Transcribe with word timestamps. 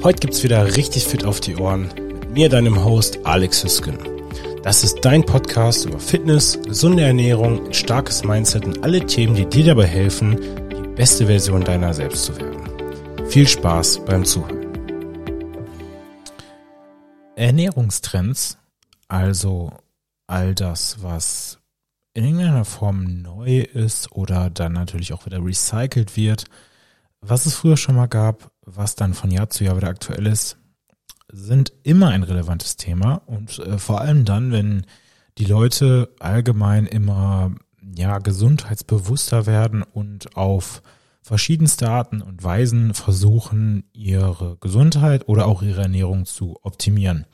Heute 0.00 0.20
gibt's 0.20 0.44
wieder 0.44 0.76
richtig 0.76 1.06
fit 1.06 1.24
auf 1.24 1.40
die 1.40 1.56
Ohren 1.56 1.88
mit 1.96 2.30
mir, 2.30 2.48
deinem 2.48 2.84
Host 2.84 3.18
Alex 3.24 3.64
Hüsken. 3.64 3.98
Das 4.62 4.84
ist 4.84 5.04
dein 5.04 5.26
Podcast 5.26 5.86
über 5.86 5.98
Fitness, 5.98 6.56
gesunde 6.62 7.02
Ernährung, 7.02 7.66
ein 7.66 7.74
starkes 7.74 8.22
Mindset 8.22 8.64
und 8.64 8.84
alle 8.84 9.04
Themen, 9.04 9.34
die 9.34 9.46
dir 9.46 9.64
dabei 9.64 9.86
helfen, 9.86 10.38
die 10.70 10.88
beste 10.94 11.26
Version 11.26 11.64
deiner 11.64 11.92
selbst 11.92 12.26
zu 12.26 12.36
werden. 12.36 13.28
Viel 13.28 13.48
Spaß 13.48 14.04
beim 14.04 14.24
Zuhören. 14.24 14.68
Ernährungstrends, 17.34 18.56
also 19.08 19.72
all 20.28 20.54
das, 20.54 21.02
was 21.02 21.58
in 22.14 22.22
irgendeiner 22.22 22.64
Form 22.64 23.22
neu 23.22 23.62
ist 23.62 24.12
oder 24.12 24.48
dann 24.48 24.74
natürlich 24.74 25.12
auch 25.12 25.26
wieder 25.26 25.44
recycelt 25.44 26.16
wird, 26.16 26.44
was 27.20 27.46
es 27.46 27.56
früher 27.56 27.76
schon 27.76 27.96
mal 27.96 28.06
gab, 28.06 28.52
was 28.76 28.94
dann 28.94 29.14
von 29.14 29.30
Jahr 29.30 29.50
zu 29.50 29.64
Jahr 29.64 29.76
wieder 29.76 29.88
aktuell 29.88 30.26
ist, 30.26 30.58
sind 31.30 31.72
immer 31.82 32.08
ein 32.08 32.22
relevantes 32.22 32.76
Thema 32.76 33.22
und 33.26 33.58
äh, 33.58 33.78
vor 33.78 34.00
allem 34.00 34.24
dann, 34.24 34.52
wenn 34.52 34.86
die 35.36 35.44
Leute 35.44 36.10
allgemein 36.18 36.86
immer 36.86 37.52
ja 37.96 38.18
gesundheitsbewusster 38.18 39.46
werden 39.46 39.82
und 39.82 40.36
auf 40.36 40.82
verschiedenste 41.22 41.90
Arten 41.90 42.22
und 42.22 42.42
Weisen 42.42 42.94
versuchen, 42.94 43.84
ihre 43.92 44.56
Gesundheit 44.60 45.28
oder 45.28 45.46
auch 45.46 45.62
ihre 45.62 45.82
Ernährung 45.82 46.24
zu 46.24 46.58
optimieren. 46.62 47.26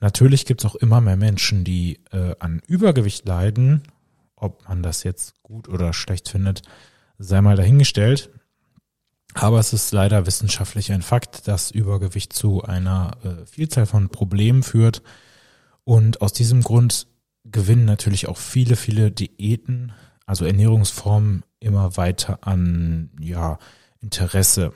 Natürlich 0.00 0.46
gibt 0.46 0.62
es 0.62 0.70
auch 0.70 0.76
immer 0.76 1.00
mehr 1.00 1.16
Menschen, 1.16 1.64
die 1.64 2.00
äh, 2.12 2.34
an 2.38 2.60
Übergewicht 2.66 3.26
leiden. 3.26 3.82
Ob 4.36 4.68
man 4.68 4.82
das 4.82 5.02
jetzt 5.02 5.42
gut 5.42 5.68
oder 5.68 5.92
schlecht 5.92 6.28
findet, 6.28 6.62
sei 7.18 7.40
mal 7.40 7.56
dahingestellt. 7.56 8.30
Aber 9.34 9.58
es 9.58 9.72
ist 9.72 9.92
leider 9.92 10.26
wissenschaftlich 10.26 10.92
ein 10.92 11.02
Fakt, 11.02 11.48
dass 11.48 11.72
Übergewicht 11.72 12.32
zu 12.32 12.62
einer 12.62 13.16
äh, 13.24 13.46
Vielzahl 13.46 13.84
von 13.84 14.08
Problemen 14.08 14.62
führt. 14.62 15.02
Und 15.82 16.22
aus 16.22 16.32
diesem 16.32 16.62
Grund 16.62 17.08
gewinnen 17.44 17.84
natürlich 17.84 18.28
auch 18.28 18.38
viele, 18.38 18.76
viele 18.76 19.10
Diäten, 19.10 19.92
also 20.24 20.44
Ernährungsformen, 20.44 21.42
immer 21.58 21.96
weiter 21.96 22.38
an 22.42 23.10
ja, 23.20 23.58
Interesse. 24.00 24.72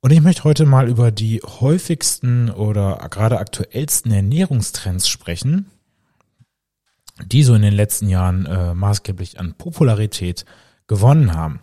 Und 0.00 0.12
ich 0.12 0.22
möchte 0.22 0.44
heute 0.44 0.64
mal 0.64 0.88
über 0.88 1.10
die 1.10 1.40
häufigsten 1.42 2.50
oder 2.50 3.06
gerade 3.10 3.38
aktuellsten 3.38 4.12
Ernährungstrends 4.12 5.08
sprechen, 5.08 5.70
die 7.26 7.42
so 7.42 7.54
in 7.54 7.62
den 7.62 7.74
letzten 7.74 8.08
Jahren 8.08 8.46
äh, 8.46 8.74
maßgeblich 8.74 9.38
an 9.38 9.54
Popularität 9.54 10.46
gewonnen 10.86 11.34
haben. 11.34 11.60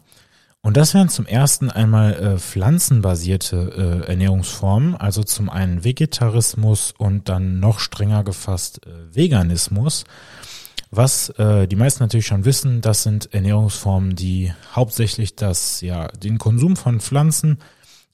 Und 0.65 0.77
das 0.77 0.95
wären 0.95 1.09
zum 1.09 1.27
ersten 1.27 1.69
einmal 1.69 2.13
äh, 2.15 2.39
pflanzenbasierte 2.39 4.01
äh, 4.03 4.09
Ernährungsformen, 4.09 4.95
also 4.95 5.21
zum 5.21 5.47
einen 5.47 5.83
Vegetarismus 5.83 6.91
und 6.97 7.29
dann 7.29 7.59
noch 7.59 7.77
strenger 7.77 8.23
gefasst 8.23 8.81
äh, 8.83 9.15
Veganismus. 9.15 10.05
Was 10.89 11.29
äh, 11.37 11.67
die 11.67 11.75
meisten 11.75 12.01
natürlich 12.01 12.25
schon 12.25 12.45
wissen, 12.45 12.81
das 12.81 13.03
sind 13.03 13.31
Ernährungsformen, 13.31 14.15
die 14.15 14.53
hauptsächlich 14.73 15.35
das, 15.35 15.81
ja, 15.81 16.07
den 16.07 16.39
Konsum 16.39 16.75
von 16.75 16.99
Pflanzen 16.99 17.59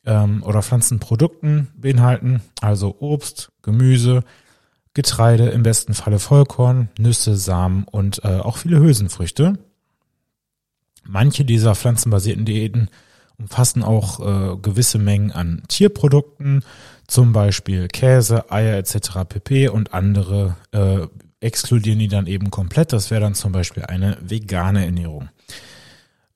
ähm, 0.06 0.44
oder 0.44 0.62
Pflanzenprodukten 0.62 1.70
beinhalten, 1.78 2.42
also 2.60 2.98
Obst, 3.00 3.54
Gemüse, 3.62 4.26
Getreide, 4.94 5.48
im 5.52 5.64
besten 5.64 5.94
Falle 5.94 6.20
Vollkorn, 6.20 6.90
Nüsse, 7.00 7.38
Samen 7.38 7.86
und 7.90 8.26
äh, 8.26 8.40
auch 8.40 8.58
viele 8.58 8.82
Hülsenfrüchte. 8.82 9.58
Manche 11.04 11.46
dieser 11.46 11.76
pflanzenbasierten 11.76 12.46
Diäten 12.46 12.90
umfassen 13.38 13.84
auch 13.84 14.20
äh, 14.20 14.58
gewisse 14.58 15.00
Mengen 15.00 15.32
an 15.32 15.64
Tierprodukten, 15.68 16.64
zum 17.08 17.34
Beispiel 17.34 17.88
Käse, 17.88 18.52
Eier 18.52 18.78
etc. 18.78 19.26
pp. 19.28 19.70
und 19.70 19.94
andere 19.94 20.56
äh, 20.72 21.08
exkludieren 21.40 22.00
die 22.00 22.08
dann 22.08 22.28
eben 22.28 22.52
komplett. 22.52 22.94
Das 22.94 23.12
wäre 23.12 23.22
dann 23.22 23.34
zum 23.34 23.52
Beispiel 23.52 23.84
eine 23.84 24.18
vegane 24.22 24.86
Ernährung. 24.86 25.30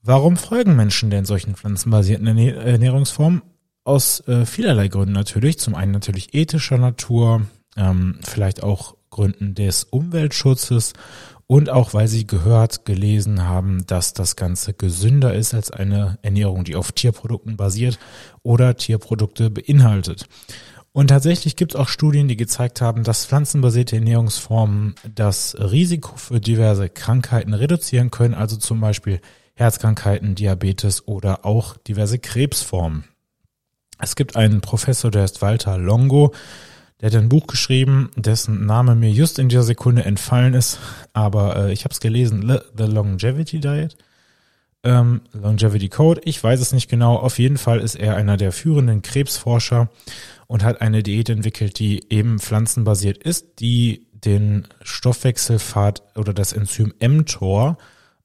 Warum 0.02 0.38
folgen 0.38 0.76
Menschen 0.76 1.10
denn 1.10 1.26
solchen 1.26 1.56
pflanzenbasierten 1.56 2.28
Ernährungsformen? 2.28 3.42
Aus 3.84 4.28
äh, 4.28 4.46
vielerlei 4.46 4.88
Gründen 4.88 5.14
natürlich. 5.14 5.60
Zum 5.60 5.76
einen 5.76 5.92
natürlich 5.92 6.34
ethischer 6.34 6.78
Natur, 6.78 7.44
ähm, 7.78 8.20
vielleicht 8.22 8.64
auch 8.64 8.96
Gründen 9.12 9.56
des 9.56 9.84
Umweltschutzes 9.84 10.94
und 11.48 11.70
auch 11.70 11.94
weil 11.94 12.08
sie 12.08 12.26
gehört, 12.26 12.86
gelesen 12.86 13.44
haben, 13.44 13.86
dass 13.86 14.14
das 14.14 14.36
Ganze 14.36 14.74
gesünder 14.74 15.34
ist 15.34 15.54
als 15.54 15.72
eine 15.72 16.18
Ernährung, 16.22 16.64
die 16.64 16.76
auf 16.76 16.92
Tierprodukten 16.92 17.56
basiert 17.58 18.00
oder 18.42 18.76
Tierprodukte 18.76 19.50
beinhaltet. 19.50 20.28
Und 20.92 21.08
tatsächlich 21.08 21.58
gibt 21.58 21.74
es 21.74 21.80
auch 21.80 21.90
Studien, 21.90 22.28
die 22.30 22.38
gezeigt 22.38 22.80
haben, 22.80 23.04
dass 23.04 23.26
pflanzenbasierte 23.26 23.98
Ernährungsformen 23.98 24.96
das 25.14 25.56
Risiko 25.60 26.16
für 26.16 26.40
diverse 26.40 26.90
Krankheiten 26.90 27.54
reduzieren 27.54 28.12
können, 28.12 28.34
also 28.34 28.56
zum 28.56 28.80
Beispiel 28.80 29.20
Herzkrankheiten, 29.56 30.36
Diabetes 30.36 31.08
oder 31.08 31.46
auch 31.46 31.76
diverse 31.78 32.18
Krebsformen. 32.18 33.04
Es 34.00 34.16
gibt 34.16 34.36
einen 34.36 34.62
Professor, 34.62 35.12
der 35.12 35.26
ist 35.26 35.42
Walter 35.42 35.78
Longo, 35.78 36.34
der 37.02 37.12
hat 37.12 37.18
ein 37.18 37.30
Buch 37.30 37.48
geschrieben, 37.48 38.10
dessen 38.16 38.66
Name 38.66 38.96
mir 38.96 39.12
just 39.12 39.40
in 39.40 39.50
dieser 39.50 39.64
Sekunde 39.64 40.06
entfallen 40.06 40.54
ist, 40.54 40.80
aber 41.14 41.56
äh, 41.56 41.74
ich 41.74 41.84
habe 41.84 41.94
es 41.94 42.00
gelesen, 42.00 42.60
The 42.78 42.84
Longevity 42.84 43.60
Diet, 43.60 43.98
ähm, 44.84 45.22
Longevity 45.34 45.90
Code, 45.90 46.22
ich 46.26 46.42
weiß 46.42 46.62
es 46.62 46.72
nicht 46.72 46.90
genau, 46.90 47.16
auf 47.16 47.40
jeden 47.40 47.58
Fall 47.58 47.80
ist 47.80 47.96
er 47.96 48.16
einer 48.16 48.38
der 48.38 48.52
führenden 48.52 49.02
Krebsforscher 49.02 49.90
und 50.48 50.64
hat 50.64 50.82
eine 50.82 51.04
Diät 51.04 51.30
entwickelt, 51.30 51.80
die 51.80 52.04
eben 52.10 52.40
pflanzenbasiert 52.40 53.18
ist, 53.18 53.60
die 53.60 54.08
den 54.14 54.68
Stoffwechselpfad 54.82 56.04
oder 56.16 56.34
das 56.34 56.54
Enzym 56.54 56.94
mTOR 57.00 57.78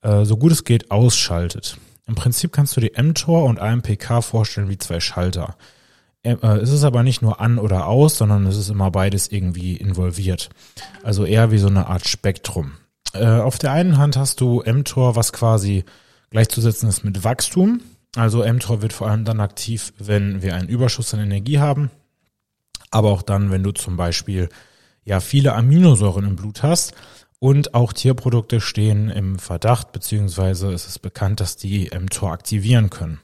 äh, 0.02 0.25
so 0.25 0.37
gut 0.37 0.52
es 0.52 0.64
geht 0.64 0.91
ausschaltet. 0.91 1.76
Im 2.06 2.14
Prinzip 2.14 2.52
kannst 2.52 2.76
du 2.76 2.81
dir 2.81 2.92
mTOR 3.02 3.44
und 3.44 3.58
AMPK 3.58 4.22
vorstellen 4.22 4.69
wie 4.69 4.78
zwei 4.78 5.00
Schalter. 5.00 5.56
Äh, 6.22 6.34
es 6.58 6.70
ist 6.70 6.84
aber 6.84 7.03
nicht 7.03 7.22
nur 7.22 7.41
an 7.41 7.58
oder 7.58 7.86
aus, 7.86 8.19
sondern 8.19 8.47
es 8.47 8.56
ist 8.56 8.70
immer 8.70 8.91
beides 8.91 9.28
irgendwie 9.28 9.76
involviert. 9.76 10.50
Also 11.03 11.25
eher 11.25 11.50
wie 11.50 11.58
so 11.58 11.69
eine 11.69 11.86
Art 11.86 12.06
Spektrum. 12.06 12.72
Äh, 13.12 13.26
auf 13.26 13.58
der 13.58 13.72
einen 13.72 13.98
Hand 13.98 14.16
hast 14.16 14.41
du 14.41 14.62
mTOR, 14.64 15.16
was 15.16 15.32
quasi 15.32 15.84
gleichzusetzen 16.31 16.88
ist 16.88 17.04
mit 17.04 17.25
Wachstum. 17.25 17.81
Also 18.16 18.44
mTOR 18.44 18.82
wird 18.82 18.92
vor 18.92 19.08
allem 19.08 19.25
dann 19.25 19.41
aktiv, 19.41 19.92
wenn 19.98 20.42
wir 20.42 20.54
einen 20.54 20.69
Überschuss 20.69 21.14
an 21.14 21.20
Energie 21.20 21.58
haben, 21.58 21.91
aber 22.91 23.10
auch 23.10 23.22
dann, 23.22 23.50
wenn 23.50 23.62
du 23.62 23.72
zum 23.72 23.97
Beispiel 23.97 24.48
ja 25.04 25.20
viele 25.20 25.54
Aminosäuren 25.54 26.26
im 26.26 26.37
Blut 26.37 26.62
hast. 26.62 26.94
Und 27.42 27.72
auch 27.72 27.94
Tierprodukte 27.94 28.60
stehen 28.60 29.08
im 29.08 29.38
Verdacht, 29.38 29.92
beziehungsweise 29.92 30.72
es 30.72 30.87
ist 30.87 30.98
bekannt, 30.98 31.41
dass 31.41 31.56
die 31.56 31.88
mTOR 31.88 32.32
aktivieren 32.32 32.91
können. 32.91 33.19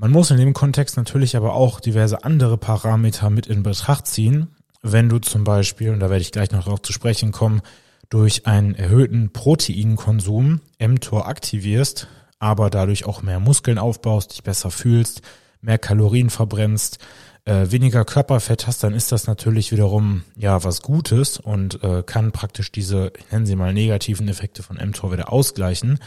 Man 0.00 0.12
muss 0.12 0.30
in 0.30 0.36
dem 0.36 0.54
Kontext 0.54 0.96
natürlich 0.96 1.36
aber 1.36 1.54
auch 1.54 1.80
diverse 1.80 2.22
andere 2.22 2.56
Parameter 2.56 3.30
mit 3.30 3.48
in 3.48 3.64
Betracht 3.64 4.06
ziehen. 4.06 4.46
Wenn 4.80 5.08
du 5.08 5.18
zum 5.18 5.42
Beispiel, 5.42 5.90
und 5.90 5.98
da 5.98 6.08
werde 6.08 6.22
ich 6.22 6.30
gleich 6.30 6.52
noch 6.52 6.62
darauf 6.64 6.82
zu 6.82 6.92
sprechen 6.92 7.32
kommen, 7.32 7.62
durch 8.08 8.46
einen 8.46 8.76
erhöhten 8.76 9.32
Proteinkonsum 9.32 10.60
mTOR 10.78 11.26
aktivierst, 11.26 12.06
aber 12.38 12.70
dadurch 12.70 13.06
auch 13.06 13.22
mehr 13.22 13.40
Muskeln 13.40 13.76
aufbaust, 13.76 14.34
dich 14.34 14.44
besser 14.44 14.70
fühlst, 14.70 15.22
mehr 15.62 15.78
Kalorien 15.78 16.30
verbrennst, 16.30 16.98
äh, 17.44 17.72
weniger 17.72 18.04
Körperfett 18.04 18.68
hast, 18.68 18.84
dann 18.84 18.94
ist 18.94 19.10
das 19.10 19.26
natürlich 19.26 19.72
wiederum 19.72 20.22
ja 20.36 20.62
was 20.62 20.80
Gutes 20.80 21.38
und 21.38 21.82
äh, 21.82 22.04
kann 22.04 22.30
praktisch 22.30 22.70
diese, 22.70 23.12
nennen 23.32 23.46
sie 23.46 23.56
mal, 23.56 23.74
negativen 23.74 24.28
Effekte 24.28 24.62
von 24.62 24.76
mTOR 24.76 25.10
wieder 25.10 25.32
ausgleichen. 25.32 25.98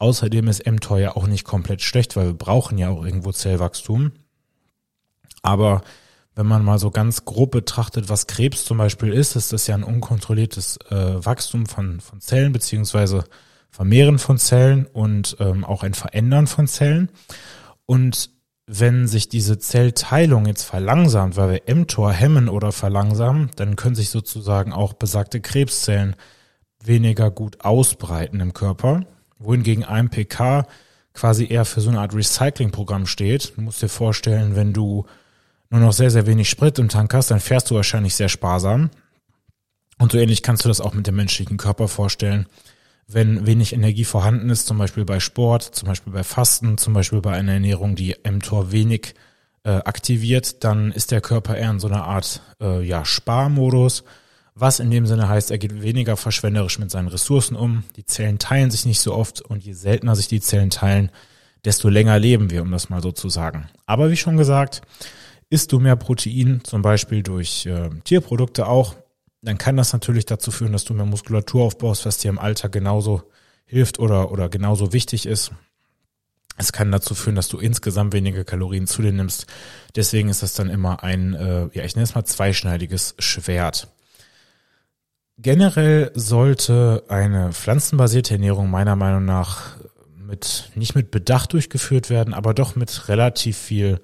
Außerdem 0.00 0.48
ist 0.48 0.66
mTOR 0.66 0.98
ja 0.98 1.14
auch 1.14 1.26
nicht 1.26 1.44
komplett 1.44 1.82
schlecht, 1.82 2.16
weil 2.16 2.28
wir 2.28 2.34
brauchen 2.34 2.78
ja 2.78 2.88
auch 2.88 3.04
irgendwo 3.04 3.32
Zellwachstum. 3.32 4.12
Aber 5.42 5.82
wenn 6.34 6.46
man 6.46 6.64
mal 6.64 6.78
so 6.78 6.90
ganz 6.90 7.26
grob 7.26 7.50
betrachtet, 7.50 8.08
was 8.08 8.26
Krebs 8.26 8.64
zum 8.64 8.78
Beispiel 8.78 9.12
ist, 9.12 9.36
ist 9.36 9.52
das 9.52 9.66
ja 9.66 9.74
ein 9.74 9.84
unkontrolliertes 9.84 10.78
äh, 10.90 11.24
Wachstum 11.24 11.66
von, 11.66 12.00
von 12.00 12.22
Zellen 12.22 12.52
beziehungsweise 12.52 13.24
Vermehren 13.68 14.18
von 14.18 14.38
Zellen 14.38 14.86
und 14.86 15.36
ähm, 15.38 15.66
auch 15.66 15.82
ein 15.82 15.92
Verändern 15.92 16.46
von 16.46 16.66
Zellen. 16.66 17.10
Und 17.84 18.30
wenn 18.66 19.06
sich 19.06 19.28
diese 19.28 19.58
Zellteilung 19.58 20.46
jetzt 20.46 20.62
verlangsamt, 20.62 21.36
weil 21.36 21.60
wir 21.66 21.74
mTOR 21.74 22.12
hemmen 22.12 22.48
oder 22.48 22.72
verlangsamen, 22.72 23.50
dann 23.56 23.76
können 23.76 23.96
sich 23.96 24.08
sozusagen 24.08 24.72
auch 24.72 24.94
besagte 24.94 25.42
Krebszellen 25.42 26.16
weniger 26.82 27.30
gut 27.30 27.60
ausbreiten 27.66 28.40
im 28.40 28.54
Körper 28.54 29.04
wohingegen 29.40 29.84
AMPK 29.84 30.66
quasi 31.12 31.46
eher 31.48 31.64
für 31.64 31.80
so 31.80 31.90
eine 31.90 32.00
Art 32.00 32.14
Recycling-Programm 32.14 33.06
steht. 33.06 33.54
Du 33.56 33.62
musst 33.62 33.82
dir 33.82 33.88
vorstellen, 33.88 34.54
wenn 34.54 34.72
du 34.72 35.06
nur 35.70 35.80
noch 35.80 35.92
sehr, 35.92 36.10
sehr 36.10 36.26
wenig 36.26 36.48
Sprit 36.48 36.78
im 36.78 36.88
Tank 36.88 37.12
hast, 37.14 37.30
dann 37.30 37.40
fährst 37.40 37.70
du 37.70 37.74
wahrscheinlich 37.74 38.14
sehr 38.14 38.28
sparsam. 38.28 38.90
Und 39.98 40.12
so 40.12 40.18
ähnlich 40.18 40.42
kannst 40.42 40.64
du 40.64 40.68
das 40.68 40.80
auch 40.80 40.94
mit 40.94 41.06
dem 41.06 41.16
menschlichen 41.16 41.56
Körper 41.56 41.88
vorstellen. 41.88 42.46
Wenn 43.06 43.46
wenig 43.46 43.72
Energie 43.72 44.04
vorhanden 44.04 44.50
ist, 44.50 44.66
zum 44.66 44.78
Beispiel 44.78 45.04
bei 45.04 45.20
Sport, 45.20 45.62
zum 45.62 45.88
Beispiel 45.88 46.12
bei 46.12 46.22
Fasten, 46.22 46.78
zum 46.78 46.94
Beispiel 46.94 47.20
bei 47.20 47.32
einer 47.32 47.52
Ernährung, 47.52 47.96
die 47.96 48.16
mTOR 48.24 48.72
wenig 48.72 49.14
äh, 49.64 49.70
aktiviert, 49.70 50.64
dann 50.64 50.92
ist 50.92 51.10
der 51.10 51.20
Körper 51.20 51.56
eher 51.56 51.70
in 51.70 51.80
so 51.80 51.88
einer 51.88 52.04
Art 52.04 52.40
äh, 52.60 52.82
ja, 52.82 53.04
Sparmodus, 53.04 54.04
was 54.54 54.80
in 54.80 54.90
dem 54.90 55.06
Sinne 55.06 55.28
heißt, 55.28 55.50
er 55.50 55.58
geht 55.58 55.82
weniger 55.82 56.16
verschwenderisch 56.16 56.78
mit 56.78 56.90
seinen 56.90 57.08
Ressourcen 57.08 57.56
um. 57.56 57.84
Die 57.96 58.04
Zellen 58.04 58.38
teilen 58.38 58.70
sich 58.70 58.84
nicht 58.84 59.00
so 59.00 59.14
oft 59.14 59.40
und 59.40 59.64
je 59.64 59.72
seltener 59.72 60.16
sich 60.16 60.28
die 60.28 60.40
Zellen 60.40 60.70
teilen, 60.70 61.10
desto 61.64 61.88
länger 61.88 62.18
leben 62.18 62.50
wir, 62.50 62.62
um 62.62 62.70
das 62.70 62.90
mal 62.90 63.02
so 63.02 63.12
zu 63.12 63.28
sagen. 63.28 63.68
Aber 63.86 64.10
wie 64.10 64.16
schon 64.16 64.36
gesagt, 64.36 64.82
isst 65.50 65.72
du 65.72 65.78
mehr 65.78 65.96
Protein, 65.96 66.60
zum 66.64 66.82
Beispiel 66.82 67.22
durch 67.22 67.66
äh, 67.66 67.90
Tierprodukte 68.04 68.66
auch, 68.66 68.96
dann 69.42 69.58
kann 69.58 69.76
das 69.76 69.92
natürlich 69.92 70.26
dazu 70.26 70.50
führen, 70.50 70.72
dass 70.72 70.84
du 70.84 70.94
mehr 70.94 71.06
Muskulatur 71.06 71.64
aufbaust, 71.64 72.04
was 72.06 72.18
dir 72.18 72.28
im 72.28 72.38
Alltag 72.38 72.72
genauso 72.72 73.22
hilft 73.64 73.98
oder, 73.98 74.30
oder 74.32 74.48
genauso 74.48 74.92
wichtig 74.92 75.26
ist. 75.26 75.52
Es 76.56 76.72
kann 76.72 76.92
dazu 76.92 77.14
führen, 77.14 77.36
dass 77.36 77.48
du 77.48 77.58
insgesamt 77.58 78.12
weniger 78.12 78.44
Kalorien 78.44 78.86
zu 78.86 79.00
dir 79.00 79.12
nimmst. 79.12 79.46
Deswegen 79.96 80.28
ist 80.28 80.42
das 80.42 80.52
dann 80.52 80.68
immer 80.68 81.02
ein, 81.02 81.32
äh, 81.34 81.68
ja, 81.72 81.84
ich 81.84 81.94
nenne 81.94 82.04
es 82.04 82.14
mal 82.14 82.24
zweischneidiges 82.24 83.14
Schwert. 83.18 83.88
Generell 85.42 86.10
sollte 86.14 87.04
eine 87.08 87.52
pflanzenbasierte 87.52 88.34
Ernährung 88.34 88.68
meiner 88.68 88.94
Meinung 88.94 89.24
nach 89.24 89.76
mit, 90.14 90.70
nicht 90.74 90.94
mit 90.94 91.10
Bedacht 91.10 91.54
durchgeführt 91.54 92.10
werden, 92.10 92.34
aber 92.34 92.52
doch 92.52 92.76
mit 92.76 93.08
relativ 93.08 93.56
viel, 93.56 94.00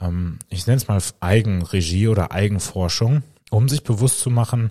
ähm, 0.00 0.38
ich 0.48 0.68
nenne 0.68 0.76
es 0.76 0.86
mal 0.86 1.02
Eigenregie 1.18 2.06
oder 2.06 2.30
Eigenforschung, 2.30 3.24
um 3.50 3.68
sich 3.68 3.82
bewusst 3.82 4.20
zu 4.20 4.30
machen, 4.30 4.70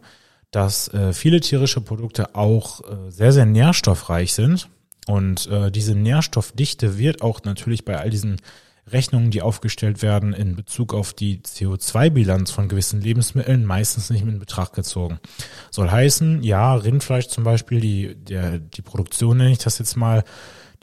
dass 0.51 0.87
äh, 0.93 1.11
viele 1.11 1.41
tierische 1.41 1.81
Produkte 1.81 2.33
auch 2.33 2.79
äh, 2.81 3.11
sehr, 3.11 3.33
sehr 3.33 3.45
nährstoffreich 3.45 4.33
sind. 4.33 4.69
Und 5.05 5.47
äh, 5.47 5.69
diese 5.69 5.95
Nährstoffdichte 5.95 6.97
wird 6.97 7.21
auch 7.21 7.43
natürlich 7.43 7.83
bei 7.83 7.97
all 7.99 8.09
diesen 8.09 8.37
Rechnungen, 8.91 9.31
die 9.31 9.41
aufgestellt 9.41 10.01
werden 10.01 10.33
in 10.33 10.55
Bezug 10.55 10.93
auf 10.93 11.13
die 11.13 11.39
CO2-Bilanz 11.39 12.51
von 12.51 12.67
gewissen 12.67 13.01
Lebensmitteln, 13.01 13.65
meistens 13.65 14.09
nicht 14.09 14.21
in 14.21 14.39
Betracht 14.39 14.73
gezogen. 14.73 15.19
Soll 15.71 15.89
heißen, 15.89 16.43
ja, 16.43 16.75
Rindfleisch 16.75 17.27
zum 17.27 17.43
Beispiel, 17.43 17.79
die, 17.79 18.15
der, 18.15 18.59
die 18.59 18.81
Produktion 18.81 19.37
nenne 19.37 19.51
ich 19.51 19.59
das 19.59 19.79
jetzt 19.79 19.95
mal, 19.95 20.23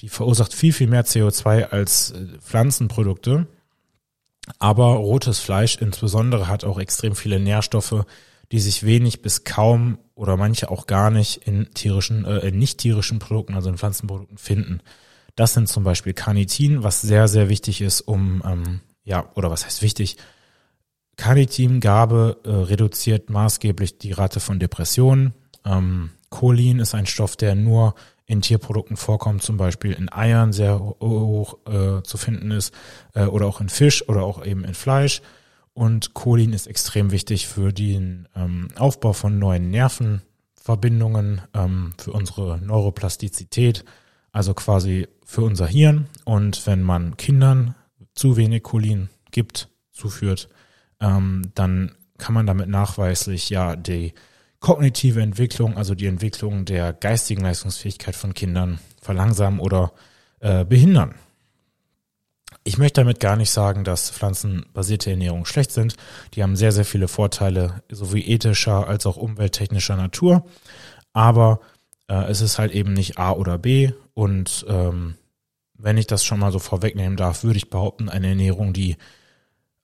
die 0.00 0.08
verursacht 0.08 0.53
viel, 0.53 0.73
viel 0.73 0.88
mehr 0.88 1.05
CO2 1.05 1.64
als 1.64 2.11
äh, 2.11 2.26
Pflanzenprodukte. 2.41 3.47
Aber 4.58 4.94
rotes 4.94 5.41
Fleisch 5.41 5.76
insbesondere 5.76 6.49
hat 6.49 6.64
auch 6.64 6.79
extrem 6.79 7.17
viele 7.17 7.41
Nährstoffe, 7.41 8.05
die 8.53 8.61
sich 8.61 8.85
wenig 8.85 9.23
bis 9.23 9.44
kaum 9.44 9.99
oder 10.14 10.37
manche 10.37 10.70
auch 10.70 10.87
gar 10.87 11.11
nicht 11.11 11.47
in 11.47 11.73
tierischen, 11.75 12.25
äh, 12.25 12.38
in 12.49 12.58
nicht 12.58 12.79
tierischen 12.79 13.19
Produkten, 13.19 13.55
also 13.55 13.70
in 13.70 13.79
Pflanzenprodukten 13.79 14.38
finden. 14.38 14.81
Das 15.37 15.55
sind 15.55 15.69
zum 15.69 15.85
Beispiel 15.85 16.15
Carnitin, 16.15 16.83
was 16.83 17.03
sehr, 17.03 17.29
sehr 17.29 17.49
wichtig 17.49 17.83
ist, 17.83 18.00
um, 18.00 18.43
ähm, 18.44 18.81
ja, 19.05 19.31
oder 19.35 19.50
was 19.50 19.65
heißt 19.65 19.83
wichtig? 19.83 20.17
Carnitingabe 21.17 22.41
äh, 22.44 22.50
reduziert 22.50 23.31
maßgeblich 23.31 23.99
die 23.99 24.12
Rate 24.12 24.41
von 24.41 24.59
Depressionen. 24.59 25.35
Ähm, 25.65 26.11
Cholin 26.31 26.81
ist 26.81 26.94
ein 26.94 27.06
Stoff, 27.06 27.37
der 27.37 27.55
nur 27.55 27.94
in 28.27 28.43
Tierprodukten 28.43 28.97
vorkommt, 28.97 29.43
zum 29.43 29.56
Beispiel 29.56 29.93
in 29.93 30.12
Eiern 30.12 30.53
sehr 30.53 30.81
hoch 30.81 31.59
äh, 31.67 32.03
zu 32.03 32.17
finden 32.17 32.50
ist, 32.50 32.75
äh, 33.15 33.27
oder 33.27 33.47
auch 33.47 33.61
in 33.61 33.69
Fisch 33.69 34.09
oder 34.09 34.25
auch 34.25 34.44
eben 34.44 34.65
in 34.65 34.75
Fleisch. 34.75 35.23
Und 35.75 36.15
Cholin 36.15 36.53
ist 36.53 36.67
extrem 36.67 37.12
wichtig 37.12 37.47
für 37.47 37.73
den 37.73 38.27
ähm, 38.35 38.69
Aufbau 38.77 39.12
von 39.12 39.39
neuen 39.39 39.71
Nervenverbindungen, 39.71 41.43
ähm, 41.55 41.93
für 41.99 42.12
unsere 42.12 42.59
Neuroplastizität, 42.59 43.85
also 44.32 44.55
quasi 44.55 45.06
für 45.26 45.43
unser 45.43 45.67
Hirn. 45.67 46.08
Und 46.25 46.67
wenn 46.67 46.82
man 46.82 47.19
Kindern 47.19 47.75
zu 48.14 48.38
wenig 48.38 48.62
Cholin 48.62 49.11
gibt, 49.31 49.69
zuführt, 49.93 50.49
ähm, 51.00 51.50
dann 51.55 51.93
kann 52.17 52.32
man 52.34 52.46
damit 52.46 52.70
nachweislich 52.70 53.50
ja 53.50 53.76
die 53.76 54.14
kognitive 54.61 55.20
Entwicklung, 55.20 55.76
also 55.76 55.94
die 55.94 56.06
Entwicklung 56.06 56.64
der 56.64 56.94
geistigen 56.94 57.43
Leistungsfähigkeit 57.43 58.17
von 58.17 58.32
Kindern 58.32 58.78
verlangsamen 59.02 59.61
oder 59.61 59.93
äh, 60.40 60.64
behindern. 60.64 61.14
Ich 62.64 62.79
möchte 62.79 63.02
damit 63.02 63.20
gar 63.20 63.37
nicht 63.37 63.50
sagen, 63.50 63.84
dass 63.84 64.11
pflanzenbasierte 64.11 65.11
Ernährung 65.11 65.44
schlecht 65.44 65.70
sind. 65.70 65.96
Die 66.34 66.43
haben 66.43 66.56
sehr, 66.56 66.72
sehr 66.72 66.84
viele 66.84 67.06
Vorteile, 67.06 67.82
sowohl 67.90 68.20
ethischer 68.20 68.88
als 68.88 69.06
auch 69.06 69.17
umwelttechnischer 69.17 69.96
Natur. 69.96 70.46
Aber 71.12 71.61
äh, 72.08 72.31
es 72.31 72.41
ist 72.41 72.58
halt 72.58 72.73
eben 72.73 72.93
nicht 72.93 73.19
A 73.19 73.32
oder 73.32 73.58
B. 73.58 73.93
Und 74.14 74.64
ähm, 74.69 75.14
wenn 75.75 75.99
ich 75.99 76.06
das 76.06 76.25
schon 76.25 76.38
mal 76.38 76.53
so 76.53 76.58
vorwegnehmen 76.58 77.17
darf, 77.17 77.44
würde 77.44 77.58
ich 77.58 77.70
behaupten, 77.70 78.08
eine 78.08 78.29
Ernährung, 78.29 78.73
die 78.73 78.97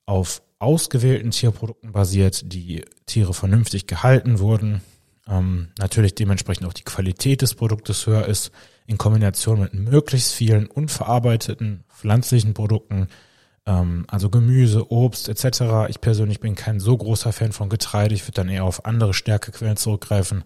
auf 0.07 0.43
ausgewählten 0.59 1.33
Tierprodukten 1.33 1.93
basiert, 1.93 2.53
die 2.53 2.85
Tiere 3.07 3.35
vernünftig 3.35 3.87
gehalten 3.87 4.39
wurden, 4.39 4.81
ähm, 5.29 5.69
natürlich 5.79 6.15
dementsprechend 6.15 6.67
auch 6.67 6.73
die 6.73 6.85
Qualität 6.85 7.43
des 7.43 7.55
Produktes 7.55 8.07
höher 8.07 8.27
ist, 8.27 8.53
in 8.87 8.99
Kombination 8.99 9.61
mit 9.61 9.75
möglichst 9.75 10.33
vielen 10.33 10.67
unverarbeiteten 10.67 11.85
pflanzlichen 11.89 12.55
Produkten, 12.55 13.09
ähm, 13.67 14.05
also 14.09 14.31
Gemüse, 14.31 14.91
Obst 14.91 15.29
etc. 15.29 15.89
Ich 15.89 16.01
persönlich 16.01 16.41
bin 16.41 16.55
kein 16.55 16.81
so 16.81 16.97
großer 16.97 17.33
Fan 17.33 17.53
von 17.53 17.69
Getreide, 17.69 18.15
ich 18.15 18.25
würde 18.25 18.37
dann 18.37 18.49
eher 18.49 18.65
auf 18.65 18.85
andere 18.85 19.15
Stärkequellen 19.15 19.77
zurückgreifen. 19.77 20.45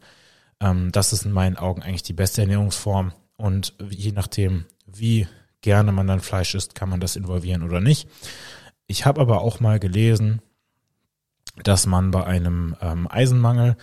Ähm, 0.60 0.92
das 0.92 1.12
ist 1.12 1.24
in 1.24 1.32
meinen 1.32 1.56
Augen 1.56 1.82
eigentlich 1.82 2.02
die 2.02 2.12
beste 2.12 2.42
Ernährungsform 2.42 3.12
und 3.36 3.74
je 3.90 4.12
nachdem, 4.12 4.64
wie 4.86 5.26
gerne 5.60 5.92
man 5.92 6.06
dann 6.06 6.20
Fleisch 6.20 6.54
isst, 6.54 6.74
kann 6.74 6.88
man 6.88 7.00
das 7.00 7.16
involvieren 7.16 7.62
oder 7.62 7.80
nicht. 7.80 8.08
Ich 8.86 9.04
habe 9.04 9.20
aber 9.20 9.40
auch 9.40 9.60
mal 9.60 9.78
gelesen, 9.78 10.40
dass 11.62 11.86
man 11.86 12.10
bei 12.10 12.24
einem 12.24 12.76
ähm, 12.80 13.08
Eisenmangel 13.10 13.76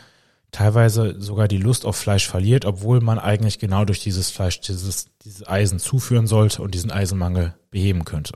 teilweise 0.52 1.20
sogar 1.20 1.48
die 1.48 1.58
Lust 1.58 1.86
auf 1.86 1.98
Fleisch 1.98 2.28
verliert, 2.28 2.66
obwohl 2.66 3.02
man 3.02 3.20
eigentlich 3.20 3.60
genau 3.60 3.84
durch 3.86 4.00
dieses 4.00 4.30
Fleisch 4.30 4.62
dieses, 4.62 5.08
dieses 5.24 5.46
Eisen 5.46 5.80
zuführen 5.80 6.28
sollte 6.28 6.62
und 6.62 6.74
diesen 6.74 6.92
Eisenmangel 6.92 7.56
beheben 7.72 8.06
könnte. 8.06 8.34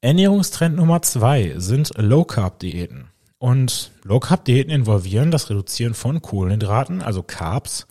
Ernährungstrend 0.00 0.76
Nummer 0.76 1.02
zwei 1.02 1.54
sind 1.56 1.92
Low 1.96 2.24
Carb 2.24 2.58
Diäten. 2.58 3.11
Und 3.42 3.90
Low 4.04 4.20
Carb 4.20 4.44
Diäten 4.44 4.70
involvieren 4.70 5.32
das 5.32 5.50
Reduzieren 5.50 5.94
von 5.94 6.22
Kohlenhydraten, 6.22 7.02
also 7.02 7.24
Carbs, 7.24 7.88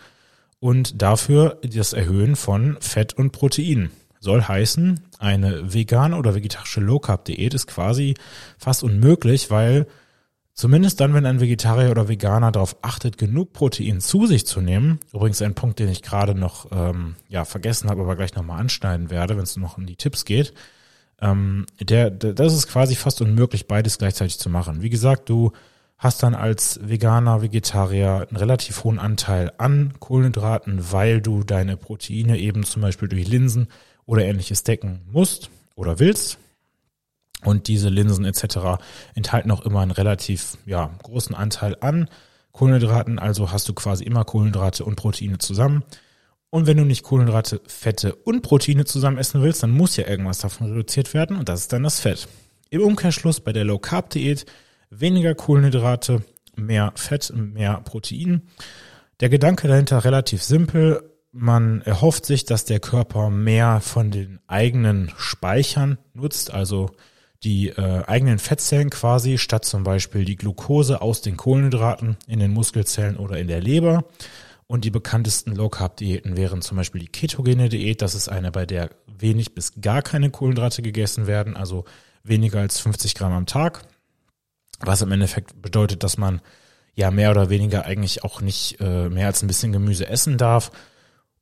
und 0.62 1.02
dafür 1.02 1.60
das 1.62 1.92
Erhöhen 1.92 2.38
von 2.38 2.78
Fett 2.80 3.18
und 3.18 3.34
Protein. 3.34 3.92
Soll 4.22 4.44
heißen, 4.44 5.02
eine 5.20 5.74
vegane 5.74 6.16
oder 6.16 6.36
vegetarische 6.36 6.80
Low 6.80 7.00
Carb 7.00 7.26
Diät 7.26 7.54
ist 7.54 7.68
quasi 7.68 8.14
fast 8.58 8.82
unmöglich, 8.82 9.52
weil 9.52 9.88
Zumindest 10.54 11.00
dann, 11.00 11.14
wenn 11.14 11.26
ein 11.26 11.40
Vegetarier 11.40 11.92
oder 11.92 12.08
Veganer 12.08 12.52
darauf 12.52 12.76
achtet, 12.82 13.18
genug 13.18 13.52
Protein 13.52 14.00
zu 14.00 14.28
sich 14.28 14.46
zu 14.46 14.62
nehmen. 14.62 15.00
Übrigens 15.14 15.42
ein 15.42 15.56
Punkt, 15.56 15.80
den 15.80 15.90
ich 15.90 16.02
gerade 16.02 16.36
noch 16.36 16.68
ähm, 16.72 17.16
ja 17.30 17.46
vergessen 17.46 17.90
habe, 17.90 18.02
aber 18.02 18.16
gleich 18.18 18.36
nochmal 18.36 18.60
anschneiden 18.60 19.10
werde, 19.10 19.38
wenn 19.38 19.44
es 19.44 19.58
noch 19.58 19.78
um 19.78 19.86
die 19.86 19.96
Tipps 19.96 20.24
geht. 20.24 20.54
Ähm, 21.22 21.66
der, 21.80 22.10
der, 22.10 22.34
das 22.34 22.54
ist 22.54 22.68
quasi 22.68 22.96
fast 22.96 23.22
unmöglich, 23.22 23.68
beides 23.68 23.98
gleichzeitig 23.98 24.40
zu 24.40 24.50
machen. 24.50 24.82
Wie 24.82 24.90
gesagt, 24.90 25.30
du 25.30 25.52
hast 25.98 26.24
dann 26.24 26.34
als 26.34 26.80
Veganer, 26.82 27.44
Vegetarier 27.44 28.28
einen 28.28 28.38
relativ 28.38 28.84
hohen 28.84 28.98
Anteil 28.98 29.52
an 29.60 29.94
Kohlenhydraten, 30.00 30.92
weil 30.92 31.22
du 31.22 31.44
deine 31.44 31.78
Proteine 31.78 32.40
eben 32.40 32.64
zum 32.64 32.82
Beispiel 32.82 33.08
durch 33.08 33.28
Linsen 33.28 33.68
oder 34.06 34.26
ähnliches 34.26 34.64
decken 34.64 35.02
musst 35.12 35.52
oder 35.76 36.00
willst. 36.00 36.40
Und 37.44 37.68
diese 37.68 37.90
Linsen 37.90 38.26
etc. 38.26 38.82
enthalten 39.14 39.52
auch 39.52 39.62
immer 39.62 39.82
einen 39.82 39.92
relativ 39.92 40.58
ja, 40.66 40.92
großen 41.04 41.36
Anteil 41.36 41.78
an 41.82 42.08
Kohlenhydraten, 42.52 43.20
also 43.20 43.52
hast 43.52 43.70
du 43.70 43.74
quasi 43.74 44.04
immer 44.04 44.26
Kohlenhydrate 44.26 44.84
und 44.84 44.96
Proteine 44.96 45.38
zusammen. 45.38 45.84
Und 46.52 46.68
wenn 46.68 46.78
du 46.78 46.84
nicht 46.84 47.04
Kohlenhydrate, 47.04 47.62
Fette 47.66 48.14
und 48.14 48.42
Proteine 48.42 48.86
zusammen 48.86 49.18
essen 49.18 49.42
willst, 49.42 49.64
dann 49.64 49.72
muss 49.72 49.96
ja 49.96 50.06
irgendwas 50.06 50.40
davon 50.40 50.68
reduziert 50.68 51.14
werden 51.14 51.38
und 51.38 51.50
das 51.50 51.62
ist 51.62 51.74
dann 51.74 51.84
das 51.84 52.02
Fett. 52.02 52.28
Im 52.70 52.82
Umkehrschluss 52.82 53.40
bei 53.40 53.54
der 53.54 53.64
Low 53.64 53.80
Carb 53.80 54.10
Diät 54.10 54.46
weniger 54.90 55.34
Kohlenhydrate, 55.34 56.24
mehr 56.56 56.92
Fett, 56.96 57.34
mehr 57.36 57.82
Protein. 57.86 58.42
Der 59.22 59.30
Gedanke 59.30 59.68
dahinter 59.68 60.04
relativ 60.04 60.44
simpel. 60.44 61.10
Man 61.32 61.82
erhofft 61.82 62.26
sich, 62.26 62.44
dass 62.44 62.66
der 62.66 62.82
Körper 62.82 63.30
mehr 63.30 63.80
von 63.80 64.12
den 64.12 64.40
eigenen 64.48 65.10
Speichern 65.18 65.98
nutzt, 66.14 66.54
also 66.54 66.92
die 67.44 67.70
äh, 67.70 68.04
eigenen 68.06 68.40
Fettzellen 68.40 68.90
quasi, 68.90 69.38
statt 69.38 69.64
zum 69.64 69.84
Beispiel 69.84 70.26
die 70.26 70.36
Glucose 70.36 71.02
aus 71.02 71.22
den 71.22 71.38
Kohlenhydraten 71.38 72.18
in 72.28 72.40
den 72.40 72.52
Muskelzellen 72.52 73.16
oder 73.16 73.40
in 73.40 73.48
der 73.48 73.62
Leber. 73.62 74.04
Und 74.72 74.86
die 74.86 74.90
bekanntesten 74.90 75.54
Low-Carb-Diäten 75.54 76.38
wären 76.38 76.62
zum 76.62 76.78
Beispiel 76.78 77.02
die 77.02 77.10
ketogene 77.10 77.68
Diät. 77.68 78.02
Das 78.02 78.16
ist 78.16 78.30
eine, 78.30 78.54
bei 78.54 78.66
der 78.66 78.92
wenig 79.06 79.54
bis 79.54 79.82
gar 79.82 80.02
keine 80.02 80.30
Kohlenhydrate 80.30 80.82
gegessen 80.82 81.28
werden, 81.28 81.58
also 81.58 81.84
weniger 82.24 82.62
als 82.62 82.80
50 82.80 83.16
Gramm 83.16 83.34
am 83.34 83.46
Tag. 83.48 83.82
Was 84.80 85.02
im 85.02 85.12
Endeffekt 85.12 85.62
bedeutet, 85.62 86.04
dass 86.04 86.18
man 86.18 86.40
ja 86.94 87.12
mehr 87.12 87.32
oder 87.32 87.50
weniger 87.50 87.84
eigentlich 87.84 88.24
auch 88.24 88.40
nicht 88.40 88.80
äh, 88.80 89.10
mehr 89.10 89.28
als 89.28 89.44
ein 89.44 89.48
bisschen 89.48 89.74
Gemüse 89.74 90.08
essen 90.08 90.38
darf 90.38 90.72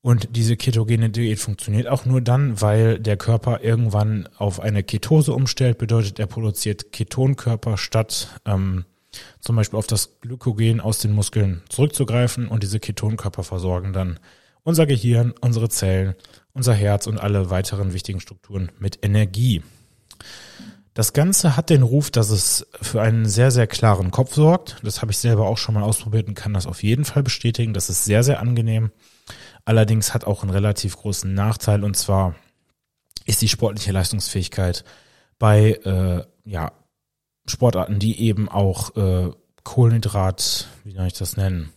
Und 0.01 0.35
diese 0.35 0.57
ketogene 0.57 1.11
Diät 1.11 1.37
funktioniert 1.37 1.87
auch 1.87 2.05
nur 2.05 2.21
dann, 2.21 2.61
weil 2.61 2.97
der 2.97 3.17
Körper 3.17 3.61
irgendwann 3.61 4.27
auf 4.39 4.59
eine 4.59 4.81
Ketose 4.81 5.33
umstellt. 5.33 5.77
Bedeutet, 5.77 6.17
er 6.17 6.25
produziert 6.25 6.91
Ketonkörper 6.91 7.77
statt 7.77 8.41
ähm, 8.47 8.85
zum 9.39 9.55
Beispiel 9.55 9.79
auf 9.79 9.87
das 9.87 10.19
Glykogen 10.21 10.81
aus 10.81 10.99
den 10.99 11.13
Muskeln 11.13 11.61
zurückzugreifen. 11.69 12.47
Und 12.47 12.63
diese 12.63 12.79
Ketonkörper 12.79 13.43
versorgen 13.43 13.93
dann 13.93 14.19
unser 14.63 14.85
Gehirn, 14.85 15.33
unsere 15.41 15.69
Zellen, 15.69 16.15
unser 16.53 16.73
Herz 16.73 17.07
und 17.07 17.19
alle 17.19 17.49
weiteren 17.49 17.93
wichtigen 17.93 18.19
Strukturen 18.19 18.71
mit 18.79 18.99
Energie. 19.03 19.63
Das 20.93 21.13
Ganze 21.13 21.55
hat 21.55 21.69
den 21.69 21.83
Ruf, 21.83 22.11
dass 22.11 22.29
es 22.29 22.67
für 22.81 23.01
einen 23.01 23.25
sehr, 23.25 23.51
sehr 23.51 23.67
klaren 23.67 24.11
Kopf 24.11 24.33
sorgt. 24.33 24.77
Das 24.83 25.01
habe 25.01 25.11
ich 25.11 25.17
selber 25.17 25.47
auch 25.47 25.57
schon 25.57 25.75
mal 25.75 25.83
ausprobiert 25.83 26.27
und 26.27 26.33
kann 26.33 26.53
das 26.53 26.67
auf 26.67 26.83
jeden 26.83 27.05
Fall 27.05 27.23
bestätigen. 27.23 27.73
Das 27.73 27.89
ist 27.89 28.05
sehr, 28.05 28.23
sehr 28.23 28.39
angenehm. 28.39 28.91
Allerdings 29.65 30.13
hat 30.13 30.25
auch 30.25 30.41
einen 30.41 30.51
relativ 30.51 30.97
großen 30.97 31.33
Nachteil 31.33 31.83
und 31.83 31.95
zwar 31.95 32.35
ist 33.25 33.41
die 33.41 33.47
sportliche 33.47 33.91
Leistungsfähigkeit 33.91 34.83
bei 35.37 35.73
äh, 35.85 36.23
ja, 36.43 36.71
Sportarten, 37.49 37.99
die 37.99 38.21
eben 38.21 38.47
auch 38.49 38.95
äh, 38.95 39.31
Kohlenhydrat, 39.63 40.67
wie 40.83 40.93
soll 40.93 41.07
ich 41.07 41.13
das 41.13 41.37
nennen, 41.37 41.71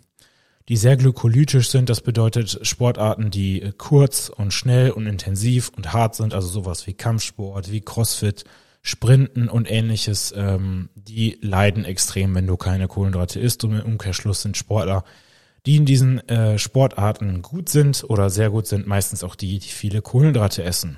die 0.69 0.77
sehr 0.77 0.97
glykolytisch 0.97 1.69
sind. 1.71 1.89
Das 1.89 2.01
bedeutet 2.01 2.61
Sportarten, 2.63 3.31
die 3.31 3.73
kurz 3.77 4.29
und 4.29 4.53
schnell 4.53 4.91
und 4.91 5.07
intensiv 5.07 5.71
und 5.77 5.93
hart 5.93 6.15
sind, 6.15 6.35
also 6.35 6.49
sowas 6.49 6.87
wie 6.87 6.95
Kampfsport, 6.95 7.71
wie 7.71 7.81
Crossfit, 7.81 8.45
Sprinten 8.81 9.49
und 9.49 9.71
ähnliches, 9.71 10.35
ähm, 10.37 10.89
die 10.95 11.39
leiden 11.41 11.85
extrem, 11.85 12.35
wenn 12.35 12.47
du 12.47 12.57
keine 12.57 12.89
Kohlenhydrate 12.89 13.39
isst. 13.39 13.63
Und 13.65 13.79
im 13.79 13.85
Umkehrschluss 13.85 14.43
sind 14.43 14.57
Sportler, 14.57 15.05
die 15.67 15.77
in 15.77 15.85
diesen 15.85 16.27
äh, 16.29 16.59
Sportarten 16.59 17.43
gut 17.43 17.69
sind 17.69 18.05
oder 18.09 18.29
sehr 18.29 18.51
gut 18.51 18.67
sind, 18.67 18.87
meistens 18.87 19.23
auch 19.23 19.37
die, 19.37 19.61
die 19.61 19.69
viele 19.69 20.03
Kohlenhydrate 20.03 20.65
essen. 20.65 20.97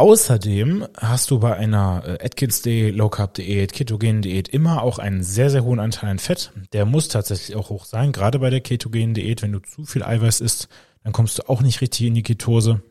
Außerdem 0.00 0.86
hast 0.96 1.30
du 1.30 1.40
bei 1.40 1.54
einer 1.54 2.02
äh, 2.06 2.24
Atkins 2.24 2.62
Diät, 2.62 2.94
Low 2.94 3.10
Carb 3.10 3.34
Diät, 3.34 3.74
Ketogen 3.74 4.22
Diät 4.22 4.48
immer 4.48 4.82
auch 4.82 4.98
einen 4.98 5.22
sehr, 5.22 5.50
sehr 5.50 5.62
hohen 5.62 5.78
Anteil 5.78 6.08
an 6.08 6.18
Fett. 6.18 6.52
Der 6.72 6.86
muss 6.86 7.08
tatsächlich 7.08 7.54
auch 7.54 7.68
hoch 7.68 7.84
sein. 7.84 8.10
Gerade 8.10 8.38
bei 8.38 8.48
der 8.48 8.62
Ketogen 8.62 9.12
Diät, 9.12 9.42
wenn 9.42 9.52
du 9.52 9.58
zu 9.58 9.84
viel 9.84 10.02
Eiweiß 10.02 10.40
isst, 10.40 10.68
dann 11.04 11.12
kommst 11.12 11.38
du 11.38 11.48
auch 11.50 11.60
nicht 11.60 11.82
richtig 11.82 12.06
in 12.06 12.14
die 12.14 12.22
Ketose. 12.22 12.82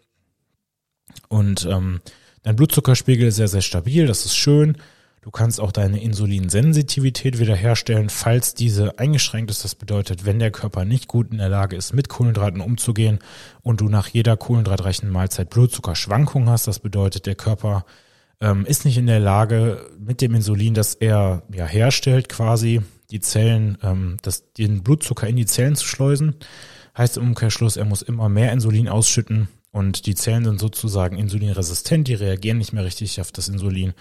Und 1.29 1.65
ähm, 1.65 1.99
Dein 2.43 2.55
Blutzuckerspiegel 2.55 3.27
ist 3.27 3.35
sehr, 3.35 3.47
sehr 3.47 3.61
stabil, 3.61 4.07
das 4.07 4.25
ist 4.25 4.35
schön. 4.35 4.77
Du 5.21 5.31
kannst 5.31 5.59
auch 5.59 5.73
deine 5.73 6.01
Insulinsensitivität 6.01 7.39
wiederherstellen, 7.39 8.09
falls 8.09 8.53
diese 8.53 8.99
eingeschränkt 8.99 9.51
ist. 9.51 9.65
Das 9.65 9.75
bedeutet, 9.75 10.25
wenn 10.25 10.39
der 10.39 10.51
Körper 10.51 10.85
nicht 10.85 11.09
gut 11.09 11.31
in 11.31 11.39
der 11.39 11.49
Lage 11.49 11.75
ist, 11.75 11.93
mit 11.93 12.07
Kohlenhydraten 12.07 12.61
umzugehen 12.61 13.19
und 13.61 13.81
du 13.81 13.89
nach 13.89 14.07
jeder 14.07 14.37
kohlenhydratreichen 14.37 15.09
Mahlzeit 15.09 15.49
Blutzuckerschwankungen 15.49 16.49
hast, 16.49 16.67
das 16.67 16.79
bedeutet, 16.79 17.25
der 17.25 17.35
Körper 17.35 17.85
ähm, 18.39 18.65
ist 18.65 18.85
nicht 18.85 18.97
in 18.97 19.07
der 19.07 19.19
Lage, 19.19 19.85
mit 19.99 20.21
dem 20.21 20.35
Insulin, 20.35 20.73
das 20.73 20.95
er 20.95 21.43
ja 21.53 21.65
herstellt, 21.65 22.29
quasi 22.29 22.81
die 23.11 23.19
Zellen, 23.19 23.77
ähm, 23.83 24.17
das, 24.21 24.53
den 24.53 24.83
Blutzucker 24.83 25.27
in 25.27 25.35
die 25.35 25.45
Zellen 25.45 25.75
zu 25.75 25.85
schleusen. 25.85 26.35
Heißt 26.97 27.17
im 27.17 27.23
Umkehrschluss, 27.23 27.75
er 27.75 27.85
muss 27.85 28.01
immer 28.01 28.29
mehr 28.29 28.53
Insulin 28.53 28.87
ausschütten, 28.87 29.49
und 29.71 30.07
die 30.07 30.15
Zellen 30.15 30.45
sind 30.45 30.59
sozusagen 30.59 31.17
insulinresistent, 31.17 32.07
die 32.07 32.15
reagieren 32.15 32.57
nicht 32.57 32.73
mehr 32.73 32.83
richtig 32.83 33.21
auf 33.21 33.31
das 33.31 33.49
Insulin. 33.49 33.93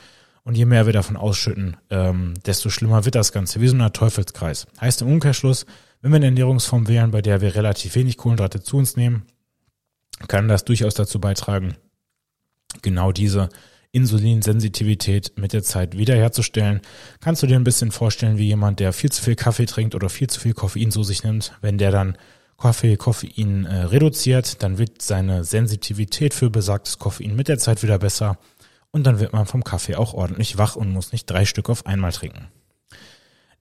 Und 0.49 0.57
je 0.57 0.64
mehr 0.64 0.87
wir 0.87 0.95
davon 0.95 1.19
ausschütten, 1.19 1.76
ähm, 1.90 2.33
desto 2.47 2.71
schlimmer 2.71 3.05
wird 3.05 3.17
das 3.17 3.33
Ganze, 3.33 3.61
wie 3.61 3.69
so 3.69 3.76
ein 3.76 3.93
Teufelskreis. 3.93 4.67
Heißt 4.81 5.02
im 5.02 5.09
Umkehrschluss, 5.09 5.67
wenn 6.00 6.11
wir 6.11 6.17
eine 6.17 6.25
Ernährungsform 6.25 6.88
wählen, 6.88 7.11
bei 7.11 7.21
der 7.21 7.43
wir 7.43 7.55
relativ 7.55 7.97
wenig 7.97 8.17
Kohlenhydrate 8.17 8.62
zu 8.62 8.78
uns 8.78 8.97
nehmen, 8.97 9.25
kann 10.26 10.49
das 10.49 10.64
durchaus 10.64 10.95
dazu 10.95 11.21
beitragen, 11.21 11.76
genau 12.81 13.12
diese 13.12 13.50
Insulinsensitivität 13.93 15.35
mit 15.37 15.52
der 15.52 15.64
Zeit 15.64 15.99
wiederherzustellen. 15.99 16.81
Kannst 17.21 17.43
du 17.43 17.47
dir 17.47 17.57
ein 17.57 17.64
bisschen 17.64 17.93
vorstellen, 17.93 18.38
wie 18.38 18.47
jemand, 18.47 18.81
der 18.81 18.95
viel 18.95 19.12
zu 19.12 19.23
viel 19.23 19.37
Kaffee 19.37 19.67
trinkt 19.67 19.95
oder 19.95 20.09
viel 20.09 20.31
zu 20.31 20.40
viel 20.40 20.55
Koffein 20.55 20.90
zu 20.90 21.02
sich 21.02 21.25
nimmt, 21.25 21.52
wenn 21.61 21.76
der 21.76 21.90
dann 21.90 22.17
Kaffee 22.57 22.97
Koffein 22.97 23.67
äh, 23.67 23.83
reduziert, 23.83 24.62
dann 24.62 24.78
wird 24.78 25.02
seine 25.02 25.45
Sensitivität 25.45 26.33
für 26.33 26.49
besagtes 26.49 26.99
Koffein 26.99 27.37
mit 27.37 27.49
der 27.49 27.59
Zeit 27.59 27.83
wieder 27.83 27.99
besser 27.99 28.38
und 28.90 29.04
dann 29.04 29.21
wird 29.21 29.33
man 29.33 29.47
vom 29.47 29.64
Kaffee 29.64 29.97
auch 29.97 30.14
ordentlich 30.14 30.59
wach 30.59 30.76
und 30.76 30.90
muss 30.90 31.12
nicht 31.12 31.26
drei 31.26 31.45
Stück 31.45 31.68
auf 31.68 31.87
einmal 31.87 32.12
trinken. 32.12 32.49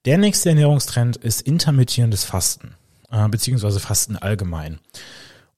Der 0.04 0.18
nächste 0.18 0.48
Ernährungstrend 0.50 1.16
ist 1.16 1.42
intermittierendes 1.42 2.24
Fasten, 2.24 2.74
äh, 3.10 3.28
beziehungsweise 3.28 3.80
Fasten 3.80 4.16
allgemein. 4.16 4.78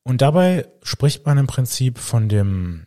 Und 0.03 0.23
dabei 0.23 0.67
spricht 0.83 1.27
man 1.27 1.39
im 1.39 1.47
Prinzip 1.47 1.99
von 1.99 2.29
dem 2.29 2.87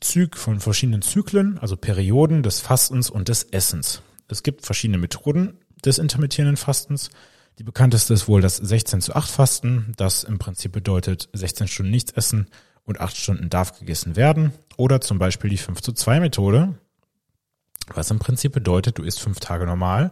Zyk, 0.00 0.36
von 0.36 0.60
verschiedenen 0.60 1.02
Zyklen, 1.02 1.58
also 1.58 1.76
Perioden 1.76 2.42
des 2.42 2.60
Fastens 2.60 3.10
und 3.10 3.28
des 3.28 3.44
Essens. 3.44 4.02
Es 4.28 4.42
gibt 4.42 4.64
verschiedene 4.64 4.98
Methoden 4.98 5.58
des 5.84 5.98
intermittierenden 5.98 6.56
Fastens. 6.56 7.10
Die 7.58 7.64
bekannteste 7.64 8.14
ist 8.14 8.26
wohl 8.26 8.40
das 8.40 8.56
16 8.56 9.00
zu 9.00 9.14
8 9.14 9.30
Fasten, 9.30 9.92
das 9.96 10.24
im 10.24 10.38
Prinzip 10.38 10.72
bedeutet 10.72 11.28
16 11.32 11.68
Stunden 11.68 11.90
nichts 11.90 12.12
essen 12.12 12.48
und 12.84 13.00
8 13.00 13.16
Stunden 13.16 13.50
darf 13.50 13.78
gegessen 13.78 14.16
werden. 14.16 14.52
Oder 14.76 15.00
zum 15.00 15.18
Beispiel 15.18 15.50
die 15.50 15.58
5 15.58 15.80
zu 15.80 15.92
2 15.92 16.20
Methode, 16.20 16.74
was 17.92 18.10
im 18.10 18.18
Prinzip 18.18 18.52
bedeutet, 18.52 18.98
du 18.98 19.02
isst 19.02 19.20
fünf 19.20 19.40
Tage 19.40 19.66
normal 19.66 20.10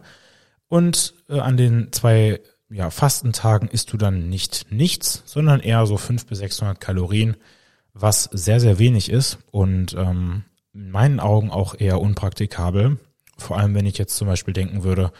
und 0.67 1.13
äh, 1.29 1.39
an 1.39 1.57
den 1.57 1.91
zwei 1.91 2.39
ja, 2.69 2.89
Fastentagen 2.89 3.67
isst 3.67 3.93
du 3.93 3.97
dann 3.97 4.29
nicht 4.29 4.67
nichts, 4.71 5.23
sondern 5.25 5.59
eher 5.59 5.85
so 5.85 5.97
5 5.97 6.25
bis 6.25 6.39
600 6.39 6.79
Kalorien, 6.79 7.37
was 7.93 8.23
sehr, 8.31 8.59
sehr 8.59 8.79
wenig 8.79 9.09
ist 9.09 9.39
und 9.51 9.93
ähm, 9.93 10.43
in 10.73 10.89
meinen 10.91 11.19
Augen 11.19 11.51
auch 11.51 11.79
eher 11.79 12.01
unpraktikabel. 12.01 12.97
Vor 13.37 13.57
allem, 13.57 13.75
wenn 13.75 13.85
ich 13.85 13.97
jetzt 13.97 14.15
zum 14.15 14.27
Beispiel 14.27 14.53
denken 14.53 14.83
würde, 14.83 15.11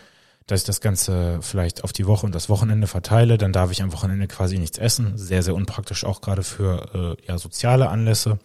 dass 0.47 0.61
ich 0.61 0.65
das 0.65 0.81
Ganze 0.81 1.39
vielleicht 1.41 1.83
auf 1.83 1.93
die 1.93 2.05
Woche 2.05 2.25
und 2.25 2.35
das 2.35 2.49
Wochenende 2.49 2.87
verteile, 2.87 3.37
dann 3.37 3.53
darf 3.53 3.71
ich 3.71 3.81
am 3.81 3.93
Wochenende 3.93 4.27
quasi 4.27 4.59
nichts 4.59 4.77
essen. 4.77 5.17
Sehr, 5.17 5.41
sehr 5.41 5.55
unpraktisch 5.55 6.03
auch 6.03 6.21
gerade 6.21 6.43
für 6.43 7.17
äh, 7.21 7.27
ja, 7.27 7.37
soziale 7.37 7.89
Anlässe. 7.89 8.39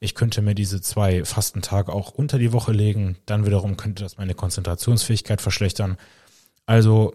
Ich 0.00 0.14
könnte 0.14 0.42
mir 0.42 0.54
diese 0.54 0.80
zwei 0.80 1.24
Fastentage 1.24 1.92
auch 1.92 2.10
unter 2.10 2.38
die 2.38 2.52
Woche 2.52 2.72
legen. 2.72 3.16
Dann 3.26 3.46
wiederum 3.46 3.76
könnte 3.76 4.02
das 4.02 4.18
meine 4.18 4.34
Konzentrationsfähigkeit 4.34 5.40
verschlechtern. 5.40 5.96
Also 6.66 7.14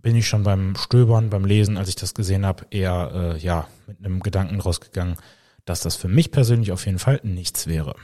bin 0.00 0.16
ich 0.16 0.26
schon 0.26 0.44
beim 0.44 0.74
Stöbern, 0.76 1.30
beim 1.30 1.44
Lesen, 1.44 1.76
als 1.76 1.88
ich 1.88 1.96
das 1.96 2.14
gesehen 2.14 2.46
habe, 2.46 2.64
eher 2.70 3.10
äh, 3.12 3.38
ja 3.38 3.68
mit 3.86 3.98
einem 3.98 4.20
Gedanken 4.20 4.60
rausgegangen, 4.60 5.16
dass 5.64 5.80
das 5.80 5.96
für 5.96 6.08
mich 6.08 6.30
persönlich 6.30 6.72
auf 6.72 6.86
jeden 6.86 6.98
Fall 6.98 7.20
nichts 7.22 7.66
wäre. 7.66 7.94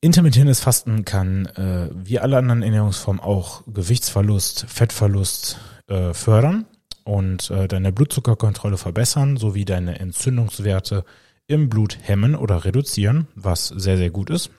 Intermittierendes 0.00 0.60
Fasten 0.60 1.04
kann, 1.04 1.46
äh, 1.46 1.88
wie 1.94 2.18
alle 2.18 2.36
anderen 2.36 2.62
Ernährungsformen, 2.62 3.20
auch 3.20 3.62
Gewichtsverlust, 3.66 4.66
Fettverlust 4.68 5.58
äh, 5.88 6.12
fördern 6.12 6.66
und 7.04 7.50
äh, 7.50 7.66
deine 7.66 7.92
Blutzuckerkontrolle 7.92 8.76
verbessern, 8.76 9.36
sowie 9.36 9.64
deine 9.64 9.98
Entzündungswerte 9.98 11.04
im 11.46 11.68
Blut 11.68 11.98
hemmen 12.02 12.34
oder 12.34 12.64
reduzieren, 12.64 13.28
was 13.34 13.68
sehr, 13.68 13.96
sehr 13.96 14.10
gut 14.10 14.30
ist. 14.30 14.50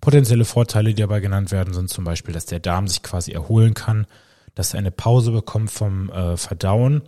Potenzielle 0.00 0.44
Vorteile, 0.44 0.90
die 0.90 1.00
dabei 1.00 1.20
genannt 1.20 1.50
werden, 1.50 1.72
sind 1.72 1.88
zum 1.88 2.04
Beispiel, 2.04 2.34
dass 2.34 2.46
der 2.46 2.60
Darm 2.60 2.88
sich 2.88 3.02
quasi 3.02 3.32
erholen 3.32 3.74
kann, 3.74 4.06
dass 4.54 4.74
er 4.74 4.78
eine 4.78 4.90
Pause 4.90 5.32
bekommt 5.32 5.70
vom 5.70 6.10
äh, 6.10 6.36
Verdauen. 6.36 7.02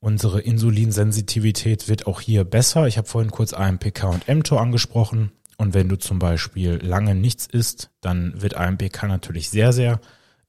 Unsere 0.00 0.40
Insulinsensitivität 0.40 1.88
wird 1.88 2.06
auch 2.06 2.20
hier 2.20 2.44
besser. 2.44 2.86
Ich 2.86 2.98
habe 2.98 3.08
vorhin 3.08 3.30
kurz 3.30 3.52
AMPK 3.52 4.04
und 4.04 4.28
mTOR 4.28 4.60
angesprochen. 4.60 5.32
Und 5.58 5.74
wenn 5.74 5.88
du 5.88 5.96
zum 5.96 6.18
Beispiel 6.18 6.78
lange 6.82 7.14
nichts 7.14 7.46
isst, 7.46 7.90
dann 8.00 8.40
wird 8.40 8.54
AMPK 8.54 9.08
natürlich 9.08 9.50
sehr, 9.50 9.72
sehr 9.72 10.00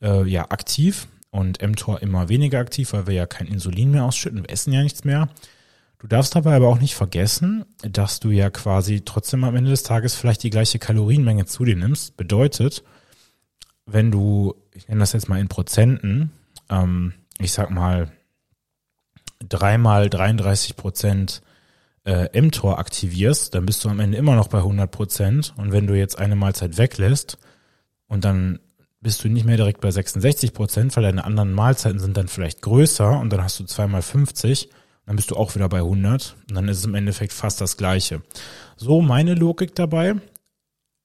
äh, 0.02 0.24
ja, 0.28 0.50
aktiv 0.50 1.08
und 1.32 1.62
mTOR 1.62 2.02
immer 2.02 2.30
weniger 2.30 2.60
aktiv, 2.60 2.94
weil 2.94 3.08
wir 3.08 3.16
ja 3.16 3.26
kein 3.26 3.48
Insulin 3.48 3.92
mehr 3.92 4.06
ausschütten, 4.06 4.44
wir 4.44 4.50
essen 4.52 4.72
ja 4.72 4.84
nichts 4.84 5.04
mehr. 5.04 5.28
Du 5.98 6.08
darfst 6.08 6.34
dabei 6.36 6.56
aber 6.56 6.70
auch 6.70 6.80
nicht 6.80 6.96
vergessen, 6.96 7.66
dass 7.82 8.22
du 8.22 8.30
ja 8.30 8.50
quasi 8.50 9.02
trotzdem 9.02 9.44
am 9.44 9.56
Ende 9.56 9.72
des 9.72 9.84
Tages 9.84 10.16
vielleicht 10.16 10.44
die 10.44 10.50
gleiche 10.50 10.80
Kalorienmenge 10.80 11.46
zu 11.46 11.66
dir 11.66 11.76
nimmst. 11.76 12.16
Bedeutet, 12.16 12.84
wenn 13.86 14.12
du, 14.12 14.56
ich 14.74 14.88
nenne 14.88 15.02
das 15.02 15.14
jetzt 15.14 15.28
mal 15.28 15.42
in 15.42 15.50
Prozenten, 15.50 16.32
ähm, 16.70 17.16
ich 17.40 17.52
sag 17.52 17.70
mal 17.72 18.12
dreimal 19.40 20.10
33 20.10 20.76
Prozent 20.76 21.42
äh, 22.10 22.42
mTOR 22.42 22.80
aktivierst, 22.80 23.54
dann 23.54 23.68
bist 23.68 23.86
du 23.86 23.90
am 23.90 24.00
Ende 24.00 24.18
immer 24.18 24.36
noch 24.36 24.48
bei 24.48 24.58
100 24.58 24.90
Prozent. 24.90 25.54
Und 25.58 25.72
wenn 25.72 25.86
du 25.86 25.94
jetzt 25.96 26.18
eine 26.18 26.36
Mahlzeit 26.36 26.78
weglässt 26.78 27.38
und 28.08 28.26
dann 28.26 28.60
bist 29.00 29.24
du 29.24 29.30
nicht 29.30 29.46
mehr 29.46 29.58
direkt 29.58 29.80
bei 29.80 29.92
66 29.92 30.54
Prozent, 30.54 30.96
weil 30.96 31.04
deine 31.04 31.24
anderen 31.24 31.54
Mahlzeiten 31.54 32.00
sind 32.00 32.18
dann 32.18 32.28
vielleicht 32.28 32.64
größer 32.64 33.20
und 33.20 33.32
dann 33.32 33.44
hast 33.44 33.60
du 33.60 33.64
zweimal 33.64 34.02
50, 34.02 34.70
dann 35.06 35.16
bist 35.16 35.30
du 35.30 35.36
auch 35.36 35.54
wieder 35.54 35.70
bei 35.70 35.78
100 35.78 36.36
und 36.50 36.56
dann 36.56 36.68
ist 36.68 36.80
es 36.80 36.86
im 36.86 36.96
Endeffekt 36.96 37.32
fast 37.32 37.62
das 37.62 37.78
Gleiche. 37.78 38.24
So 38.76 39.02
meine 39.02 39.36
Logik 39.36 39.76
dabei. 39.76 40.16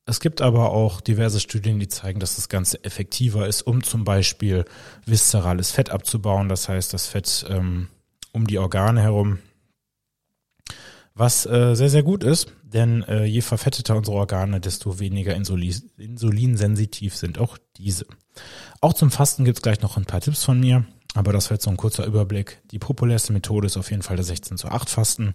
Es 0.07 0.21
gibt 0.21 0.41
aber 0.41 0.71
auch 0.71 1.01
diverse 1.03 1.41
Studien, 1.41 1.79
die 1.79 1.89
zeigen, 1.89 2.21
dass 2.21 2.37
das 2.37 2.49
Ganze 2.49 2.83
effektiver 2.83 3.47
ist, 3.47 3.63
um 3.63 3.83
zum 3.83 4.05
Beispiel 4.05 4.65
viszerales 5.07 5.71
Fett 5.71 5.91
abzubauen. 5.91 6.49
Das 6.49 6.69
heißt, 6.69 6.93
das 6.93 7.07
Fett 7.07 7.47
ähm, 7.49 7.89
um 8.33 8.47
die 8.47 8.59
Organe 8.59 9.01
herum. 9.01 9.39
Was 11.17 11.47
äh, 11.47 11.75
sehr, 11.77 11.91
sehr 11.91 12.03
gut 12.03 12.25
ist, 12.25 12.53
denn 12.65 13.05
äh, 13.05 13.25
je 13.25 13.41
verfetteter 13.41 13.97
unsere 13.97 14.17
Organe, 14.17 14.59
desto 14.61 14.99
weniger 14.99 15.35
Insulin, 15.35 15.91
insulinsensitiv 15.97 17.15
sind 17.15 17.39
auch 17.39 17.57
diese. 17.77 18.07
Auch 18.81 18.95
zum 18.95 19.13
Fasten 19.13 19.45
gibt's 19.45 19.63
gleich 19.63 19.81
noch 19.81 19.97
ein 19.97 20.07
paar 20.07 20.21
Tipps 20.21 20.43
von 20.43 20.59
mir, 20.59 20.85
aber 21.15 21.33
das 21.33 21.51
wird 21.51 21.63
so 21.63 21.71
ein 21.71 21.77
kurzer 21.77 22.05
Überblick. 22.05 22.61
Die 22.73 22.81
populärste 22.81 23.33
Methode 23.33 23.67
ist 23.67 23.77
auf 23.77 23.93
jeden 23.93 24.03
Fall 24.03 24.17
der 24.17 24.25
16 24.25 24.57
zu 24.57 24.69
8 24.69 24.91
Fasten. 24.91 25.35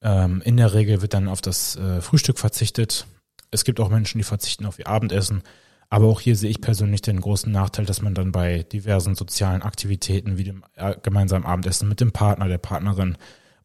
Ähm, 0.00 0.40
in 0.42 0.56
der 0.56 0.72
Regel 0.72 1.02
wird 1.02 1.12
dann 1.12 1.28
auf 1.28 1.42
das 1.42 1.76
äh, 1.76 2.00
Frühstück 2.00 2.38
verzichtet. 2.38 3.06
Es 3.50 3.64
gibt 3.64 3.78
auch 3.78 3.90
Menschen, 3.90 4.18
die 4.18 4.24
verzichten 4.24 4.64
auf 4.64 4.78
ihr 4.78 4.86
Abendessen. 4.86 5.42
Aber 5.90 6.06
auch 6.06 6.20
hier 6.20 6.36
sehe 6.36 6.50
ich 6.50 6.62
persönlich 6.62 7.02
den 7.02 7.20
großen 7.20 7.52
Nachteil, 7.52 7.84
dass 7.84 8.00
man 8.00 8.14
dann 8.14 8.32
bei 8.32 8.62
diversen 8.62 9.16
sozialen 9.16 9.60
Aktivitäten 9.60 10.38
wie 10.38 10.44
dem 10.44 10.64
äh, 10.76 10.94
gemeinsamen 11.02 11.44
Abendessen 11.44 11.88
mit 11.88 12.00
dem 12.00 12.12
Partner, 12.12 12.48
der 12.48 12.58
Partnerin 12.58 13.18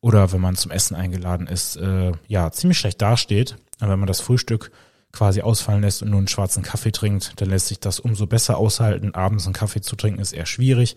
oder 0.06 0.32
wenn 0.32 0.40
man 0.40 0.56
zum 0.56 0.70
Essen 0.70 0.94
eingeladen 0.94 1.48
ist, 1.48 1.78
äh, 1.78 2.12
ja, 2.28 2.52
ziemlich 2.52 2.78
schlecht 2.78 3.02
dasteht. 3.02 3.56
Aber 3.80 3.94
wenn 3.94 4.00
man 4.00 4.06
das 4.06 4.22
Frühstück 4.22 4.70
quasi 5.12 5.42
ausfallen 5.42 5.82
lässt 5.82 6.04
und 6.04 6.12
nur 6.12 6.20
einen 6.20 6.28
schwarzen 6.28 6.62
Kaffee 6.62 6.92
trinkt, 6.92 7.42
dann 7.42 7.50
lässt 7.50 7.70
sich 7.70 7.80
das 7.80 8.00
umso 8.00 8.28
besser 8.28 8.58
aushalten. 8.58 9.16
Abends 9.16 9.46
einen 9.46 9.56
Kaffee 9.56 9.82
zu 9.82 9.96
trinken 9.96 10.22
ist 10.22 10.32
eher 10.32 10.46
schwierig 10.46 10.96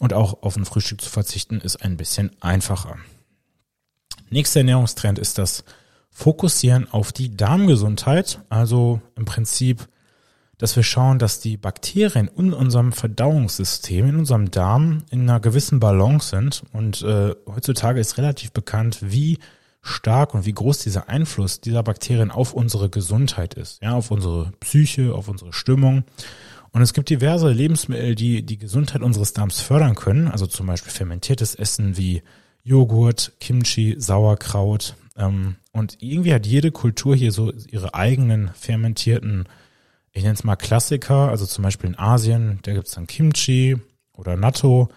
und 0.00 0.12
auch 0.12 0.42
auf 0.42 0.54
ein 0.56 0.66
Frühstück 0.66 1.00
zu 1.00 1.08
verzichten 1.08 1.62
ist 1.62 1.76
ein 1.76 1.96
bisschen 1.96 2.30
einfacher. 2.42 2.98
Nächster 4.28 4.60
Ernährungstrend 4.60 5.18
ist 5.18 5.38
das 5.38 5.64
Fokussieren 6.10 6.92
auf 6.92 7.10
die 7.10 7.34
Darmgesundheit, 7.34 8.42
also 8.50 9.00
im 9.16 9.24
Prinzip 9.24 9.88
dass 10.62 10.76
wir 10.76 10.84
schauen, 10.84 11.18
dass 11.18 11.40
die 11.40 11.56
Bakterien 11.56 12.30
in 12.36 12.52
unserem 12.52 12.92
Verdauungssystem, 12.92 14.08
in 14.08 14.16
unserem 14.20 14.52
Darm 14.52 15.02
in 15.10 15.22
einer 15.22 15.40
gewissen 15.40 15.80
Balance 15.80 16.28
sind. 16.28 16.62
Und 16.72 17.02
äh, 17.02 17.34
heutzutage 17.46 17.98
ist 17.98 18.16
relativ 18.16 18.52
bekannt, 18.52 18.98
wie 19.00 19.40
stark 19.80 20.34
und 20.34 20.46
wie 20.46 20.52
groß 20.52 20.78
dieser 20.78 21.08
Einfluss 21.08 21.60
dieser 21.60 21.82
Bakterien 21.82 22.30
auf 22.30 22.52
unsere 22.52 22.90
Gesundheit 22.90 23.54
ist, 23.54 23.82
ja, 23.82 23.94
auf 23.94 24.12
unsere 24.12 24.52
Psyche, 24.60 25.12
auf 25.16 25.26
unsere 25.26 25.52
Stimmung. 25.52 26.04
Und 26.70 26.80
es 26.80 26.92
gibt 26.92 27.10
diverse 27.10 27.50
Lebensmittel, 27.50 28.14
die 28.14 28.46
die 28.46 28.58
Gesundheit 28.58 29.02
unseres 29.02 29.32
Darms 29.32 29.60
fördern 29.60 29.96
können, 29.96 30.28
also 30.28 30.46
zum 30.46 30.68
Beispiel 30.68 30.92
fermentiertes 30.92 31.56
Essen 31.56 31.96
wie 31.96 32.22
Joghurt, 32.62 33.32
Kimchi, 33.40 33.96
Sauerkraut. 33.98 34.94
Ähm, 35.16 35.56
und 35.72 35.96
irgendwie 35.98 36.32
hat 36.32 36.46
jede 36.46 36.70
Kultur 36.70 37.16
hier 37.16 37.32
so 37.32 37.52
ihre 37.68 37.94
eigenen 37.94 38.52
fermentierten 38.54 39.48
ich 40.12 40.22
nenne 40.22 40.34
es 40.34 40.44
mal 40.44 40.56
Klassiker, 40.56 41.28
also 41.28 41.46
zum 41.46 41.64
Beispiel 41.64 41.90
in 41.90 41.98
Asien, 41.98 42.58
da 42.62 42.72
gibt's 42.72 42.92
dann 42.92 43.06
Kimchi 43.06 43.76
oder 44.12 44.36
Natto. 44.36 44.88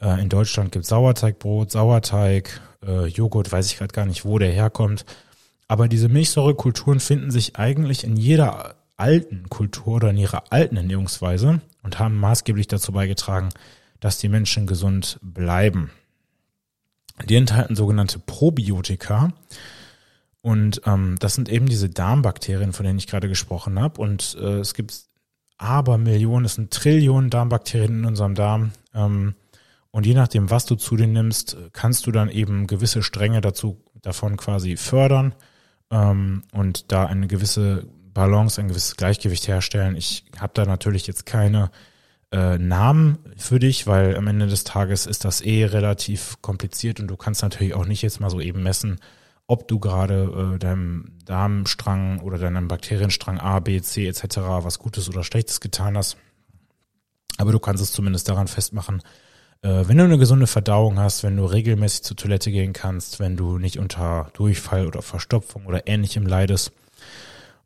Äh, 0.00 0.20
in 0.20 0.28
Deutschland 0.28 0.72
gibt's 0.72 0.88
Sauerteigbrot, 0.88 1.70
Sauerteig, 1.70 2.60
äh, 2.86 3.06
Joghurt, 3.06 3.50
weiß 3.50 3.66
ich 3.66 3.78
gerade 3.78 3.92
gar 3.92 4.06
nicht, 4.06 4.24
wo 4.24 4.38
der 4.38 4.52
herkommt. 4.52 5.04
Aber 5.68 5.88
diese 5.88 6.08
Milchsäurekulturen 6.08 7.00
finden 7.00 7.30
sich 7.30 7.56
eigentlich 7.56 8.04
in 8.04 8.16
jeder 8.16 8.76
alten 8.96 9.48
Kultur 9.48 9.94
oder 9.94 10.10
in 10.10 10.16
ihrer 10.16 10.44
alten 10.50 10.76
Ernährungsweise 10.76 11.60
und 11.82 11.98
haben 11.98 12.18
maßgeblich 12.18 12.68
dazu 12.68 12.92
beigetragen, 12.92 13.48
dass 13.98 14.18
die 14.18 14.28
Menschen 14.28 14.66
gesund 14.66 15.18
bleiben. 15.22 15.90
Die 17.28 17.36
enthalten 17.36 17.74
sogenannte 17.74 18.18
Probiotika. 18.18 19.32
Und 20.42 20.82
ähm, 20.86 21.16
das 21.20 21.34
sind 21.34 21.48
eben 21.48 21.66
diese 21.66 21.88
Darmbakterien, 21.88 22.72
von 22.72 22.84
denen 22.84 22.98
ich 22.98 23.06
gerade 23.06 23.28
gesprochen 23.28 23.80
habe. 23.80 24.00
Und 24.00 24.36
äh, 24.40 24.58
es 24.58 24.74
gibt 24.74 24.94
aber 25.56 25.98
Millionen, 25.98 26.44
es 26.44 26.56
sind 26.56 26.72
Trillionen 26.72 27.30
Darmbakterien 27.30 28.00
in 28.00 28.04
unserem 28.04 28.34
Darm. 28.34 28.72
Ähm, 28.92 29.34
und 29.92 30.06
je 30.06 30.14
nachdem, 30.14 30.50
was 30.50 30.66
du 30.66 30.74
zu 30.74 30.96
dir 30.96 31.06
nimmst, 31.06 31.56
kannst 31.72 32.06
du 32.06 32.12
dann 32.12 32.28
eben 32.28 32.66
gewisse 32.66 33.02
Stränge 33.02 33.40
dazu 33.40 33.84
davon 34.00 34.36
quasi 34.36 34.76
fördern 34.76 35.34
ähm, 35.90 36.42
und 36.52 36.90
da 36.90 37.06
eine 37.06 37.28
gewisse 37.28 37.86
Balance, 38.12 38.60
ein 38.60 38.68
gewisses 38.68 38.96
Gleichgewicht 38.96 39.46
herstellen. 39.46 39.94
Ich 39.94 40.24
habe 40.38 40.52
da 40.54 40.64
natürlich 40.64 41.06
jetzt 41.06 41.26
keine 41.26 41.70
äh, 42.32 42.58
Namen 42.58 43.18
für 43.36 43.58
dich, 43.58 43.86
weil 43.86 44.16
am 44.16 44.26
Ende 44.26 44.46
des 44.46 44.64
Tages 44.64 45.06
ist 45.06 45.24
das 45.24 45.42
eh 45.42 45.66
relativ 45.66 46.40
kompliziert 46.40 46.98
und 46.98 47.08
du 47.08 47.16
kannst 47.16 47.42
natürlich 47.42 47.74
auch 47.74 47.86
nicht 47.86 48.02
jetzt 48.02 48.18
mal 48.18 48.30
so 48.30 48.40
eben 48.40 48.62
messen, 48.62 48.98
ob 49.52 49.68
du 49.68 49.78
gerade 49.78 50.54
äh, 50.54 50.58
deinem 50.58 51.18
Darmstrang 51.26 52.20
oder 52.20 52.38
deinem 52.38 52.68
Bakterienstrang 52.68 53.38
A, 53.38 53.60
B, 53.60 53.82
C 53.82 54.08
etc. 54.08 54.38
was 54.38 54.78
Gutes 54.78 55.10
oder 55.10 55.22
Schlechtes 55.24 55.60
getan 55.60 55.94
hast. 55.98 56.16
Aber 57.36 57.52
du 57.52 57.58
kannst 57.58 57.82
es 57.82 57.92
zumindest 57.92 58.30
daran 58.30 58.48
festmachen, 58.48 59.02
äh, 59.60 59.84
wenn 59.86 59.98
du 59.98 60.04
eine 60.04 60.16
gesunde 60.16 60.46
Verdauung 60.46 60.98
hast, 60.98 61.22
wenn 61.22 61.36
du 61.36 61.44
regelmäßig 61.44 62.02
zur 62.02 62.16
Toilette 62.16 62.50
gehen 62.50 62.72
kannst, 62.72 63.20
wenn 63.20 63.36
du 63.36 63.58
nicht 63.58 63.78
unter 63.78 64.30
Durchfall 64.32 64.86
oder 64.86 65.02
Verstopfung 65.02 65.66
oder 65.66 65.86
ähnlichem 65.86 66.26
leidest 66.26 66.72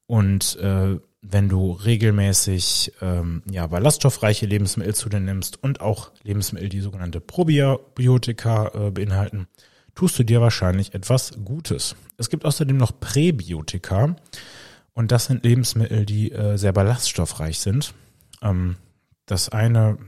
und 0.09 0.57
äh, 0.57 0.99
wenn 1.23 1.49
du 1.49 1.71
regelmäßig 1.71 2.95
ähm, 3.01 3.43
ja, 3.49 3.69
ballaststoffreiche 3.69 4.47
Lebensmittel 4.47 4.97
zu 4.97 5.09
dir 5.09 5.21
nimmst 5.21 5.63
und 5.63 5.81
auch 5.81 6.11
Lebensmittel, 6.25 6.69
die 6.69 6.81
sogenannte 6.81 7.21
Probiotika 7.21 8.73
äh, 8.75 8.91
beinhalten, 8.91 9.47
tust 9.97 10.19
du 10.19 10.25
dir 10.25 10.41
wahrscheinlich 10.41 10.95
etwas 10.95 11.33
Gutes. 11.45 11.97
Es 12.17 12.31
gibt 12.31 12.45
außerdem 12.45 12.77
noch 12.77 13.01
Präbiotika 13.01 14.15
und 14.93 15.11
das 15.11 15.25
sind 15.25 15.45
Lebensmittel, 15.45 16.07
die 16.07 16.31
äh, 16.31 16.57
sehr 16.57 16.73
ballaststoffreich 16.73 17.59
sind. 17.59 17.93
Ähm, 18.43 18.77
das 19.25 19.49
eine, 19.49 19.99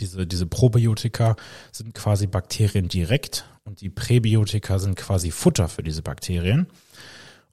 diese, 0.00 0.26
diese 0.26 0.46
Probiotika 0.46 1.36
sind 1.70 1.94
quasi 1.94 2.26
Bakterien 2.26 2.88
direkt 2.88 3.44
und 3.64 3.80
die 3.80 3.90
Präbiotika 3.90 4.78
sind 4.78 4.96
quasi 4.96 5.30
Futter 5.30 5.68
für 5.68 5.82
diese 5.82 6.02
Bakterien. 6.02 6.66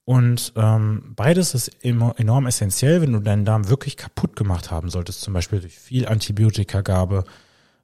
Und 0.04 0.54
ähm, 0.56 1.14
beides 1.16 1.54
ist 1.54 1.68
immer 1.82 2.16
enorm 2.18 2.48
essentiell, 2.48 3.02
wenn 3.02 3.14
du 3.14 3.20
deinen 3.20 3.46
Darm 3.46 3.70
wirklich 3.70 3.98
kaputt 3.98 4.36
gemacht 4.36 4.72
haben 4.72 4.90
solltest, 4.90 5.22
zum 5.22 5.34
Beispiel 5.34 5.60
durch 5.60 5.78
viel 5.78 6.08
Antibiotikagabe 6.08 7.24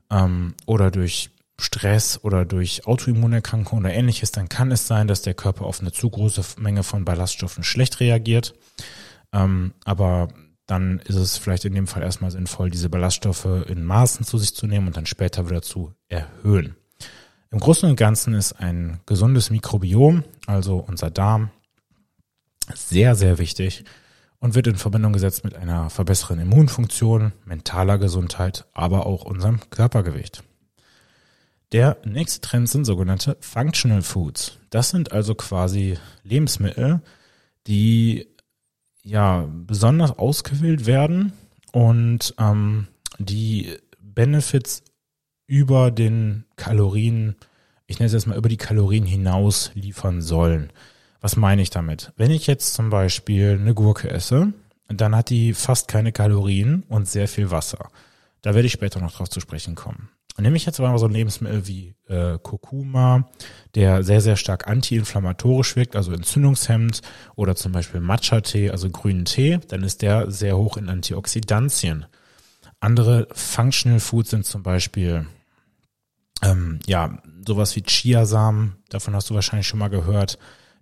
ähm, 0.10 0.56
oder 0.66 0.90
durch 0.90 1.30
Stress 1.60 2.20
oder 2.24 2.46
durch 2.46 2.86
Autoimmunerkrankungen 2.86 3.86
oder 3.86 3.94
ähnliches, 3.94 4.32
dann 4.32 4.50
kann 4.50 4.72
es 4.72 4.88
sein, 4.88 5.08
dass 5.08 5.24
der 5.24 5.34
Körper 5.34 5.66
auf 5.66 5.82
eine 5.82 5.92
zu 5.92 6.10
große 6.10 6.60
Menge 6.60 6.84
von 6.84 7.04
Ballaststoffen 7.04 7.64
schlecht 7.64 8.00
reagiert. 8.00 8.54
Ähm, 9.34 9.74
aber 9.84 10.30
dann 10.68 11.00
ist 11.00 11.16
es 11.16 11.38
vielleicht 11.38 11.66
in 11.66 11.74
dem 11.74 11.88
Fall 11.88 12.04
erstmal 12.04 12.30
sinnvoll, 12.30 12.70
diese 12.70 12.90
Ballaststoffe 12.90 13.48
in 13.68 13.84
Maßen 13.84 14.26
zu 14.26 14.38
sich 14.38 14.54
zu 14.54 14.68
nehmen 14.68 14.88
und 14.88 14.98
dann 14.98 15.06
später 15.06 15.50
wieder 15.50 15.62
zu 15.62 15.94
erhöhen. 16.10 16.76
Im 17.50 17.60
Großen 17.60 17.90
und 17.90 17.96
Ganzen 17.96 18.34
ist 18.34 18.54
ein 18.54 19.00
gesundes 19.06 19.50
Mikrobiom, 19.50 20.26
also 20.46 20.78
unser 20.78 21.10
Darm, 21.10 21.50
sehr, 22.76 23.16
sehr 23.16 23.38
wichtig 23.38 23.86
und 24.40 24.54
wird 24.54 24.68
in 24.68 24.76
Verbindung 24.76 25.14
gesetzt 25.14 25.44
mit 25.46 25.56
einer 25.56 25.90
verbesserten 25.90 26.40
Immunfunktion, 26.40 27.32
mentaler 27.46 27.98
Gesundheit, 27.98 28.66
aber 28.74 29.06
auch 29.06 29.24
unserem 29.24 29.62
Körpergewicht. 29.70 30.44
Der 31.74 31.98
nächste 32.06 32.42
Trend 32.42 32.70
sind 32.70 32.86
sogenannte 32.86 33.38
Functional 33.42 34.02
Foods. 34.02 34.58
Das 34.70 34.90
sind 34.90 35.12
also 35.12 35.36
quasi 35.36 35.98
Lebensmittel, 36.24 37.02
die 37.68 38.28
ja 39.04 39.48
besonders 39.52 40.18
ausgewählt 40.18 40.86
werden 40.86 41.34
und 41.74 42.34
ähm, 42.40 42.88
die 43.20 43.78
Benefits 44.00 44.84
über 45.46 45.92
den 45.92 46.46
Kalorien, 46.56 47.36
ich 47.86 48.00
nenne 48.00 48.08
es 48.08 48.14
jetzt 48.14 48.28
mal 48.28 48.38
über 48.38 48.50
die 48.50 48.58
Kalorien 48.58 49.06
hinaus 49.06 49.72
liefern 49.74 50.22
sollen. 50.22 50.72
Was 51.20 51.36
meine 51.36 51.62
ich 51.62 51.70
damit? 51.70 52.14
Wenn 52.16 52.32
ich 52.32 52.48
jetzt 52.48 52.74
zum 52.74 52.90
Beispiel 52.90 53.58
eine 53.60 53.74
Gurke 53.74 54.10
esse, 54.10 54.54
dann 54.88 55.16
hat 55.16 55.30
die 55.30 55.54
fast 55.54 55.88
keine 55.88 56.12
Kalorien 56.14 56.84
und 56.88 57.10
sehr 57.10 57.28
viel 57.28 57.52
Wasser. 57.52 57.90
Da 58.42 58.54
werde 58.54 58.68
ich 58.68 58.74
später 58.74 59.02
noch 59.02 59.14
drauf 59.14 59.30
zu 59.30 59.40
sprechen 59.42 59.76
kommen. 59.76 60.10
Nehme 60.40 60.56
ich 60.56 60.66
jetzt 60.66 60.80
aber 60.80 60.98
so 61.00 61.08
ein 61.08 61.14
Lebensmittel 61.14 61.68
wie 61.68 61.96
äh, 62.08 62.38
Kurkuma, 62.42 63.28
der 63.74 64.04
sehr, 64.04 64.22
sehr 64.22 64.36
stark 64.36 64.68
antiinflammatorisch 64.68 65.76
wirkt, 65.76 65.96
also 65.96 66.12
entzündungshemmend, 66.14 67.02
oder 67.36 67.56
zum 67.56 67.72
Beispiel 67.72 68.02
Matcha-Tee, 68.02 68.70
also 68.70 68.90
grünen 68.90 69.26
Tee, 69.26 69.60
dann 69.68 69.82
ist 69.82 70.04
der 70.04 70.30
sehr 70.30 70.56
hoch 70.56 70.78
in 70.78 70.90
Antioxidantien. 70.90 72.06
Andere 72.80 73.28
Functional 73.32 74.00
Foods 74.00 74.30
sind 74.30 74.46
zum 74.46 74.62
Beispiel 74.62 75.26
ähm, 76.44 76.80
ja 76.86 77.18
sowas 77.46 77.76
wie 77.76 77.82
Chiasamen, 77.82 78.76
davon 78.90 79.16
hast 79.16 79.30
du 79.30 79.34
wahrscheinlich 79.34 79.68
schon 79.68 79.80
mal 79.80 79.90
gehört, 79.90 80.38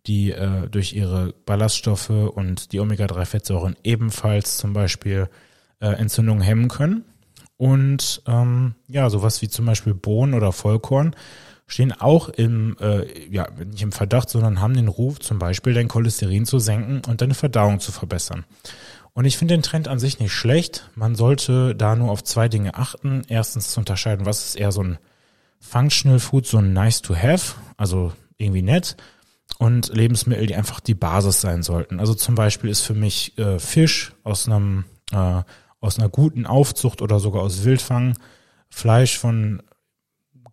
die 0.08 0.32
äh, 0.32 0.68
durch 0.70 0.94
ihre 0.94 1.34
Ballaststoffe 1.46 2.10
und 2.10 2.72
die 2.74 2.80
Omega-3-Fettsäuren 2.80 3.76
ebenfalls 3.84 4.58
zum 4.58 4.74
Beispiel 4.74 5.30
äh, 5.80 5.88
Entzündungen 5.88 6.44
hemmen 6.44 6.68
können. 6.68 7.06
Und 7.58 8.22
ähm, 8.28 8.76
ja, 8.88 9.10
sowas 9.10 9.41
wie 9.41 9.48
zum 9.48 9.65
Beispiel 9.65 9.94
Bohnen 9.94 10.34
oder 10.34 10.52
Vollkorn 10.52 11.15
stehen 11.68 11.94
auch 11.94 12.30
im, 12.30 12.78
äh, 12.80 13.28
ja, 13.30 13.48
nicht 13.52 13.82
im 13.82 13.91
Verdacht, 13.91 14.30
sondern 14.30 14.62
haben 14.62 14.76
den 14.76 14.88
Ruf, 14.88 15.20
zum 15.20 15.39
Beispiel 15.39 15.74
dein 15.74 15.88
Cholesterin 15.88 16.46
zu 16.46 16.60
senken 16.60 17.02
und 17.10 17.22
deine 17.22 17.34
Verdauung 17.34 17.80
zu 17.80 17.91
verbessern. 17.91 18.46
Und 19.13 19.26
ich 19.26 19.38
finde 19.38 19.56
den 19.56 19.63
Trend 19.63 19.88
an 19.88 19.98
sich 19.98 20.20
nicht 20.20 20.34
schlecht. 20.34 20.89
Man 20.96 21.15
sollte 21.15 21.74
da 21.74 21.96
nur 21.96 22.12
auf 22.12 22.24
zwei 22.24 22.50
Dinge 22.50 22.76
achten. 22.76 23.24
Erstens 23.30 23.72
zu 23.72 23.80
unterscheiden, 23.80 24.26
was 24.26 24.46
ist 24.46 24.56
eher 24.56 24.74
so 24.74 24.84
ein 24.84 24.98
Functional 25.60 26.20
Food 26.20 26.46
so 26.46 26.62
nice 26.62 27.02
to 27.02 27.15
have, 27.15 27.56
also 27.78 28.12
irgendwie 28.38 28.62
nett 28.62 28.98
und 29.58 29.88
Lebensmittel, 29.94 30.48
die 30.48 30.56
einfach 30.56 30.82
die 30.82 30.94
Basis 30.94 31.41
sein 31.41 31.63
sollten. 31.63 32.00
Also 32.00 32.13
zum 32.13 32.36
Beispiel 32.36 32.70
ist 32.70 32.82
für 32.82 32.94
mich 32.94 33.38
äh, 33.38 33.58
Fisch 33.58 34.13
aus 34.24 34.48
einem 34.48 34.84
äh, 35.12 35.44
aus 35.86 36.00
einer 36.00 36.10
guten 36.10 36.45
Aufzucht 36.45 37.02
oder 37.02 37.19
sogar 37.19 37.43
aus 37.43 37.63
Wildfang, 37.63 38.17
Fleisch 38.69 39.17
von 39.17 39.62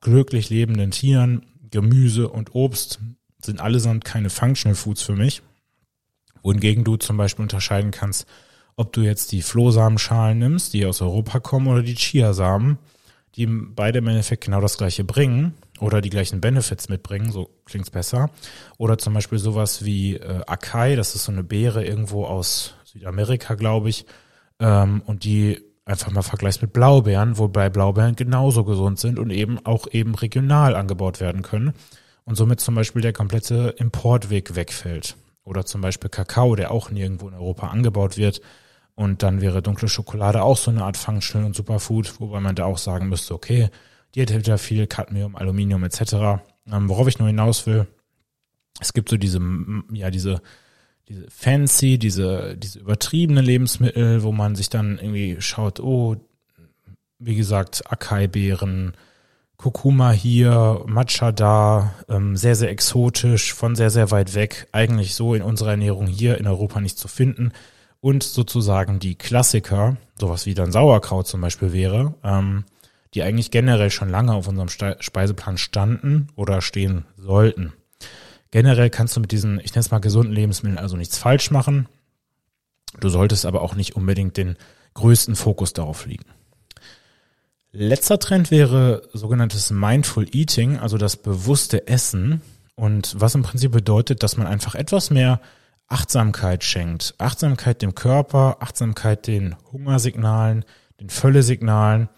glücklich 0.01 0.51
lebenden 0.51 0.91
Tieren, 0.91 1.47
Gemüse 1.71 2.29
und 2.29 2.55
Obst 2.55 3.01
sind 3.43 3.61
allesamt 3.61 4.05
keine 4.05 4.31
Functional 4.31 4.77
Foods 4.77 5.03
für 5.03 5.17
mich. 5.17 5.43
Wohingegen 6.43 6.85
du 6.85 6.97
zum 6.97 7.17
Beispiel 7.17 7.43
unterscheiden 7.43 7.91
kannst, 7.91 8.27
ob 8.77 8.93
du 8.93 9.01
jetzt 9.01 9.33
die 9.33 9.43
Flohsamenschalen 9.43 10.39
nimmst, 10.39 10.75
die 10.75 10.85
aus 10.87 11.01
Europa 11.01 11.41
kommen, 11.41 11.69
oder 11.69 11.83
die 11.83 11.95
Chiasamen, 11.95 12.79
die 13.37 13.47
beide 13.47 13.99
im 13.99 14.09
Endeffekt 14.09 14.45
genau 14.45 14.61
das 14.61 14.77
gleiche 14.77 15.05
bringen 15.05 15.55
oder 15.81 16.01
die 16.01 16.11
gleichen 16.11 16.41
Benefits 16.41 16.89
mitbringen, 16.89 17.33
so 17.33 17.49
klingt's 17.65 17.91
besser. 17.91 18.31
Oder 18.77 18.99
zum 18.99 19.15
Beispiel 19.15 19.39
sowas 19.39 19.85
wie 19.85 20.17
äh, 20.17 20.43
Acai, 20.47 20.95
das 20.95 21.15
ist 21.15 21.25
so 21.25 21.33
eine 21.33 21.43
Beere 21.43 21.85
irgendwo 21.85 22.27
aus 22.27 22.75
Südamerika, 22.85 23.55
glaube 23.55 23.89
ich, 23.89 24.05
ähm, 24.63 25.03
und 25.05 25.25
die 25.25 25.61
einfach 25.85 26.13
mal 26.13 26.23
vergleichst 26.23 26.63
mit 26.63 26.73
Blaubeeren, 26.73 27.37
wobei 27.37 27.69
Blaubeeren 27.69 28.15
genauso 28.15 28.65
gesund 28.65 29.01
sind 29.01 29.19
und 29.19 29.31
eben 29.31 29.59
auch 29.67 29.89
eben 29.91 30.15
regional 30.15 30.77
angebaut 30.77 31.21
werden 31.21 31.43
können 31.43 31.73
und 32.25 32.37
somit 32.37 32.61
zum 32.61 32.77
Beispiel 32.77 33.03
der 33.03 33.13
komplette 33.13 33.75
Importweg 33.79 34.55
wegfällt. 34.55 35.17
Oder 35.45 35.67
zum 35.67 35.81
Beispiel 35.81 36.09
Kakao, 36.09 36.55
der 36.55 36.71
auch 36.71 36.91
nirgendwo 36.91 37.27
in 37.29 37.35
Europa 37.35 37.67
angebaut 37.67 38.17
wird. 38.17 38.41
Und 38.95 39.25
dann 39.25 39.41
wäre 39.41 39.61
dunkle 39.61 39.89
Schokolade 39.89 40.43
auch 40.43 40.57
so 40.57 40.71
eine 40.71 40.85
Art 40.85 40.97
Functional 40.97 41.47
und 41.47 41.57
Superfood, 41.57 42.21
wobei 42.21 42.39
man 42.39 42.55
da 42.55 42.67
auch 42.67 42.79
sagen 42.79 43.09
müsste, 43.09 43.35
okay, 43.35 43.69
die 44.15 44.21
enthält 44.21 44.47
ja 44.47 44.57
viel 44.57 44.87
Cadmium, 44.87 45.35
Aluminium 45.35 45.83
etc. 45.83 46.13
Ähm, 46.71 46.89
worauf 46.89 47.09
ich 47.09 47.19
nur 47.19 47.27
hinaus 47.27 47.67
will, 47.67 47.89
es 48.81 48.93
gibt 48.93 49.09
so 49.09 49.17
diese, 49.17 49.41
ja, 49.93 50.11
diese, 50.11 50.41
diese 51.09 51.27
fancy, 51.31 51.99
diese, 51.99 52.57
diese 52.57 52.79
übertriebene 52.79 53.41
Lebensmittel, 53.41 54.23
wo 54.23 54.33
man 54.33 54.55
sich 54.55 54.69
dann 54.69 54.99
irgendwie 54.99 55.41
schaut, 55.41 55.81
oh, 55.81 56.17
wie 57.19 57.37
gesagt, 57.37 57.91
Acai-Beeren, 57.91 58.95
Kurkuma 59.57 60.11
hier, 60.11 60.83
Matcha 60.87 61.31
da, 61.31 61.95
ähm, 62.09 62.37
sehr, 62.37 62.57
sehr 62.57 62.71
exotisch, 62.71 63.55
von 63.55 63.77
sehr, 63.77 63.91
sehr 63.91 64.11
weit 64.11 64.35
weg, 64.35 64.67
eigentlich 64.73 65.15
so 65.15 65.35
in 65.35 65.43
unserer 65.43 65.71
Ernährung 65.71 66.09
hier 66.09 66.39
in 66.39 66.47
Europa 66.49 66.81
nicht 66.81 66.99
zu 66.99 67.07
finden. 67.07 67.53
Und 68.01 68.25
sozusagen 68.25 68.99
die 68.99 69.15
Klassiker, 69.15 69.97
sowas 70.19 70.47
wie 70.47 70.55
dann 70.55 70.73
Sauerkraut 70.73 71.29
zum 71.29 71.41
Beispiel 71.41 71.73
wäre, 71.73 72.15
ähm, 72.25 72.65
die 73.15 73.23
eigentlich 73.23 73.53
generell 73.53 73.91
schon 73.91 74.09
lange 74.09 74.35
auf 74.35 74.49
unserem 74.49 74.69
Speiseplan 74.69 75.59
standen 75.59 76.29
oder 76.35 76.61
stehen 76.61 77.05
sollten. 77.17 77.73
Generell 78.53 78.91
kannst 78.91 79.17
du 79.17 79.21
mit 79.21 79.33
diesen, 79.33 79.59
ich 79.59 79.73
nenne 79.73 79.81
es 79.81 79.91
mal 79.91 79.99
gesunden 79.99 80.33
Lebensmitteln 80.33 80.79
also 80.79 80.97
nichts 80.97 81.19
falsch 81.19 81.51
machen. 81.51 81.89
Du 83.01 83.09
solltest 83.09 83.47
aber 83.47 83.63
auch 83.63 83.75
nicht 83.75 83.97
unbedingt 83.97 84.37
den 84.37 84.57
größten 84.95 85.35
Fokus 85.35 85.73
darauf 85.73 86.07
liegen. 86.07 86.27
Letzter 87.73 88.19
Trend 88.19 88.51
wäre 88.51 89.09
sogenanntes 89.15 89.71
Mindful 89.71 90.29
Eating, 90.31 90.79
also 90.79 90.99
das 90.99 91.17
bewusste 91.17 91.89
Essen. 91.89 92.43
Und 92.75 93.19
was 93.19 93.35
im 93.35 93.43
Prinzip 93.43 93.73
bedeutet, 93.73 94.23
dass 94.23 94.37
man 94.37 94.47
einfach 94.47 94.75
etwas 94.75 95.11
mehr 95.11 95.41
Achtsamkeit 95.89 96.63
schenkt. 96.63 97.15
Achtsamkeit 97.17 97.81
dem 97.81 97.95
Körper, 97.95 98.59
Achtsamkeit 98.61 99.27
den 99.27 99.57
Hungersignalen, 99.73 100.67
den 101.01 101.09
Völlesignalen 101.09 102.11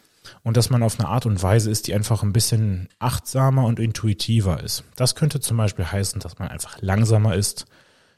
und 0.45 0.57
dass 0.57 0.71
man 0.71 0.83
auf 0.83 1.01
eine 1.01 1.09
Art 1.09 1.27
und 1.27 1.43
Weise 1.43 1.71
ist, 1.71 1.89
die 1.89 1.95
einfach 1.95 2.23
ein 2.23 2.33
bisschen 2.33 2.89
achtsamer 3.01 3.65
und 3.65 3.81
intuitiver 3.81 4.63
ist. 4.63 4.85
Das 4.95 5.17
könnte 5.17 5.41
zum 5.41 5.57
Beispiel 5.57 5.87
heißen, 5.91 6.21
dass 6.21 6.39
man 6.39 6.49
einfach 6.49 6.81
langsamer 6.81 7.35
ist, 7.35 7.65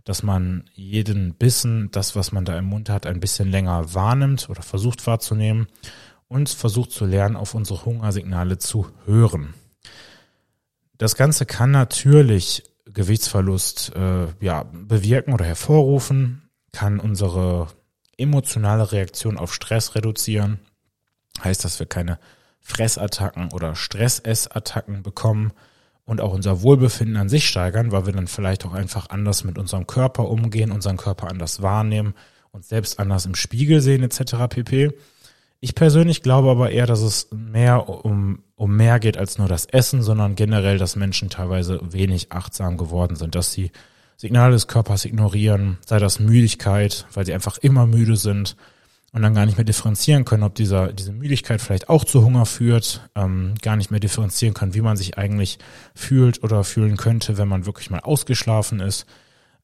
dass 0.04 0.22
man 0.22 0.64
jeden 0.74 1.34
Bissen, 1.34 1.90
das, 1.92 2.14
was 2.16 2.32
man 2.32 2.44
da 2.44 2.58
im 2.58 2.66
Mund 2.66 2.90
hat, 2.90 3.06
ein 3.06 3.20
bisschen 3.20 3.50
länger 3.50 3.94
wahrnimmt 3.94 4.50
oder 4.50 4.62
versucht 4.62 5.06
wahrzunehmen 5.06 5.68
und 6.28 6.48
versucht 6.48 6.90
zu 6.90 7.06
lernen, 7.06 7.36
auf 7.36 7.54
unsere 7.54 7.84
Hungersignale 7.84 8.58
zu 8.58 8.88
hören. 9.04 9.54
Das 10.98 11.14
Ganze 11.14 11.46
kann 11.46 11.70
natürlich 11.70 12.64
Gewichtsverlust 12.86 13.94
äh, 13.94 14.26
ja, 14.40 14.64
bewirken 14.64 15.32
oder 15.32 15.44
hervorrufen, 15.44 16.50
kann 16.72 16.98
unsere 16.98 17.68
emotionale 18.16 18.90
Reaktion 18.90 19.38
auf 19.38 19.54
Stress 19.54 19.94
reduzieren, 19.94 20.60
Heißt, 21.42 21.64
dass 21.64 21.78
wir 21.78 21.86
keine 21.86 22.18
Fressattacken 22.60 23.52
oder 23.52 23.74
Stressessattacken 23.74 25.02
bekommen 25.02 25.52
und 26.04 26.20
auch 26.20 26.32
unser 26.32 26.62
Wohlbefinden 26.62 27.16
an 27.16 27.28
sich 27.28 27.48
steigern, 27.48 27.92
weil 27.92 28.06
wir 28.06 28.12
dann 28.12 28.26
vielleicht 28.26 28.64
auch 28.64 28.72
einfach 28.72 29.10
anders 29.10 29.44
mit 29.44 29.58
unserem 29.58 29.86
Körper 29.86 30.28
umgehen, 30.28 30.72
unseren 30.72 30.96
Körper 30.96 31.28
anders 31.28 31.62
wahrnehmen, 31.62 32.14
uns 32.52 32.68
selbst 32.68 32.98
anders 32.98 33.26
im 33.26 33.34
Spiegel 33.34 33.80
sehen 33.80 34.02
etc. 34.02 34.48
pp. 34.48 34.92
Ich 35.60 35.74
persönlich 35.74 36.22
glaube 36.22 36.50
aber 36.50 36.70
eher, 36.70 36.86
dass 36.86 37.02
es 37.02 37.28
mehr 37.32 37.88
um, 37.88 38.42
um 38.56 38.76
mehr 38.76 39.00
geht 39.00 39.16
als 39.16 39.38
nur 39.38 39.48
das 39.48 39.66
Essen, 39.66 40.02
sondern 40.02 40.34
generell, 40.34 40.78
dass 40.78 40.96
Menschen 40.96 41.30
teilweise 41.30 41.80
wenig 41.92 42.32
achtsam 42.32 42.76
geworden 42.76 43.16
sind, 43.16 43.34
dass 43.34 43.52
sie 43.52 43.70
Signale 44.16 44.52
des 44.52 44.66
Körpers 44.66 45.04
ignorieren, 45.04 45.78
sei 45.84 45.98
das 45.98 46.20
Müdigkeit, 46.20 47.06
weil 47.12 47.26
sie 47.26 47.34
einfach 47.34 47.58
immer 47.58 47.86
müde 47.86 48.16
sind 48.16 48.56
und 49.16 49.22
dann 49.22 49.32
gar 49.32 49.46
nicht 49.46 49.56
mehr 49.56 49.64
differenzieren 49.64 50.26
können, 50.26 50.42
ob 50.42 50.54
dieser, 50.54 50.92
diese 50.92 51.10
Müdigkeit 51.10 51.62
vielleicht 51.62 51.88
auch 51.88 52.04
zu 52.04 52.22
Hunger 52.22 52.44
führt, 52.44 53.00
ähm, 53.14 53.54
gar 53.62 53.76
nicht 53.76 53.90
mehr 53.90 53.98
differenzieren 53.98 54.52
können, 54.52 54.74
wie 54.74 54.82
man 54.82 54.98
sich 54.98 55.16
eigentlich 55.16 55.58
fühlt 55.94 56.44
oder 56.44 56.64
fühlen 56.64 56.98
könnte, 56.98 57.38
wenn 57.38 57.48
man 57.48 57.64
wirklich 57.64 57.88
mal 57.88 58.00
ausgeschlafen 58.00 58.78
ist, 58.78 59.06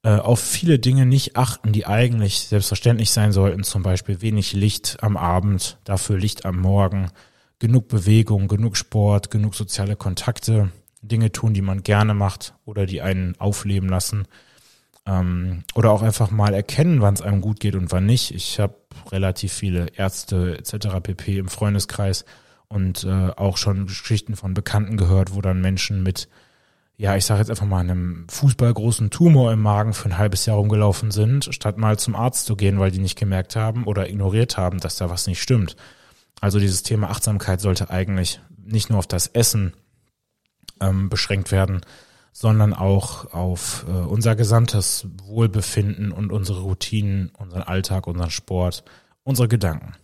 äh, 0.05 0.15
auf 0.17 0.41
viele 0.41 0.79
Dinge 0.79 1.05
nicht 1.05 1.37
achten, 1.37 1.73
die 1.73 1.87
eigentlich 1.87 2.49
selbstverständlich 2.49 3.11
sein 3.11 3.31
sollten, 3.31 3.63
zum 3.63 3.83
Beispiel 3.83 4.23
wenig 4.23 4.55
Licht 4.55 4.97
am 5.03 5.19
Abend, 5.19 5.77
dafür 5.85 6.17
Licht 6.17 6.47
am 6.47 6.59
Morgen, 6.59 7.11
genug 7.59 7.89
Bewegung, 7.89 8.49
genug 8.49 8.79
Sport, 8.79 9.31
genug 9.31 9.55
soziale 9.55 9.97
Kontakte, 9.97 10.73
Dinge 11.03 11.31
tun, 11.31 11.53
die 11.53 11.61
man 11.61 11.83
gerne 11.83 12.15
macht 12.15 12.55
oder 12.65 12.87
die 12.87 13.03
einen 13.03 13.39
aufleben 13.39 13.91
lassen 13.91 14.27
ähm, 15.07 15.65
oder 15.75 15.91
auch 15.91 16.03
einfach 16.03 16.31
mal 16.31 16.55
erkennen, 16.55 17.01
wann 17.01 17.15
es 17.15 17.23
einem 17.23 17.41
gut 17.41 17.61
geht 17.61 17.75
und 17.75 17.93
wann 17.93 18.07
nicht. 18.07 18.33
Ich 18.35 18.61
habe 18.61 18.75
relativ 19.11 19.53
viele 19.53 19.87
Ärzte 19.97 20.59
etc. 20.59 21.01
pp. 21.03 21.39
im 21.39 21.49
Freundeskreis 21.49 22.25
und 22.69 23.05
äh, 23.05 23.31
auch 23.37 23.57
schon 23.57 23.87
Geschichten 23.87 24.37
von 24.37 24.55
Bekannten 24.55 24.97
gehört, 24.97 25.35
wo 25.35 25.41
dann 25.41 25.61
Menschen 25.61 26.03
mit, 26.03 26.29
ja, 26.97 27.17
ich 27.17 27.25
sage 27.25 27.41
jetzt 27.41 27.51
einfach 27.51 27.67
mal 27.67 27.81
einem 27.81 28.27
fußballgroßen 28.31 29.11
Tumor 29.11 29.53
im 29.53 29.61
Magen 29.61 29.93
für 29.93 30.09
ein 30.09 30.19
halbes 30.19 30.47
Jahr 30.47 30.57
rumgelaufen 30.57 31.11
sind, 31.11 31.53
statt 31.53 31.77
mal 31.77 31.99
zum 31.99 32.15
Arzt 32.15 32.47
zu 32.47 32.57
gehen, 32.57 32.79
weil 32.79 32.91
die 32.91 33.01
nicht 33.01 33.19
gemerkt 33.19 33.57
haben 33.57 33.85
oder 33.85 34.09
ignoriert 34.09 34.57
haben, 34.57 34.79
dass 34.79 34.97
da 34.97 35.11
was 35.11 35.27
nicht 35.27 35.43
stimmt. 35.43 35.77
Also 36.41 36.59
dieses 36.59 36.83
Thema 36.83 37.11
Achtsamkeit 37.11 37.61
sollte 37.61 37.91
eigentlich 37.91 38.41
nicht 38.65 38.89
nur 38.89 38.99
auf 38.99 39.07
das 39.07 39.27
Essen 39.27 39.75
ähm, 40.81 41.09
beschränkt 41.09 41.53
werden, 41.53 41.83
sondern 42.33 42.73
auch 42.73 43.33
auf 43.33 43.85
äh, 43.89 43.93
unser 43.93 44.35
gesamtes 44.35 45.07
Wohlbefinden 45.25 46.13
und 46.13 46.33
unsere 46.33 46.63
Routinen, 46.63 47.31
unseren 47.39 47.63
Alltag, 47.63 48.07
unseren 48.07 48.31
Sport, 48.31 48.85
unsere 49.23 49.49
Gedanken. 49.49 49.95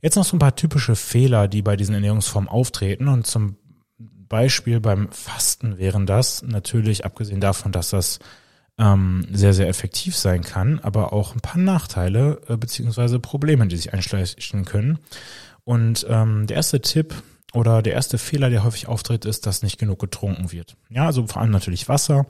Jetzt 0.00 0.16
noch 0.16 0.24
so 0.24 0.36
ein 0.36 0.40
paar 0.40 0.56
typische 0.56 0.96
Fehler, 0.96 1.48
die 1.48 1.62
bei 1.62 1.76
diesen 1.76 1.94
Ernährungsformen 1.94 2.48
auftreten 2.48 3.08
und 3.08 3.26
zum 3.26 3.56
Beispiel 3.98 4.80
beim 4.80 5.10
Fasten 5.12 5.78
wären 5.78 6.06
das 6.06 6.42
natürlich, 6.42 7.04
abgesehen 7.04 7.40
davon, 7.40 7.70
dass 7.70 7.90
das 7.90 8.18
ähm, 8.78 9.26
sehr, 9.30 9.52
sehr 9.52 9.68
effektiv 9.68 10.16
sein 10.16 10.42
kann, 10.42 10.80
aber 10.80 11.12
auch 11.12 11.34
ein 11.34 11.40
paar 11.40 11.60
Nachteile 11.60 12.40
äh, 12.48 12.56
beziehungsweise 12.56 13.20
Probleme, 13.20 13.66
die 13.66 13.76
sich 13.76 13.92
einschleichen 13.92 14.64
können. 14.64 14.98
Und 15.64 16.06
ähm, 16.08 16.46
der 16.46 16.56
erste 16.56 16.80
Tipp, 16.80 17.14
oder 17.52 17.82
der 17.82 17.92
erste 17.92 18.18
Fehler, 18.18 18.50
der 18.50 18.64
häufig 18.64 18.88
auftritt, 18.88 19.24
ist, 19.24 19.46
dass 19.46 19.62
nicht 19.62 19.78
genug 19.78 19.98
getrunken 19.98 20.52
wird. 20.52 20.76
Ja, 20.88 21.06
also 21.06 21.26
vor 21.26 21.42
allem 21.42 21.50
natürlich 21.50 21.88
Wasser. 21.88 22.26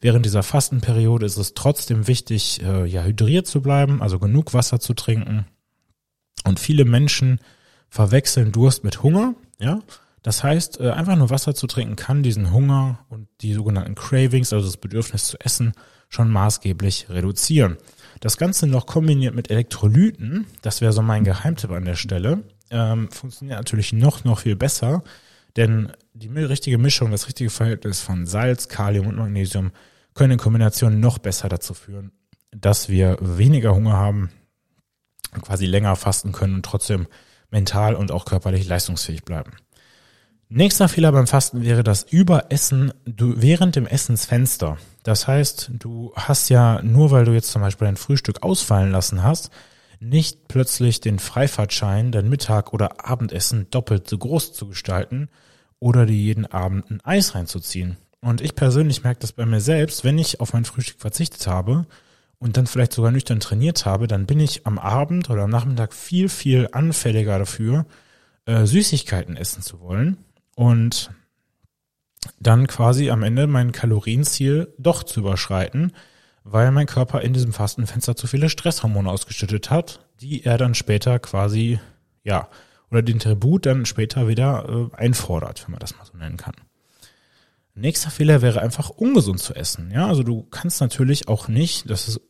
Während 0.00 0.26
dieser 0.26 0.42
Fastenperiode 0.42 1.24
ist 1.24 1.38
es 1.38 1.54
trotzdem 1.54 2.06
wichtig, 2.06 2.62
äh, 2.62 2.84
ja, 2.84 3.02
hydriert 3.02 3.46
zu 3.46 3.62
bleiben, 3.62 4.02
also 4.02 4.18
genug 4.18 4.52
Wasser 4.52 4.78
zu 4.78 4.92
trinken. 4.94 5.46
Und 6.44 6.60
viele 6.60 6.84
Menschen 6.84 7.40
verwechseln 7.88 8.52
Durst 8.52 8.84
mit 8.84 9.02
Hunger. 9.02 9.34
Ja, 9.58 9.80
das 10.22 10.42
heißt, 10.42 10.80
äh, 10.80 10.90
einfach 10.90 11.16
nur 11.16 11.30
Wasser 11.30 11.54
zu 11.54 11.66
trinken 11.66 11.96
kann 11.96 12.22
diesen 12.22 12.52
Hunger 12.52 12.98
und 13.08 13.28
die 13.40 13.54
sogenannten 13.54 13.94
Cravings, 13.94 14.52
also 14.52 14.66
das 14.66 14.76
Bedürfnis 14.76 15.24
zu 15.24 15.38
essen, 15.40 15.72
schon 16.08 16.30
maßgeblich 16.30 17.06
reduzieren. 17.08 17.78
Das 18.20 18.36
Ganze 18.36 18.66
noch 18.66 18.86
kombiniert 18.86 19.34
mit 19.34 19.50
Elektrolyten, 19.50 20.46
das 20.62 20.80
wäre 20.80 20.92
so 20.92 21.00
mein 21.02 21.24
Geheimtipp 21.24 21.70
an 21.70 21.84
der 21.84 21.96
Stelle, 21.96 22.42
ähm, 22.70 23.10
funktioniert 23.10 23.58
natürlich 23.58 23.92
noch, 23.92 24.24
noch 24.24 24.40
viel 24.40 24.56
besser, 24.56 25.02
denn 25.56 25.92
die 26.14 26.28
richtige 26.28 26.78
Mischung, 26.78 27.10
das 27.10 27.26
richtige 27.26 27.50
Verhältnis 27.50 28.00
von 28.00 28.26
Salz, 28.26 28.68
Kalium 28.68 29.06
und 29.06 29.16
Magnesium 29.16 29.72
können 30.14 30.32
in 30.32 30.38
Kombination 30.38 31.00
noch 31.00 31.18
besser 31.18 31.48
dazu 31.48 31.74
führen, 31.74 32.12
dass 32.50 32.88
wir 32.88 33.18
weniger 33.20 33.74
Hunger 33.74 33.94
haben, 33.94 34.30
quasi 35.42 35.66
länger 35.66 35.96
fasten 35.96 36.32
können 36.32 36.54
und 36.54 36.64
trotzdem 36.64 37.06
mental 37.50 37.94
und 37.94 38.10
auch 38.10 38.24
körperlich 38.24 38.66
leistungsfähig 38.66 39.24
bleiben. 39.24 39.52
Nächster 40.48 40.88
Fehler 40.88 41.10
beim 41.10 41.26
Fasten 41.26 41.62
wäre 41.62 41.82
das 41.82 42.04
Überessen 42.04 42.92
während 43.04 43.74
dem 43.74 43.86
Essensfenster. 43.86 44.78
Das 45.02 45.26
heißt, 45.26 45.72
du 45.72 46.12
hast 46.14 46.50
ja 46.50 46.80
nur, 46.82 47.10
weil 47.10 47.24
du 47.24 47.32
jetzt 47.32 47.50
zum 47.50 47.62
Beispiel 47.62 47.86
dein 47.86 47.96
Frühstück 47.96 48.44
ausfallen 48.44 48.92
lassen 48.92 49.24
hast, 49.24 49.50
nicht 50.00 50.48
plötzlich 50.48 51.00
den 51.00 51.18
Freifahrtschein, 51.18 52.12
dein 52.12 52.28
Mittag- 52.28 52.72
oder 52.72 53.06
Abendessen 53.06 53.66
doppelt 53.70 54.08
so 54.08 54.18
groß 54.18 54.52
zu 54.52 54.68
gestalten 54.68 55.28
oder 55.78 56.06
dir 56.06 56.16
jeden 56.16 56.46
Abend 56.46 56.90
ein 56.90 57.00
Eis 57.04 57.34
reinzuziehen. 57.34 57.96
Und 58.20 58.40
ich 58.40 58.54
persönlich 58.54 59.04
merke 59.04 59.20
das 59.20 59.32
bei 59.32 59.46
mir 59.46 59.60
selbst, 59.60 60.04
wenn 60.04 60.18
ich 60.18 60.40
auf 60.40 60.52
mein 60.52 60.64
Frühstück 60.64 61.00
verzichtet 61.00 61.46
habe 61.46 61.86
und 62.38 62.56
dann 62.56 62.66
vielleicht 62.66 62.92
sogar 62.92 63.10
nüchtern 63.10 63.40
trainiert 63.40 63.86
habe, 63.86 64.06
dann 64.06 64.26
bin 64.26 64.40
ich 64.40 64.66
am 64.66 64.78
Abend 64.78 65.30
oder 65.30 65.42
am 65.44 65.50
Nachmittag 65.50 65.94
viel, 65.94 66.28
viel 66.28 66.68
anfälliger 66.72 67.38
dafür, 67.38 67.86
äh, 68.46 68.66
Süßigkeiten 68.66 69.36
essen 69.36 69.62
zu 69.62 69.80
wollen 69.80 70.18
und 70.54 71.10
dann 72.40 72.66
quasi 72.66 73.10
am 73.10 73.22
Ende 73.22 73.46
mein 73.46 73.72
Kalorienziel 73.72 74.74
doch 74.78 75.02
zu 75.02 75.20
überschreiten, 75.20 75.92
weil 76.48 76.70
mein 76.70 76.86
Körper 76.86 77.22
in 77.22 77.32
diesem 77.32 77.52
Fastenfenster 77.52 78.14
zu 78.14 78.28
viele 78.28 78.48
Stresshormone 78.48 79.10
ausgeschüttet 79.10 79.70
hat, 79.70 80.06
die 80.20 80.44
er 80.44 80.58
dann 80.58 80.74
später 80.74 81.18
quasi, 81.18 81.80
ja, 82.22 82.48
oder 82.90 83.02
den 83.02 83.18
Tribut 83.18 83.66
dann 83.66 83.84
später 83.84 84.28
wieder 84.28 84.64
äh, 84.68 84.96
einfordert, 84.96 85.64
wenn 85.64 85.72
man 85.72 85.80
das 85.80 85.96
mal 85.96 86.04
so 86.04 86.16
nennen 86.16 86.36
kann. 86.36 86.54
Nächster 87.74 88.10
Fehler 88.10 88.42
wäre 88.42 88.62
einfach 88.62 88.90
ungesund 88.90 89.40
zu 89.40 89.54
essen. 89.54 89.90
Ja, 89.90 90.06
also 90.06 90.22
du 90.22 90.44
kannst 90.44 90.80
natürlich 90.80 91.26
auch 91.28 91.48
nicht, 91.48 91.90
das 91.90 92.08
ist, 92.08 92.20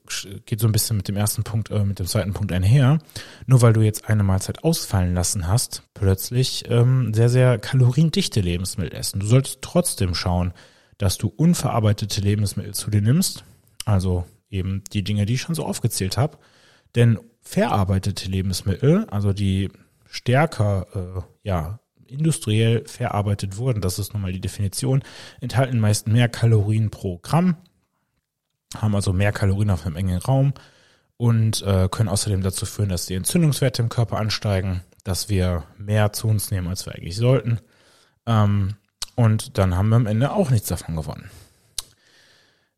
geht 0.47 0.61
so 0.61 0.67
ein 0.67 0.73
bisschen 0.73 0.97
mit 0.97 1.09
dem 1.09 1.17
ersten 1.17 1.45
Punkt, 1.45 1.71
äh, 1.71 1.85
mit 1.85 1.99
dem 1.99 2.07
zweiten 2.07 2.33
Punkt 2.33 2.53
einher, 2.53 2.99
nur 3.45 3.61
weil 3.61 3.75
du 3.75 3.83
jetzt 3.83 4.09
eine 4.09 4.23
Mahlzeit 4.23 4.65
ausfallen 4.65 5.15
lassen 5.15 5.47
hast, 5.47 5.83
plötzlich 5.93 6.65
ähm, 6.71 7.13
sehr, 7.13 7.29
sehr 7.29 7.59
kaloriendichte 7.59 8.41
Lebensmittel 8.41 8.99
essen. 8.99 9.21
Du 9.21 9.27
solltest 9.27 9.61
trotzdem 9.61 10.15
schauen, 10.15 10.55
dass 10.97 11.19
du 11.19 11.29
unverarbeitete 11.29 12.23
Lebensmittel 12.23 12.73
zu 12.73 12.91
dir 12.91 13.03
nimmst, 13.03 13.45
also 13.87 14.27
eben 14.51 14.85
die 14.93 15.03
Dinge, 15.03 15.25
die 15.25 15.35
ich 15.35 15.41
schon 15.41 15.55
so 15.55 15.65
aufgezählt 15.65 16.19
habe. 16.19 16.37
Denn 16.95 17.19
verarbeitete 17.41 18.29
Lebensmittel, 18.29 19.07
also 19.11 19.33
die 19.33 19.71
stärker 20.11 20.87
äh, 20.95 21.23
ja 21.43 21.81
industriell 22.07 22.85
verarbeitet 22.87 23.57
wurden, 23.57 23.81
das 23.81 23.99
ist 23.99 24.13
nun 24.13 24.23
mal 24.23 24.33
die 24.33 24.41
Definition, 24.41 25.03
enthalten 25.41 25.81
meist 25.81 26.07
mehr 26.07 26.29
Kalorien 26.29 26.91
pro 26.91 27.19
Gramm, 27.19 27.57
haben 28.77 28.95
also 28.95 29.13
mehr 29.13 29.33
Kalorien 29.33 29.71
auf 29.71 29.87
einem 29.87 29.97
engen 29.97 30.19
Raum 30.19 30.55
und 31.17 31.63
äh, 31.63 31.89
können 31.91 32.09
außerdem 32.09 32.43
dazu 32.43 32.67
führen, 32.67 32.89
dass 32.89 33.07
die 33.07 33.15
Entzündungswerte 33.15 33.83
im 33.83 33.89
Körper 33.89 34.19
ansteigen, 34.19 34.83
dass 35.05 35.29
wir 35.29 35.65
mehr 35.79 36.13
zu 36.13 36.29
uns 36.29 36.51
nehmen, 36.51 36.69
als 36.69 36.87
wir 36.87 36.95
eigentlich 36.95 37.17
sollten. 37.17 37.61
Ähm, 38.27 38.77
und 39.15 39.59
dann 39.59 39.77
haben 39.77 39.89
wir 39.89 39.97
am 39.97 40.07
Ende 40.07 40.33
auch 40.33 40.51
nichts 40.51 40.69
davon 40.69 40.97
gewonnen. 40.97 41.31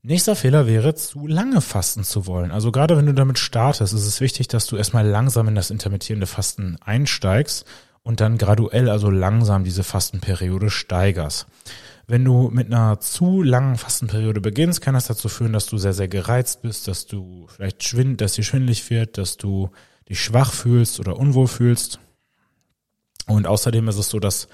Nächster 0.08 0.36
Fehler 0.36 0.66
wäre, 0.66 0.94
zu 0.94 1.26
lange 1.26 1.60
fasten 1.60 2.02
zu 2.02 2.26
wollen. 2.26 2.50
Also 2.50 2.72
gerade 2.72 2.96
wenn 2.96 3.04
du 3.04 3.12
damit 3.12 3.38
startest, 3.38 3.92
ist 3.92 4.06
es 4.06 4.22
wichtig, 4.22 4.48
dass 4.48 4.66
du 4.66 4.78
erstmal 4.78 5.06
langsam 5.06 5.48
in 5.48 5.54
das 5.54 5.70
intermittierende 5.70 6.26
Fasten 6.26 6.78
einsteigst 6.80 7.66
und 8.02 8.22
dann 8.22 8.38
graduell, 8.38 8.88
also 8.88 9.10
langsam 9.10 9.64
diese 9.64 9.84
Fastenperiode 9.84 10.70
steigerst. 10.70 11.46
Wenn 12.06 12.24
du 12.24 12.48
mit 12.48 12.68
einer 12.68 13.00
zu 13.00 13.42
langen 13.42 13.76
Fastenperiode 13.76 14.40
beginnst, 14.40 14.80
kann 14.80 14.94
das 14.94 15.08
dazu 15.08 15.28
führen, 15.28 15.52
dass 15.52 15.66
du 15.66 15.76
sehr, 15.76 15.92
sehr 15.92 16.08
gereizt 16.08 16.62
bist, 16.62 16.88
dass 16.88 17.04
du 17.04 17.46
vielleicht 17.54 17.84
schwind, 17.84 18.22
dass 18.22 18.32
dir 18.32 18.44
schwindlig 18.44 18.88
wird, 18.88 19.18
dass 19.18 19.36
du 19.36 19.68
dich 20.08 20.24
schwach 20.24 20.54
fühlst 20.54 21.00
oder 21.00 21.18
unwohl 21.18 21.48
fühlst. 21.48 22.00
Und 23.26 23.46
außerdem 23.46 23.86
ist 23.88 23.98
es 23.98 24.08
so, 24.08 24.20
dass 24.20 24.48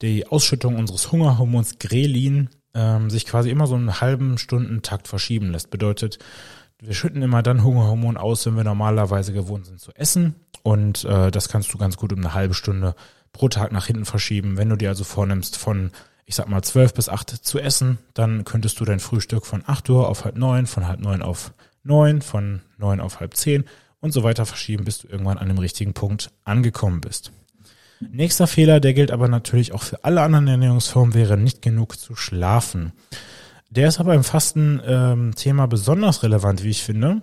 die 0.00 0.28
Ausschüttung 0.28 0.76
unseres 0.76 1.10
Hungerhormons 1.10 1.80
Grelin 1.80 2.50
ähm, 2.74 3.10
sich 3.10 3.26
quasi 3.26 3.50
immer 3.50 3.66
so 3.66 3.74
einen 3.74 4.00
halben 4.00 4.38
Stundentakt 4.38 5.08
verschieben 5.08 5.50
lässt. 5.52 5.70
Bedeutet, 5.70 6.18
wir 6.78 6.94
schütten 6.94 7.22
immer 7.22 7.42
dann 7.42 7.62
Hungerhormon 7.62 8.16
aus, 8.16 8.44
wenn 8.46 8.56
wir 8.56 8.64
normalerweise 8.64 9.32
gewohnt 9.32 9.66
sind 9.66 9.80
zu 9.80 9.92
essen. 9.92 10.34
Und 10.62 11.04
äh, 11.04 11.30
das 11.30 11.48
kannst 11.48 11.72
du 11.72 11.78
ganz 11.78 11.96
gut 11.96 12.12
um 12.12 12.18
eine 12.18 12.34
halbe 12.34 12.54
Stunde 12.54 12.94
pro 13.32 13.48
Tag 13.48 13.72
nach 13.72 13.86
hinten 13.86 14.04
verschieben. 14.04 14.56
Wenn 14.56 14.68
du 14.68 14.76
dir 14.76 14.88
also 14.88 15.04
vornimmst, 15.04 15.56
von, 15.56 15.90
ich 16.24 16.34
sag 16.34 16.48
mal, 16.48 16.62
zwölf 16.62 16.94
bis 16.94 17.08
acht 17.08 17.30
zu 17.30 17.58
essen, 17.58 17.98
dann 18.14 18.44
könntest 18.44 18.80
du 18.80 18.84
dein 18.84 19.00
Frühstück 19.00 19.46
von 19.46 19.62
acht 19.66 19.88
Uhr 19.88 20.08
auf 20.08 20.24
halb 20.24 20.36
neun, 20.36 20.66
von 20.66 20.86
halb 20.86 21.00
neun 21.00 21.22
auf 21.22 21.52
neun, 21.84 22.22
von 22.22 22.62
neun 22.78 23.00
auf 23.00 23.20
halb 23.20 23.36
zehn 23.36 23.64
und 24.00 24.12
so 24.12 24.22
weiter 24.22 24.46
verschieben, 24.46 24.84
bis 24.84 24.98
du 24.98 25.08
irgendwann 25.08 25.38
an 25.38 25.48
dem 25.48 25.58
richtigen 25.58 25.94
Punkt 25.94 26.30
angekommen 26.44 27.00
bist. 27.00 27.32
Nächster 28.10 28.46
Fehler, 28.46 28.80
der 28.80 28.94
gilt 28.94 29.10
aber 29.10 29.28
natürlich 29.28 29.72
auch 29.72 29.82
für 29.82 30.04
alle 30.04 30.22
anderen 30.22 30.48
Ernährungsformen, 30.48 31.14
wäre 31.14 31.36
nicht 31.36 31.62
genug 31.62 31.98
zu 31.98 32.16
schlafen. 32.16 32.92
Der 33.70 33.88
ist 33.88 34.00
aber 34.00 34.14
im 34.14 34.24
Fasten-Thema 34.24 35.64
ähm, 35.64 35.68
besonders 35.68 36.22
relevant, 36.22 36.62
wie 36.62 36.70
ich 36.70 36.82
finde. 36.82 37.22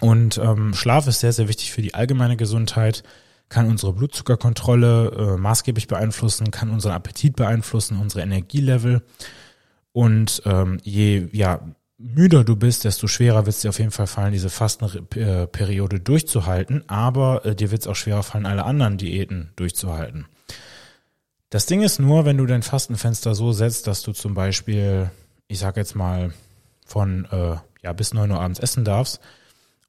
Und 0.00 0.38
ähm, 0.38 0.74
Schlaf 0.74 1.06
ist 1.06 1.20
sehr, 1.20 1.32
sehr 1.32 1.48
wichtig 1.48 1.72
für 1.72 1.82
die 1.82 1.94
allgemeine 1.94 2.36
Gesundheit, 2.36 3.02
kann 3.48 3.68
unsere 3.68 3.92
Blutzuckerkontrolle 3.92 5.10
äh, 5.10 5.36
maßgeblich 5.36 5.86
beeinflussen, 5.86 6.50
kann 6.50 6.70
unseren 6.70 6.92
Appetit 6.92 7.36
beeinflussen, 7.36 7.98
unsere 7.98 8.22
Energielevel. 8.22 9.02
Und 9.92 10.42
ähm, 10.44 10.78
je 10.82 11.28
ja, 11.32 11.60
müder 11.98 12.44
du 12.44 12.56
bist, 12.56 12.84
desto 12.84 13.06
schwerer 13.06 13.46
wird 13.46 13.56
es 13.56 13.62
dir 13.62 13.70
auf 13.70 13.78
jeden 13.78 13.90
Fall 13.90 14.06
fallen, 14.06 14.32
diese 14.32 14.50
Fastenperiode 14.50 16.00
durchzuhalten. 16.00 16.84
Aber 16.88 17.44
äh, 17.44 17.54
dir 17.54 17.70
wird 17.70 17.82
es 17.82 17.86
auch 17.86 17.96
schwerer 17.96 18.22
fallen, 18.22 18.46
alle 18.46 18.64
anderen 18.64 18.98
Diäten 18.98 19.52
durchzuhalten. 19.56 20.26
Das 21.50 21.66
Ding 21.66 21.82
ist 21.82 21.98
nur, 21.98 22.24
wenn 22.24 22.38
du 22.38 22.46
dein 22.46 22.62
Fastenfenster 22.62 23.34
so 23.34 23.52
setzt, 23.52 23.86
dass 23.86 24.02
du 24.02 24.12
zum 24.12 24.34
Beispiel, 24.34 25.10
ich 25.48 25.58
sag 25.58 25.76
jetzt 25.76 25.94
mal, 25.94 26.32
von 26.84 27.26
äh, 27.30 27.56
ja 27.82 27.92
bis 27.92 28.12
neun 28.12 28.30
Uhr 28.30 28.40
abends 28.40 28.58
essen 28.58 28.84
darfst, 28.84 29.20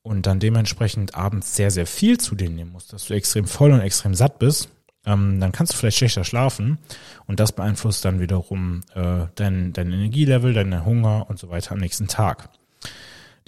und 0.08 0.26
dann 0.26 0.40
dementsprechend 0.40 1.16
abends 1.16 1.56
sehr, 1.56 1.70
sehr 1.70 1.86
viel 1.86 2.18
zu 2.18 2.36
dir 2.36 2.50
nehmen 2.50 2.72
musst, 2.72 2.94
dass 2.94 3.06
du 3.06 3.14
extrem 3.14 3.46
voll 3.46 3.74
und 3.74 3.82
extrem 3.82 4.16
satt 4.16 4.40
bist, 4.40 4.70
ähm, 5.08 5.40
dann 5.40 5.52
kannst 5.52 5.74
du 5.74 5.78
vielleicht 5.78 5.98
schlechter 5.98 6.24
schlafen 6.24 6.78
und 7.26 7.40
das 7.40 7.54
beeinflusst 7.54 8.06
dann 8.06 8.20
wiederum 8.20 8.82
äh, 8.94 9.26
dein, 9.36 9.74
dein 9.74 9.92
Energielevel, 9.92 10.54
deinen 10.54 10.86
Hunger 10.86 11.26
und 11.30 11.40
so 11.40 11.50
weiter 11.50 11.72
am 11.72 11.80
nächsten 11.80 12.08
Tag. 12.08 12.50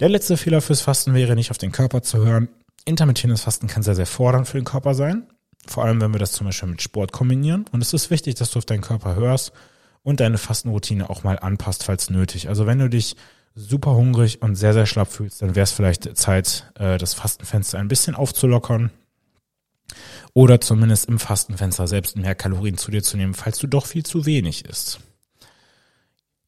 Der 0.00 0.08
letzte 0.08 0.38
Fehler 0.38 0.62
fürs 0.62 0.80
Fasten 0.80 1.14
wäre, 1.14 1.34
nicht 1.34 1.50
auf 1.50 1.58
den 1.58 1.72
Körper 1.72 2.02
zu 2.02 2.24
hören. 2.24 2.48
Intermittierendes 2.86 3.42
Fasten 3.42 3.66
kann 3.66 3.82
sehr, 3.82 3.94
sehr 3.94 4.06
fordernd 4.06 4.48
für 4.48 4.58
den 4.58 4.64
Körper 4.64 4.94
sein. 4.94 5.26
Vor 5.66 5.84
allem, 5.84 6.00
wenn 6.00 6.12
wir 6.12 6.18
das 6.18 6.32
zum 6.32 6.46
Beispiel 6.46 6.70
mit 6.70 6.80
Sport 6.80 7.12
kombinieren. 7.12 7.66
Und 7.70 7.82
es 7.82 7.92
ist 7.92 8.10
wichtig, 8.10 8.36
dass 8.36 8.50
du 8.50 8.58
auf 8.58 8.64
deinen 8.64 8.80
Körper 8.80 9.14
hörst 9.14 9.52
und 10.02 10.20
deine 10.20 10.38
Fastenroutine 10.38 11.10
auch 11.10 11.22
mal 11.22 11.38
anpasst, 11.38 11.84
falls 11.84 12.08
nötig. 12.08 12.48
Also 12.48 12.66
wenn 12.66 12.78
du 12.78 12.88
dich 12.88 13.14
super 13.54 13.94
hungrig 13.94 14.40
und 14.40 14.54
sehr, 14.54 14.72
sehr 14.72 14.86
schlapp 14.86 15.12
fühlst, 15.12 15.42
dann 15.42 15.54
wäre 15.54 15.64
es 15.64 15.72
vielleicht 15.72 16.16
Zeit, 16.16 16.72
äh, 16.78 16.96
das 16.96 17.12
Fastenfenster 17.12 17.78
ein 17.78 17.88
bisschen 17.88 18.14
aufzulockern. 18.14 18.90
Oder 20.32 20.60
zumindest 20.60 21.06
im 21.06 21.18
Fastenfenster 21.18 21.86
selbst 21.86 22.16
mehr 22.16 22.34
Kalorien 22.34 22.76
zu 22.76 22.90
dir 22.90 23.02
zu 23.02 23.16
nehmen, 23.16 23.34
falls 23.34 23.58
du 23.58 23.66
doch 23.66 23.86
viel 23.86 24.04
zu 24.04 24.26
wenig 24.26 24.64
isst. 24.64 25.00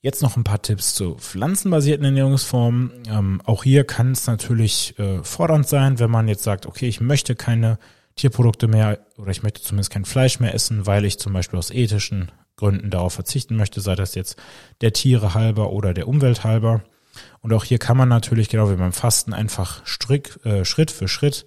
Jetzt 0.01 0.21
noch 0.21 0.37
ein 0.37 0.45
paar 0.45 0.63
Tipps 0.63 0.95
zu 0.95 1.15
pflanzenbasierten 1.15 2.05
Ernährungsformen. 2.05 2.91
Ähm, 3.09 3.41
auch 3.45 3.63
hier 3.63 3.85
kann 3.85 4.13
es 4.13 4.27
natürlich 4.27 4.99
äh, 4.99 5.23
fordernd 5.23 5.69
sein, 5.69 6.01
wenn 6.01 6.11
man 6.11 6.27
jetzt 6.27 6.43
sagt, 6.43 6.67
okay, 6.67 6.89
ich 6.89 7.01
möchte 7.01 7.37
keine 7.37 7.79
Tierprodukte 8.17 8.67
mehr 8.67 8.99
oder 9.17 9.31
ich 9.31 9.45
möchte 9.45 9.63
zumindest 9.63 9.91
kein 9.91 10.05
Fleisch 10.05 10.41
mehr 10.41 10.55
essen, 10.55 10.87
weil 10.87 11.05
ich 11.05 11.21
zum 11.21 11.33
Beispiel 11.33 11.59
aus 11.59 11.71
ethischen 11.71 12.33
Gründen 12.57 12.91
darauf 12.91 13.15
verzichten 13.15 13.57
möchte, 13.57 13.81
sei 13.81 13.95
das 13.95 14.15
jetzt 14.15 14.37
der 14.81 14.93
Tiere 14.93 15.35
halber 15.35 15.71
oder 15.71 15.95
der 15.95 16.09
Umwelt 16.09 16.45
halber. 16.45 16.83
Und 17.41 17.53
auch 17.53 17.65
hier 17.65 17.79
kann 17.79 17.97
man 17.97 18.09
natürlich, 18.09 18.49
genau 18.49 18.71
wie 18.71 18.77
beim 18.77 18.93
Fasten, 18.93 19.33
einfach 19.33 19.87
Strick, 19.87 20.39
äh, 20.45 20.65
Schritt 20.65 20.91
für 20.91 21.09
Schritt 21.09 21.47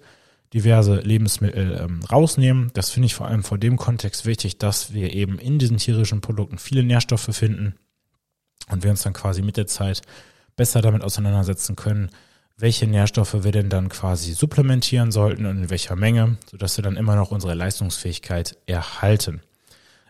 diverse 0.52 0.96
Lebensmittel 1.00 1.80
ähm, 1.82 2.00
rausnehmen. 2.10 2.70
Das 2.74 2.90
finde 2.90 3.06
ich 3.06 3.14
vor 3.14 3.26
allem 3.26 3.42
vor 3.42 3.58
dem 3.58 3.76
Kontext 3.76 4.26
wichtig, 4.26 4.58
dass 4.58 4.92
wir 4.92 5.12
eben 5.14 5.38
in 5.38 5.58
diesen 5.58 5.78
tierischen 5.78 6.20
Produkten 6.20 6.58
viele 6.58 6.82
Nährstoffe 6.82 7.28
finden 7.32 7.74
und 8.70 8.82
wir 8.82 8.90
uns 8.90 9.02
dann 9.02 9.12
quasi 9.12 9.42
mit 9.42 9.56
der 9.56 9.66
Zeit 9.66 10.02
besser 10.56 10.80
damit 10.80 11.02
auseinandersetzen 11.02 11.76
können, 11.76 12.10
welche 12.56 12.86
Nährstoffe 12.86 13.44
wir 13.44 13.52
denn 13.52 13.68
dann 13.68 13.88
quasi 13.88 14.32
supplementieren 14.32 15.12
sollten 15.12 15.46
und 15.46 15.58
in 15.58 15.70
welcher 15.70 15.96
Menge, 15.96 16.38
sodass 16.50 16.78
wir 16.78 16.82
dann 16.82 16.96
immer 16.96 17.16
noch 17.16 17.30
unsere 17.30 17.54
Leistungsfähigkeit 17.54 18.56
erhalten. 18.66 19.42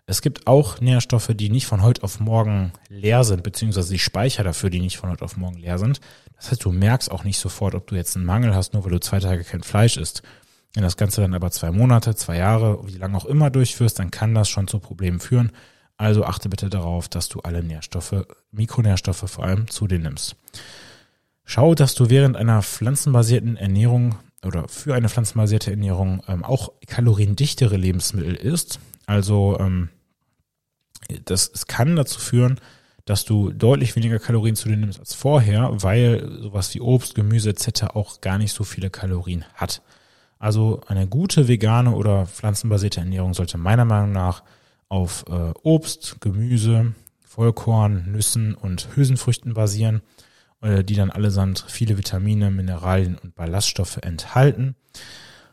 Es 0.08 0.22
gibt 0.22 0.46
auch 0.46 0.80
Nährstoffe, 0.80 1.32
die 1.34 1.50
nicht 1.50 1.66
von 1.66 1.82
heute 1.82 2.04
auf 2.04 2.20
morgen 2.20 2.72
leer 2.88 3.24
sind, 3.24 3.42
beziehungsweise 3.42 3.92
die 3.92 3.98
Speicher 3.98 4.44
dafür, 4.44 4.70
die 4.70 4.78
nicht 4.78 4.98
von 4.98 5.10
heute 5.10 5.24
auf 5.24 5.36
morgen 5.36 5.58
leer 5.58 5.78
sind. 5.78 6.00
Das 6.36 6.50
heißt, 6.50 6.64
du 6.64 6.70
merkst 6.70 7.10
auch 7.10 7.24
nicht 7.24 7.40
sofort, 7.40 7.74
ob 7.74 7.88
du 7.88 7.96
jetzt 7.96 8.14
einen 8.14 8.24
Mangel 8.24 8.54
hast, 8.54 8.72
nur 8.72 8.84
weil 8.84 8.92
du 8.92 9.00
zwei 9.00 9.18
Tage 9.18 9.42
kein 9.42 9.64
Fleisch 9.64 9.96
isst. 9.96 10.22
Wenn 10.74 10.84
das 10.84 10.96
Ganze 10.96 11.22
dann 11.22 11.34
aber 11.34 11.50
zwei 11.50 11.72
Monate, 11.72 12.14
zwei 12.14 12.36
Jahre, 12.36 12.86
wie 12.86 12.98
lange 12.98 13.16
auch 13.16 13.24
immer 13.24 13.50
durchführst, 13.50 13.98
dann 13.98 14.12
kann 14.12 14.34
das 14.34 14.48
schon 14.48 14.68
zu 14.68 14.78
Problemen 14.78 15.18
führen. 15.18 15.50
Also 15.96 16.24
achte 16.24 16.48
bitte 16.48 16.70
darauf, 16.70 17.08
dass 17.08 17.28
du 17.28 17.40
alle 17.40 17.64
Nährstoffe, 17.64 18.26
Mikronährstoffe 18.52 19.28
vor 19.28 19.44
allem 19.44 19.68
zu 19.68 19.88
dir 19.88 19.98
nimmst. 19.98 20.36
Schau, 21.44 21.74
dass 21.74 21.94
du 21.94 22.10
während 22.10 22.36
einer 22.36 22.62
pflanzenbasierten 22.62 23.56
Ernährung 23.56 24.16
oder 24.44 24.68
für 24.68 24.94
eine 24.94 25.08
pflanzenbasierte 25.08 25.70
Ernährung 25.70 26.22
ähm, 26.28 26.44
auch 26.44 26.72
kaloriendichtere 26.86 27.76
Lebensmittel 27.76 28.34
isst. 28.36 28.78
Also 29.06 29.56
ähm, 29.58 29.88
Das 31.24 31.50
es 31.52 31.66
kann 31.66 31.96
dazu 31.96 32.20
führen, 32.20 32.60
dass 33.04 33.24
du 33.24 33.52
deutlich 33.52 33.94
weniger 33.96 34.18
Kalorien 34.18 34.56
zu 34.56 34.68
dir 34.68 34.76
nimmst 34.76 34.98
als 34.98 35.14
vorher, 35.14 35.70
weil 35.82 36.28
sowas 36.42 36.74
wie 36.74 36.80
Obst, 36.80 37.14
Gemüse 37.14 37.50
etc. 37.50 37.84
auch 37.94 38.20
gar 38.20 38.36
nicht 38.36 38.52
so 38.52 38.64
viele 38.64 38.90
Kalorien 38.90 39.44
hat. 39.54 39.80
Also 40.38 40.82
eine 40.86 41.06
gute 41.06 41.48
vegane 41.48 41.92
oder 41.92 42.26
pflanzenbasierte 42.26 43.00
Ernährung 43.00 43.32
sollte 43.32 43.58
meiner 43.58 43.84
Meinung 43.84 44.12
nach 44.12 44.42
auf 44.88 45.24
äh, 45.28 45.52
Obst, 45.62 46.20
Gemüse, 46.20 46.94
Vollkorn, 47.20 48.10
Nüssen 48.12 48.54
und 48.54 48.88
Hülsenfrüchten 48.94 49.54
basieren, 49.54 50.02
äh, 50.60 50.84
die 50.84 50.94
dann 50.94 51.10
allesamt 51.10 51.64
viele 51.68 51.96
Vitamine, 51.96 52.50
Mineralien 52.50 53.16
und 53.16 53.34
Ballaststoffe 53.34 53.98
enthalten. 53.98 54.74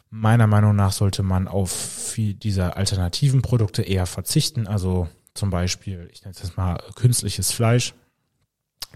Meiner 0.09 0.47
Meinung 0.47 0.75
nach 0.75 0.91
sollte 0.91 1.23
man 1.23 1.47
auf 1.47 1.71
viel 1.71 2.33
dieser 2.33 2.77
alternativen 2.77 3.41
Produkte 3.41 3.81
eher 3.81 4.05
verzichten, 4.05 4.67
also 4.67 5.07
zum 5.33 5.49
Beispiel, 5.49 6.09
ich 6.11 6.21
nenne 6.21 6.33
es 6.35 6.41
jetzt 6.41 6.57
mal 6.57 6.77
künstliches 6.95 7.51
Fleisch. 7.51 7.93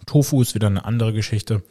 Tofu 0.06 0.42
ist 0.42 0.56
wieder 0.56 0.68
eine 0.68 0.86
andere 0.86 1.14
Geschichte. 1.14 1.64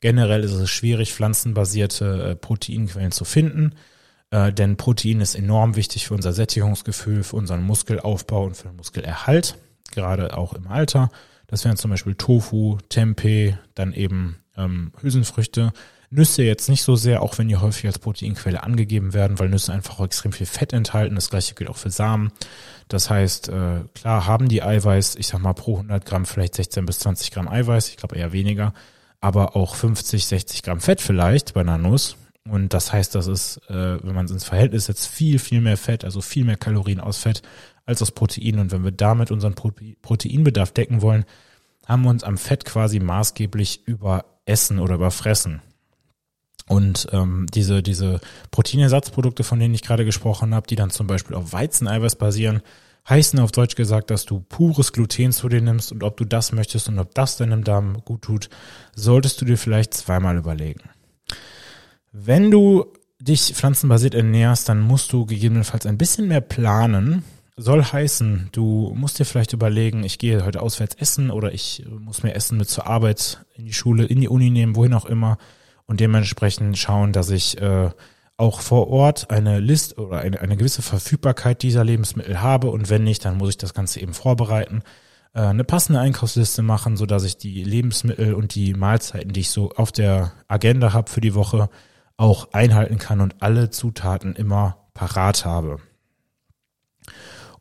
Generell 0.00 0.44
ist 0.44 0.52
es 0.52 0.70
schwierig, 0.70 1.12
pflanzenbasierte 1.12 2.30
äh, 2.30 2.36
Proteinquellen 2.36 3.12
zu 3.12 3.24
finden, 3.24 3.74
äh, 4.30 4.52
denn 4.52 4.76
Protein 4.76 5.20
ist 5.20 5.34
enorm 5.34 5.76
wichtig 5.76 6.06
für 6.06 6.14
unser 6.14 6.32
Sättigungsgefühl, 6.32 7.22
für 7.22 7.36
unseren 7.36 7.62
Muskelaufbau 7.62 8.44
und 8.44 8.56
für 8.56 8.68
den 8.68 8.76
Muskelerhalt, 8.76 9.56
gerade 9.92 10.36
auch 10.36 10.52
im 10.52 10.68
Alter. 10.68 11.10
Das 11.46 11.64
wären 11.64 11.76
zum 11.76 11.90
Beispiel 11.90 12.14
Tofu, 12.14 12.78
Tempeh, 12.88 13.56
dann 13.74 13.92
eben 13.92 14.36
ähm, 14.56 14.92
Hülsenfrüchte. 15.00 15.72
Nüsse 16.14 16.42
jetzt 16.42 16.68
nicht 16.68 16.82
so 16.82 16.94
sehr, 16.96 17.22
auch 17.22 17.38
wenn 17.38 17.48
die 17.48 17.56
häufig 17.56 17.86
als 17.86 17.98
Proteinquelle 17.98 18.62
angegeben 18.62 19.14
werden, 19.14 19.38
weil 19.38 19.48
Nüsse 19.48 19.72
einfach 19.72 19.98
extrem 20.00 20.32
viel 20.32 20.46
Fett 20.46 20.72
enthalten. 20.72 21.16
Das 21.16 21.30
gleiche 21.30 21.54
gilt 21.54 21.68
auch 21.68 21.76
für 21.76 21.90
Samen. 21.90 22.30
Das 22.88 23.10
heißt, 23.10 23.48
äh, 23.48 23.80
klar 23.94 24.26
haben 24.26 24.48
die 24.48 24.62
Eiweiß, 24.62 25.16
ich 25.16 25.26
sag 25.26 25.40
mal 25.40 25.54
pro 25.54 25.76
100 25.76 26.04
Gramm 26.04 26.24
vielleicht 26.24 26.54
16 26.54 26.86
bis 26.86 27.00
20 27.00 27.30
Gramm 27.30 27.48
Eiweiß, 27.48 27.88
ich 27.88 27.96
glaube 27.96 28.16
eher 28.16 28.32
weniger, 28.32 28.72
aber 29.20 29.56
auch 29.56 29.74
50, 29.74 30.24
60 30.26 30.62
Gramm 30.62 30.80
Fett 30.80 31.00
vielleicht 31.00 31.54
bei 31.54 31.62
einer 31.62 31.78
Nuss. 31.78 32.16
Und 32.48 32.74
das 32.74 32.92
heißt, 32.92 33.14
das 33.14 33.26
ist, 33.26 33.56
äh, 33.68 34.04
wenn 34.04 34.14
man 34.14 34.26
es 34.26 34.30
ins 34.30 34.44
Verhältnis 34.44 34.86
setzt, 34.86 35.08
viel, 35.08 35.38
viel 35.38 35.62
mehr 35.62 35.78
Fett, 35.78 36.04
also 36.04 36.20
viel 36.20 36.44
mehr 36.44 36.58
Kalorien 36.58 37.00
aus 37.00 37.18
Fett 37.18 37.42
als 37.86 38.02
aus 38.02 38.10
Protein. 38.10 38.58
Und 38.58 38.70
wenn 38.70 38.84
wir 38.84 38.92
damit 38.92 39.30
unseren 39.30 39.54
Proteinbedarf 39.54 40.72
decken 40.72 41.02
wollen, 41.02 41.24
haben 41.86 42.02
wir 42.02 42.10
uns 42.10 42.22
am 42.22 42.38
Fett 42.38 42.64
quasi 42.64 43.00
maßgeblich 43.00 43.86
überessen 43.86 44.78
oder 44.78 44.94
überfressen. 44.96 45.62
Und 46.66 47.08
ähm, 47.12 47.46
diese, 47.52 47.82
diese 47.82 48.20
Proteinersatzprodukte, 48.50 49.44
von 49.44 49.60
denen 49.60 49.74
ich 49.74 49.82
gerade 49.82 50.04
gesprochen 50.04 50.54
habe, 50.54 50.66
die 50.66 50.76
dann 50.76 50.90
zum 50.90 51.06
Beispiel 51.06 51.36
auf 51.36 51.52
Weizeneiweiß 51.52 52.16
basieren, 52.16 52.62
heißen 53.08 53.38
auf 53.38 53.52
Deutsch 53.52 53.74
gesagt, 53.74 54.10
dass 54.10 54.24
du 54.24 54.40
pures 54.40 54.92
Gluten 54.92 55.32
zu 55.32 55.48
dir 55.48 55.60
nimmst 55.60 55.92
und 55.92 56.02
ob 56.02 56.16
du 56.16 56.24
das 56.24 56.52
möchtest 56.52 56.88
und 56.88 56.98
ob 56.98 57.14
das 57.14 57.36
deinem 57.36 57.64
Darm 57.64 58.02
gut 58.04 58.22
tut, 58.22 58.48
solltest 58.94 59.40
du 59.40 59.44
dir 59.44 59.58
vielleicht 59.58 59.92
zweimal 59.92 60.38
überlegen. 60.38 60.88
Wenn 62.12 62.50
du 62.50 62.86
dich 63.20 63.54
pflanzenbasiert 63.54 64.14
ernährst, 64.14 64.68
dann 64.68 64.80
musst 64.80 65.12
du 65.12 65.26
gegebenenfalls 65.26 65.86
ein 65.86 65.98
bisschen 65.98 66.28
mehr 66.28 66.40
planen. 66.40 67.24
Soll 67.56 67.84
heißen, 67.84 68.48
du 68.52 68.92
musst 68.96 69.18
dir 69.18 69.24
vielleicht 69.24 69.52
überlegen, 69.52 70.02
ich 70.02 70.18
gehe 70.18 70.44
heute 70.44 70.62
auswärts 70.62 70.96
essen 70.96 71.30
oder 71.30 71.52
ich 71.52 71.84
muss 71.98 72.22
mir 72.22 72.34
Essen 72.34 72.58
mit 72.58 72.68
zur 72.68 72.86
Arbeit, 72.86 73.44
in 73.54 73.66
die 73.66 73.72
Schule, 73.72 74.04
in 74.06 74.20
die 74.20 74.28
Uni 74.28 74.50
nehmen, 74.50 74.76
wohin 74.76 74.94
auch 74.94 75.04
immer 75.04 75.38
und 75.86 76.00
dementsprechend 76.00 76.78
schauen, 76.78 77.12
dass 77.12 77.30
ich 77.30 77.60
äh, 77.60 77.90
auch 78.36 78.60
vor 78.60 78.88
Ort 78.88 79.30
eine 79.30 79.60
List 79.60 79.98
oder 79.98 80.20
eine, 80.20 80.40
eine 80.40 80.56
gewisse 80.56 80.82
Verfügbarkeit 80.82 81.62
dieser 81.62 81.84
Lebensmittel 81.84 82.40
habe 82.40 82.70
und 82.70 82.90
wenn 82.90 83.04
nicht, 83.04 83.24
dann 83.24 83.36
muss 83.36 83.50
ich 83.50 83.58
das 83.58 83.74
Ganze 83.74 84.00
eben 84.00 84.14
vorbereiten, 84.14 84.82
äh, 85.34 85.40
eine 85.40 85.64
passende 85.64 86.00
Einkaufsliste 86.00 86.62
machen, 86.62 86.96
so 86.96 87.06
dass 87.06 87.24
ich 87.24 87.36
die 87.36 87.62
Lebensmittel 87.62 88.34
und 88.34 88.54
die 88.54 88.74
Mahlzeiten, 88.74 89.32
die 89.32 89.40
ich 89.40 89.50
so 89.50 89.70
auf 89.72 89.92
der 89.92 90.32
Agenda 90.48 90.92
habe 90.92 91.10
für 91.10 91.20
die 91.20 91.34
Woche, 91.34 91.68
auch 92.16 92.52
einhalten 92.52 92.98
kann 92.98 93.20
und 93.20 93.42
alle 93.42 93.70
Zutaten 93.70 94.34
immer 94.36 94.78
parat 94.94 95.44
habe. 95.44 95.78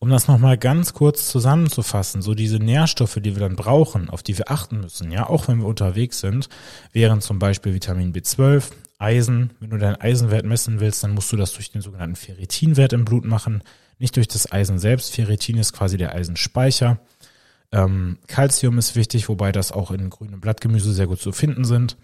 Um 0.04 0.10
das 0.10 0.28
nochmal 0.28 0.58
ganz 0.58 0.94
kurz 0.94 1.30
zusammenzufassen, 1.30 2.22
so 2.22 2.34
diese 2.34 2.58
Nährstoffe, 2.58 3.20
die 3.22 3.38
wir 3.38 3.40
dann 3.40 3.56
brauchen, 3.56 4.10
auf 4.10 4.22
die 4.22 4.38
wir 4.38 4.52
achten 4.52 4.82
müssen, 4.82 5.12
ja, 5.12 5.30
auch 5.30 5.48
wenn 5.48 5.60
wir 5.60 5.66
unterwegs 5.66 6.20
sind, 6.20 6.50
wären 6.92 7.22
zum 7.22 7.40
Beispiel 7.40 7.74
Vitamin 7.74 8.12
B12, 8.12 8.72
Eisen. 9.00 9.52
Wenn 9.62 9.70
du 9.70 9.78
deinen 9.78 9.96
Eisenwert 9.96 10.46
messen 10.46 10.82
willst, 10.82 11.06
dann 11.06 11.12
musst 11.12 11.32
du 11.32 11.38
das 11.38 11.54
durch 11.54 11.72
den 11.72 11.82
sogenannten 11.82 12.18
Ferritinwert 12.18 12.92
im 12.92 13.06
Blut 13.06 13.24
machen, 13.24 13.64
nicht 13.98 14.18
durch 14.18 14.28
das 14.28 14.52
Eisen 14.52 14.78
selbst. 14.78 15.16
Ferritin 15.16 15.58
ist 15.58 15.72
quasi 15.72 15.96
der 15.96 16.14
Eisenspeicher. 16.14 17.00
Ähm, 17.72 18.18
Calcium 18.28 18.80
ist 18.80 18.98
wichtig, 18.98 19.30
wobei 19.30 19.54
das 19.54 19.72
auch 19.72 19.90
in 19.90 20.10
grünem 20.10 20.42
Blattgemüse 20.42 20.92
sehr 20.92 21.08
gut 21.08 21.22
zu 21.22 21.32
finden 21.32 21.64
sind. 21.64 21.96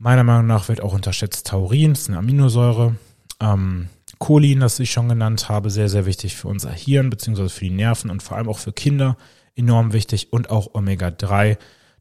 Meiner 0.00 0.24
Meinung 0.24 0.48
nach 0.48 0.68
wird 0.68 0.80
auch 0.80 0.94
unterschätzt 0.94 1.46
Taurin, 1.46 1.92
das 1.92 2.00
ist 2.00 2.08
eine 2.08 2.18
Aminosäure. 2.18 2.96
Ähm, 3.38 3.88
Cholin, 4.20 4.60
das 4.60 4.78
ich 4.78 4.92
schon 4.92 5.08
genannt 5.08 5.48
habe, 5.48 5.70
sehr, 5.70 5.88
sehr 5.88 6.06
wichtig 6.06 6.36
für 6.36 6.46
unser 6.46 6.70
Hirn 6.70 7.10
beziehungsweise 7.10 7.48
für 7.48 7.64
die 7.64 7.70
Nerven 7.70 8.10
und 8.10 8.22
vor 8.22 8.36
allem 8.36 8.48
auch 8.48 8.58
für 8.58 8.72
Kinder 8.72 9.16
enorm 9.56 9.92
wichtig 9.92 10.32
und 10.32 10.50
auch 10.50 10.74
Omega-3, 10.74 11.56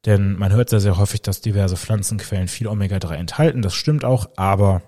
denn 0.05 0.37
man 0.37 0.51
hört 0.51 0.69
sehr, 0.69 0.81
sehr 0.81 0.97
häufig, 0.97 1.21
dass 1.21 1.41
diverse 1.41 1.77
Pflanzenquellen 1.77 2.47
viel 2.47 2.67
Omega-3 2.67 3.15
enthalten. 3.15 3.61
Das 3.61 3.73
stimmt 3.73 4.05
auch, 4.05 4.29
aber 4.35 4.81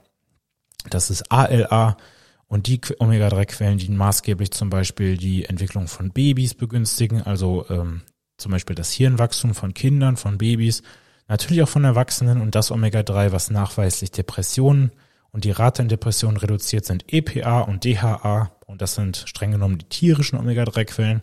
das 0.89 1.09
ist 1.09 1.31
ALA 1.31 1.97
und 2.47 2.67
die 2.67 2.81
Omega-3-Quellen 2.99 3.77
dienen 3.77 3.97
maßgeblich 3.97 4.51
zum 4.51 4.69
Beispiel 4.69 5.17
die 5.17 5.45
Entwicklung 5.45 5.87
von 5.87 6.11
Babys 6.11 6.53
begünstigen, 6.53 7.21
also 7.21 7.65
ähm, 7.69 8.01
zum 8.37 8.51
Beispiel 8.51 8.75
das 8.75 8.91
Hirnwachstum 8.91 9.53
von 9.53 9.73
Kindern, 9.73 10.17
von 10.17 10.37
Babys, 10.37 10.83
natürlich 11.29 11.63
auch 11.63 11.69
von 11.69 11.85
Erwachsenen 11.85 12.41
und 12.41 12.55
das 12.55 12.71
Omega-3, 12.71 13.31
was 13.31 13.51
nachweislich 13.51 14.11
Depressionen 14.11 14.91
und 15.31 15.45
die 15.45 15.51
Rate 15.51 15.81
an 15.81 15.89
Depressionen 15.89 16.37
reduziert 16.37 16.85
sind 16.85 17.11
EPA 17.11 17.61
und 17.61 17.85
DHA 17.85 18.51
und 18.65 18.81
das 18.81 18.95
sind 18.95 19.23
streng 19.25 19.51
genommen 19.51 19.77
die 19.77 19.85
tierischen 19.85 20.37
Omega-3-Quellen. 20.37 21.21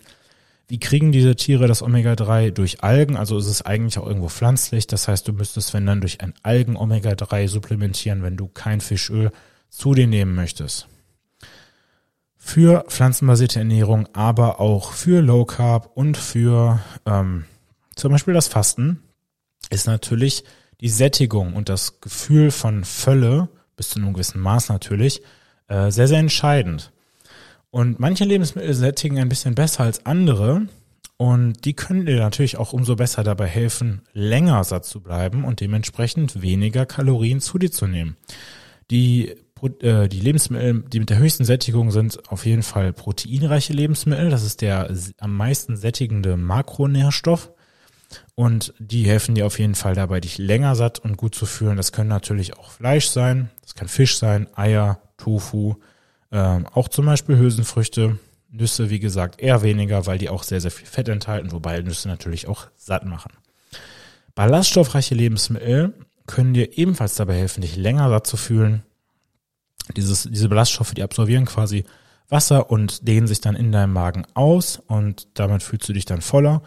Wie 0.66 0.78
kriegen 0.78 1.12
diese 1.12 1.34
Tiere 1.34 1.66
das 1.66 1.82
Omega-3? 1.82 2.50
Durch 2.50 2.82
Algen, 2.82 3.16
also 3.16 3.38
ist 3.38 3.46
es 3.46 3.62
eigentlich 3.62 3.98
auch 3.98 4.06
irgendwo 4.06 4.28
pflanzlich. 4.28 4.86
Das 4.86 5.08
heißt, 5.08 5.26
du 5.26 5.32
müsstest, 5.32 5.72
wenn 5.72 5.86
dann, 5.86 6.02
durch 6.02 6.20
ein 6.20 6.34
Algen-Omega-3 6.42 7.48
supplementieren, 7.48 8.22
wenn 8.22 8.36
du 8.36 8.48
kein 8.48 8.82
Fischöl 8.82 9.30
zu 9.70 9.94
dir 9.94 10.06
nehmen 10.06 10.34
möchtest. 10.34 10.88
Für 12.36 12.84
pflanzenbasierte 12.88 13.58
Ernährung, 13.58 14.08
aber 14.14 14.60
auch 14.60 14.92
für 14.92 15.22
Low 15.22 15.44
Carb 15.44 15.90
und 15.94 16.16
für 16.16 16.80
ähm, 17.06 17.44
zum 17.94 18.12
Beispiel 18.12 18.34
das 18.34 18.48
Fasten 18.48 19.02
ist 19.70 19.86
natürlich 19.86 20.44
die 20.80 20.88
Sättigung 20.88 21.54
und 21.54 21.68
das 21.68 22.00
Gefühl 22.00 22.50
von 22.50 22.84
Fülle 22.84 23.48
bis 23.78 23.88
zu 23.88 23.98
einem 23.98 24.12
gewissen 24.12 24.42
Maß 24.42 24.68
natürlich, 24.68 25.22
äh, 25.68 25.90
sehr, 25.90 26.08
sehr 26.08 26.18
entscheidend. 26.18 26.92
Und 27.70 27.98
manche 27.98 28.24
Lebensmittel 28.24 28.74
sättigen 28.74 29.18
ein 29.18 29.28
bisschen 29.30 29.54
besser 29.54 29.84
als 29.84 30.04
andere. 30.04 30.66
Und 31.16 31.64
die 31.64 31.74
können 31.74 32.06
dir 32.06 32.18
natürlich 32.18 32.58
auch 32.58 32.72
umso 32.72 32.94
besser 32.94 33.24
dabei 33.24 33.46
helfen, 33.46 34.02
länger 34.12 34.62
satt 34.62 34.84
zu 34.84 35.00
bleiben 35.00 35.44
und 35.44 35.60
dementsprechend 35.60 36.42
weniger 36.42 36.86
Kalorien 36.86 37.40
zu 37.40 37.58
dir 37.58 37.72
zu 37.72 37.86
nehmen. 37.86 38.16
Die, 38.90 39.34
äh, 39.80 40.08
die 40.08 40.20
Lebensmittel, 40.20 40.84
die 40.88 41.00
mit 41.00 41.10
der 41.10 41.18
höchsten 41.18 41.44
Sättigung 41.44 41.90
sind 41.90 42.30
auf 42.30 42.46
jeden 42.46 42.62
Fall 42.62 42.92
proteinreiche 42.92 43.72
Lebensmittel. 43.72 44.30
Das 44.30 44.44
ist 44.44 44.60
der 44.60 44.94
am 45.18 45.36
meisten 45.36 45.76
sättigende 45.76 46.36
Makronährstoff. 46.36 47.50
Und 48.34 48.72
die 48.78 49.04
helfen 49.04 49.34
dir 49.34 49.46
auf 49.46 49.58
jeden 49.58 49.74
Fall 49.74 49.94
dabei, 49.94 50.20
dich 50.20 50.38
länger 50.38 50.74
satt 50.74 50.98
und 50.98 51.16
gut 51.16 51.34
zu 51.34 51.46
fühlen. 51.46 51.76
Das 51.76 51.92
können 51.92 52.08
natürlich 52.08 52.56
auch 52.56 52.70
Fleisch 52.70 53.08
sein, 53.08 53.50
das 53.62 53.74
kann 53.74 53.88
Fisch 53.88 54.18
sein, 54.18 54.46
Eier, 54.56 55.00
Tofu, 55.16 55.76
ähm, 56.32 56.66
auch 56.72 56.88
zum 56.88 57.06
Beispiel 57.06 57.36
Hülsenfrüchte, 57.38 58.18
Nüsse, 58.50 58.90
wie 58.90 58.98
gesagt, 58.98 59.40
eher 59.40 59.62
weniger, 59.62 60.06
weil 60.06 60.18
die 60.18 60.30
auch 60.30 60.42
sehr, 60.42 60.60
sehr 60.60 60.70
viel 60.70 60.86
Fett 60.86 61.08
enthalten, 61.08 61.52
wobei 61.52 61.80
Nüsse 61.80 62.08
natürlich 62.08 62.48
auch 62.48 62.68
satt 62.76 63.04
machen. 63.04 63.32
Ballaststoffreiche 64.34 65.14
Lebensmittel 65.14 65.94
können 66.26 66.54
dir 66.54 66.78
ebenfalls 66.78 67.16
dabei 67.16 67.34
helfen, 67.34 67.60
dich 67.60 67.76
länger 67.76 68.08
satt 68.08 68.26
zu 68.26 68.36
fühlen. 68.36 68.82
Dieses, 69.96 70.28
diese 70.30 70.48
Ballaststoffe, 70.48 70.94
die 70.94 71.02
absorbieren 71.02 71.46
quasi 71.46 71.84
Wasser 72.28 72.70
und 72.70 73.08
dehnen 73.08 73.26
sich 73.26 73.40
dann 73.40 73.56
in 73.56 73.72
deinem 73.72 73.92
Magen 73.92 74.26
aus 74.34 74.80
und 74.86 75.28
damit 75.34 75.62
fühlst 75.62 75.88
du 75.88 75.92
dich 75.92 76.04
dann 76.04 76.20
voller. 76.20 76.62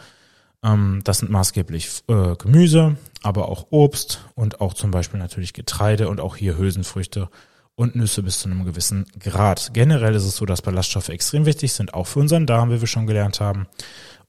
Ähm, 0.63 1.01
das 1.03 1.19
sind 1.19 1.31
maßgeblich 1.31 2.03
äh, 2.07 2.35
Gemüse, 2.35 2.97
aber 3.23 3.49
auch 3.49 3.67
Obst 3.71 4.25
und 4.35 4.61
auch 4.61 4.73
zum 4.73 4.91
Beispiel 4.91 5.19
natürlich 5.19 5.53
Getreide 5.53 6.09
und 6.09 6.19
auch 6.19 6.35
hier 6.35 6.57
Hülsenfrüchte 6.57 7.29
und 7.75 7.95
Nüsse 7.95 8.21
bis 8.21 8.39
zu 8.39 8.49
einem 8.49 8.65
gewissen 8.65 9.05
Grad. 9.19 9.73
Generell 9.73 10.13
ist 10.13 10.25
es 10.25 10.35
so, 10.35 10.45
dass 10.45 10.61
Ballaststoffe 10.61 11.09
extrem 11.09 11.45
wichtig 11.45 11.73
sind, 11.73 11.93
auch 11.93 12.05
für 12.05 12.19
unseren 12.19 12.45
Darm, 12.45 12.69
wie 12.69 12.79
wir 12.79 12.87
schon 12.87 13.07
gelernt 13.07 13.39
haben. 13.39 13.67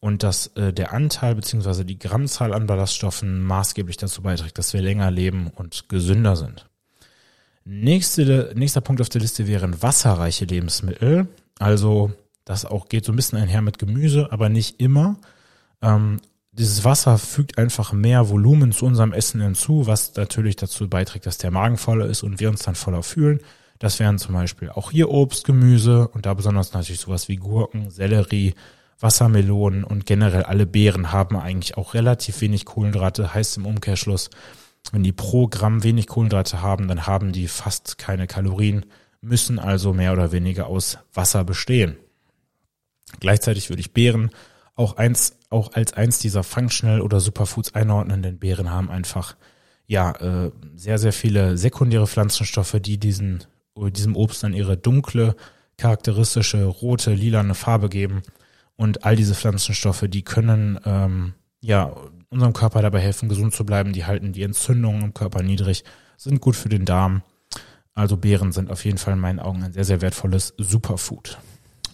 Und 0.00 0.22
dass 0.22 0.48
äh, 0.56 0.72
der 0.72 0.92
Anteil 0.92 1.34
beziehungsweise 1.34 1.84
die 1.84 1.98
Grammzahl 1.98 2.54
an 2.54 2.66
Ballaststoffen 2.66 3.42
maßgeblich 3.42 3.98
dazu 3.98 4.22
beiträgt, 4.22 4.58
dass 4.58 4.72
wir 4.72 4.82
länger 4.82 5.10
leben 5.10 5.50
und 5.54 5.88
gesünder 5.88 6.34
sind. 6.34 6.68
Nächste, 7.64 8.52
nächster 8.56 8.80
Punkt 8.80 9.00
auf 9.00 9.08
der 9.08 9.20
Liste 9.20 9.46
wären 9.46 9.80
wasserreiche 9.82 10.44
Lebensmittel. 10.44 11.28
Also 11.60 12.10
Das 12.44 12.64
auch 12.64 12.88
geht 12.88 13.04
so 13.04 13.12
ein 13.12 13.16
bisschen 13.16 13.38
einher 13.38 13.62
mit 13.62 13.78
Gemüse, 13.78 14.32
aber 14.32 14.48
nicht 14.48 14.80
immer. 14.80 15.16
Ähm, 15.82 16.20
dieses 16.52 16.84
Wasser 16.84 17.18
fügt 17.18 17.58
einfach 17.58 17.92
mehr 17.92 18.28
Volumen 18.28 18.72
zu 18.72 18.84
unserem 18.84 19.12
Essen 19.12 19.40
hinzu, 19.40 19.86
was 19.86 20.14
natürlich 20.16 20.56
dazu 20.56 20.88
beiträgt, 20.88 21.26
dass 21.26 21.38
der 21.38 21.50
Magen 21.50 21.78
voller 21.78 22.06
ist 22.06 22.22
und 22.22 22.40
wir 22.40 22.50
uns 22.50 22.62
dann 22.62 22.74
voller 22.74 23.02
fühlen. 23.02 23.40
Das 23.78 23.98
wären 23.98 24.18
zum 24.18 24.34
Beispiel 24.34 24.70
auch 24.70 24.90
hier 24.90 25.10
Obst, 25.10 25.44
Gemüse 25.44 26.08
und 26.08 26.26
da 26.26 26.34
besonders 26.34 26.72
natürlich 26.72 27.00
sowas 27.00 27.28
wie 27.28 27.36
Gurken, 27.36 27.90
Sellerie, 27.90 28.54
Wassermelonen 29.00 29.82
und 29.82 30.06
generell 30.06 30.44
alle 30.44 30.66
Beeren 30.66 31.10
haben 31.10 31.36
eigentlich 31.36 31.76
auch 31.76 31.94
relativ 31.94 32.40
wenig 32.42 32.64
Kohlenhydrate. 32.64 33.34
Heißt 33.34 33.56
im 33.56 33.66
Umkehrschluss, 33.66 34.30
wenn 34.92 35.02
die 35.02 35.12
pro 35.12 35.48
Gramm 35.48 35.82
wenig 35.82 36.06
Kohlenhydrate 36.06 36.62
haben, 36.62 36.86
dann 36.86 37.06
haben 37.06 37.32
die 37.32 37.48
fast 37.48 37.98
keine 37.98 38.26
Kalorien, 38.26 38.84
müssen 39.20 39.58
also 39.58 39.92
mehr 39.92 40.12
oder 40.12 40.32
weniger 40.32 40.66
aus 40.66 40.98
Wasser 41.14 41.44
bestehen. 41.44 41.96
Gleichzeitig 43.20 43.70
würde 43.70 43.80
ich 43.80 43.92
Beeren 43.92 44.30
auch 44.74 44.96
eins, 44.96 45.38
auch 45.52 45.72
als 45.74 45.92
eins 45.92 46.18
dieser 46.18 46.42
Functional 46.42 47.00
oder 47.00 47.20
Superfoods 47.20 47.74
einordnen, 47.74 48.22
denn 48.22 48.38
Beeren 48.38 48.70
haben 48.70 48.90
einfach 48.90 49.36
ja 49.86 50.12
äh, 50.12 50.50
sehr, 50.74 50.98
sehr 50.98 51.12
viele 51.12 51.58
sekundäre 51.58 52.06
Pflanzenstoffe, 52.06 52.76
die 52.80 52.98
diesen, 52.98 53.44
diesem 53.76 54.16
Obst 54.16 54.42
dann 54.42 54.54
ihre 54.54 54.76
dunkle, 54.76 55.36
charakteristische 55.76 56.64
rote, 56.64 57.14
lilane 57.14 57.54
Farbe 57.54 57.88
geben. 57.88 58.22
Und 58.76 59.04
all 59.04 59.16
diese 59.16 59.34
Pflanzenstoffe, 59.34 60.04
die 60.08 60.22
können 60.22 60.78
ähm, 60.84 61.34
ja 61.60 61.92
unserem 62.30 62.52
Körper 62.52 62.82
dabei 62.82 63.00
helfen, 63.00 63.28
gesund 63.28 63.54
zu 63.54 63.64
bleiben. 63.64 63.92
Die 63.92 64.06
halten 64.06 64.32
die 64.32 64.42
Entzündungen 64.42 65.02
im 65.02 65.14
Körper 65.14 65.42
niedrig, 65.42 65.84
sind 66.16 66.40
gut 66.40 66.56
für 66.56 66.68
den 66.68 66.84
Darm. 66.84 67.22
Also 67.94 68.16
Beeren 68.16 68.52
sind 68.52 68.70
auf 68.70 68.84
jeden 68.84 68.98
Fall 68.98 69.14
in 69.14 69.20
meinen 69.20 69.38
Augen 69.38 69.62
ein 69.62 69.72
sehr, 69.72 69.84
sehr 69.84 70.00
wertvolles 70.00 70.54
Superfood. 70.56 71.38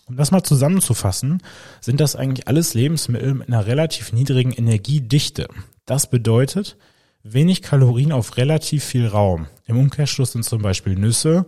Um 0.09 0.17
das 0.17 0.31
mal 0.31 0.43
zusammenzufassen, 0.43 1.43
sind 1.81 2.01
das 2.01 2.17
eigentlich 2.17 2.49
alles 2.49 2.75
Lebensmittel 2.75 3.35
mit 3.35 3.49
einer 3.49 3.67
relativ 3.67 4.13
niedrigen 4.13 4.53
Energiedichte. 4.53 5.49
Das 5.85 6.09
bedeutet 6.09 6.77
wenig 7.23 7.63
Kalorien 7.63 8.13
auf 8.13 8.37
relativ 8.39 8.85
viel 8.85 9.07
Raum. 9.07 9.47
Im 9.67 9.79
Umkehrschluss 9.79 10.33
sind 10.33 10.45
zum 10.45 10.63
Beispiel 10.63 10.95
Nüsse 10.95 11.47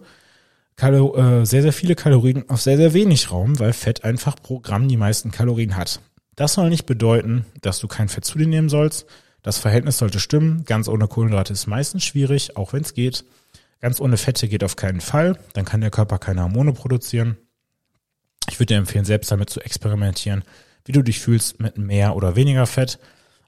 Kalo 0.80 1.14
äh, 1.14 1.44
sehr, 1.44 1.60
sehr 1.60 1.74
viele 1.74 1.94
Kalorien 1.94 2.48
auf 2.48 2.62
sehr, 2.62 2.78
sehr 2.78 2.94
wenig 2.94 3.30
Raum, 3.30 3.58
weil 3.58 3.74
Fett 3.74 4.02
einfach 4.02 4.36
pro 4.36 4.60
Gramm 4.60 4.88
die 4.88 4.96
meisten 4.96 5.30
Kalorien 5.30 5.76
hat. 5.76 6.00
Das 6.36 6.54
soll 6.54 6.70
nicht 6.70 6.86
bedeuten, 6.86 7.44
dass 7.60 7.80
du 7.80 7.86
kein 7.86 8.08
Fett 8.08 8.24
zu 8.24 8.38
dir 8.38 8.46
nehmen 8.46 8.70
sollst. 8.70 9.04
Das 9.42 9.58
Verhältnis 9.58 9.98
sollte 9.98 10.20
stimmen. 10.20 10.64
Ganz 10.64 10.88
ohne 10.88 11.06
Kohlenhydrate 11.06 11.52
ist 11.52 11.66
meistens 11.66 12.04
schwierig, 12.04 12.56
auch 12.56 12.72
wenn 12.72 12.80
es 12.80 12.94
geht. 12.94 13.26
Ganz 13.80 14.00
ohne 14.00 14.16
Fette 14.16 14.48
geht 14.48 14.64
auf 14.64 14.76
keinen 14.76 15.02
Fall. 15.02 15.38
Dann 15.52 15.66
kann 15.66 15.82
der 15.82 15.90
Körper 15.90 16.18
keine 16.18 16.44
Hormone 16.44 16.72
produzieren. 16.72 17.36
Ich 18.48 18.58
würde 18.58 18.74
dir 18.74 18.78
empfehlen, 18.78 19.04
selbst 19.04 19.30
damit 19.30 19.50
zu 19.50 19.60
experimentieren, 19.60 20.44
wie 20.84 20.92
du 20.92 21.02
dich 21.02 21.20
fühlst 21.20 21.60
mit 21.60 21.78
mehr 21.78 22.16
oder 22.16 22.36
weniger 22.36 22.66
Fett. 22.66 22.98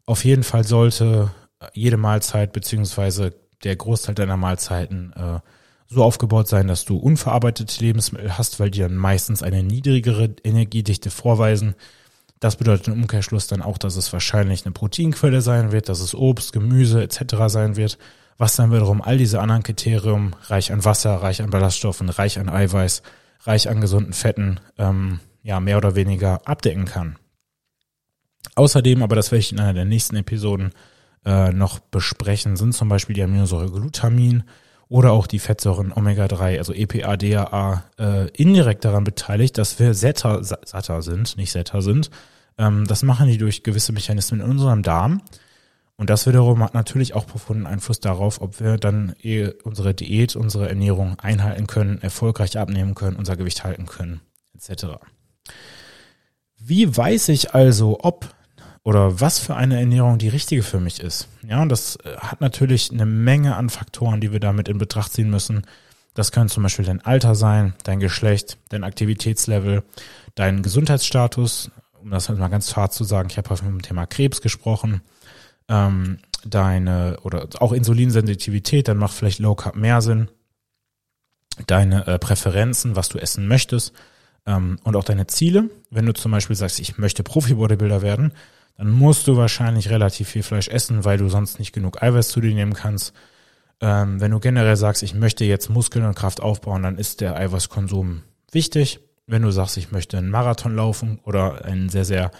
Auf 0.06 0.24
jeden 0.24 0.42
Fall 0.42 0.64
sollte 0.64 1.30
jede 1.74 1.96
Mahlzeit 1.96 2.52
beziehungsweise 2.52 3.34
der 3.62 3.76
Großteil 3.76 4.14
deiner 4.14 4.36
Mahlzeiten 4.36 5.12
äh, 5.14 5.40
so 5.88 6.02
aufgebaut 6.02 6.48
sein, 6.48 6.68
dass 6.68 6.84
du 6.84 6.96
unverarbeitete 6.96 7.84
Lebensmittel 7.84 8.36
hast, 8.38 8.58
weil 8.58 8.70
die 8.70 8.80
dann 8.80 8.96
meistens 8.96 9.42
eine 9.42 9.62
niedrigere 9.62 10.34
Energiedichte 10.42 11.10
vorweisen. 11.10 11.74
Das 12.40 12.56
bedeutet 12.56 12.88
im 12.88 12.94
Umkehrschluss 12.94 13.46
dann 13.46 13.62
auch, 13.62 13.78
dass 13.78 13.96
es 13.96 14.12
wahrscheinlich 14.12 14.64
eine 14.64 14.72
Proteinquelle 14.72 15.42
sein 15.42 15.70
wird, 15.70 15.88
dass 15.88 16.00
es 16.00 16.14
Obst, 16.14 16.52
Gemüse 16.52 17.02
etc. 17.02 17.34
sein 17.46 17.76
wird, 17.76 17.98
was 18.38 18.56
dann 18.56 18.72
wiederum 18.72 19.02
all 19.02 19.18
diese 19.18 19.40
anderen 19.40 19.62
Kriterien, 19.62 20.34
reich 20.46 20.72
an 20.72 20.84
Wasser, 20.84 21.14
reich 21.16 21.42
an 21.42 21.50
Ballaststoffen, 21.50 22.08
reich 22.08 22.38
an 22.38 22.48
Eiweiß, 22.48 23.02
reich 23.42 23.68
an 23.68 23.80
gesunden 23.80 24.12
Fetten, 24.12 24.60
ähm, 24.78 25.20
ja, 25.42 25.60
mehr 25.60 25.76
oder 25.76 25.94
weniger 25.94 26.46
abdecken 26.46 26.84
kann. 26.84 27.18
Außerdem, 28.54 29.02
aber 29.02 29.16
das 29.16 29.30
werde 29.30 29.40
ich 29.40 29.52
in 29.52 29.60
einer 29.60 29.74
der 29.74 29.84
nächsten 29.84 30.16
Episoden 30.16 30.72
äh, 31.24 31.52
noch 31.52 31.78
besprechen, 31.78 32.56
sind 32.56 32.74
zum 32.74 32.88
Beispiel 32.88 33.14
die 33.14 33.22
Aminosäure 33.22 33.70
Glutamin 33.70 34.44
oder 34.88 35.12
auch 35.12 35.26
die 35.26 35.38
Fettsäuren 35.38 35.92
Omega-3, 35.92 36.58
also 36.58 36.72
EPA, 36.74 37.16
DHA, 37.16 37.84
äh, 37.98 38.28
indirekt 38.30 38.84
daran 38.84 39.04
beteiligt, 39.04 39.56
dass 39.56 39.78
wir 39.78 39.94
satter, 39.94 40.44
satter 40.44 41.02
sind, 41.02 41.36
nicht 41.36 41.52
satter 41.52 41.80
sind. 41.80 42.10
Ähm, 42.58 42.86
das 42.86 43.02
machen 43.02 43.28
die 43.28 43.38
durch 43.38 43.62
gewisse 43.62 43.92
Mechanismen 43.92 44.40
in 44.40 44.50
unserem 44.50 44.82
Darm. 44.82 45.22
Und 45.96 46.10
das 46.10 46.26
wiederum 46.26 46.62
hat 46.62 46.74
natürlich 46.74 47.14
auch 47.14 47.26
profunden 47.26 47.66
Einfluss 47.66 48.00
darauf, 48.00 48.40
ob 48.40 48.60
wir 48.60 48.76
dann 48.76 49.14
eh 49.22 49.50
unsere 49.62 49.94
Diät, 49.94 50.34
unsere 50.36 50.68
Ernährung 50.68 51.18
einhalten 51.20 51.66
können, 51.66 52.00
erfolgreich 52.00 52.58
abnehmen 52.58 52.94
können, 52.94 53.16
unser 53.16 53.36
Gewicht 53.36 53.62
halten 53.62 53.86
können, 53.86 54.20
etc. 54.54 54.86
Wie 56.58 56.96
weiß 56.96 57.28
ich 57.28 57.54
also, 57.54 57.98
ob 58.02 58.34
oder 58.84 59.20
was 59.20 59.38
für 59.38 59.54
eine 59.54 59.78
Ernährung 59.78 60.18
die 60.18 60.28
richtige 60.28 60.62
für 60.62 60.80
mich 60.80 61.00
ist? 61.00 61.28
Ja, 61.46 61.62
und 61.62 61.68
das 61.68 61.96
äh, 61.96 62.16
hat 62.16 62.40
natürlich 62.40 62.90
eine 62.90 63.06
Menge 63.06 63.56
an 63.56 63.70
Faktoren, 63.70 64.20
die 64.20 64.32
wir 64.32 64.40
damit 64.40 64.68
in 64.68 64.78
Betracht 64.78 65.12
ziehen 65.12 65.30
müssen. 65.30 65.62
Das 66.14 66.32
können 66.32 66.48
zum 66.48 66.62
Beispiel 66.62 66.84
dein 66.84 67.00
Alter 67.00 67.34
sein, 67.34 67.74
dein 67.84 68.00
Geschlecht, 68.00 68.58
dein 68.68 68.84
Aktivitätslevel, 68.84 69.82
dein 70.34 70.62
Gesundheitsstatus, 70.62 71.70
um 72.02 72.10
das 72.10 72.28
mal 72.28 72.48
ganz 72.48 72.76
hart 72.76 72.92
zu 72.92 73.04
sagen, 73.04 73.28
ich 73.30 73.38
habe 73.38 73.50
auf 73.50 73.60
dem 73.60 73.80
Thema 73.82 74.06
Krebs 74.06 74.40
gesprochen, 74.40 75.00
ähm, 75.68 76.18
deine 76.44 77.18
oder 77.22 77.48
auch 77.60 77.72
Insulinsensitivität, 77.72 78.88
dann 78.88 78.98
macht 78.98 79.14
vielleicht 79.14 79.38
Low 79.38 79.54
Carb 79.54 79.76
mehr 79.76 80.02
Sinn. 80.02 80.28
Deine 81.66 82.06
äh, 82.06 82.18
Präferenzen, 82.18 82.96
was 82.96 83.08
du 83.08 83.18
essen 83.18 83.46
möchtest 83.46 83.92
ähm, 84.46 84.78
und 84.84 84.96
auch 84.96 85.04
deine 85.04 85.26
Ziele. 85.26 85.70
Wenn 85.90 86.06
du 86.06 86.14
zum 86.14 86.32
Beispiel 86.32 86.56
sagst, 86.56 86.80
ich 86.80 86.98
möchte 86.98 87.22
Profi-Bodybuilder 87.22 88.02
werden, 88.02 88.32
dann 88.76 88.90
musst 88.90 89.28
du 89.28 89.36
wahrscheinlich 89.36 89.90
relativ 89.90 90.28
viel 90.30 90.42
Fleisch 90.42 90.68
essen, 90.68 91.04
weil 91.04 91.18
du 91.18 91.28
sonst 91.28 91.58
nicht 91.58 91.72
genug 91.72 92.02
Eiweiß 92.02 92.28
zu 92.28 92.40
dir 92.40 92.54
nehmen 92.54 92.72
kannst. 92.72 93.12
Ähm, 93.80 94.20
wenn 94.20 94.30
du 94.30 94.40
generell 94.40 94.76
sagst, 94.76 95.02
ich 95.02 95.14
möchte 95.14 95.44
jetzt 95.44 95.68
Muskeln 95.68 96.04
und 96.04 96.14
Kraft 96.14 96.40
aufbauen, 96.40 96.82
dann 96.82 96.98
ist 96.98 97.20
der 97.20 97.36
Eiweißkonsum 97.36 98.22
wichtig. 98.50 99.00
Wenn 99.26 99.42
du 99.42 99.50
sagst, 99.50 99.76
ich 99.76 99.92
möchte 99.92 100.18
einen 100.18 100.30
Marathon 100.30 100.74
laufen 100.74 101.20
oder 101.24 101.64
einen 101.64 101.88
sehr, 101.88 102.04
sehr 102.04 102.30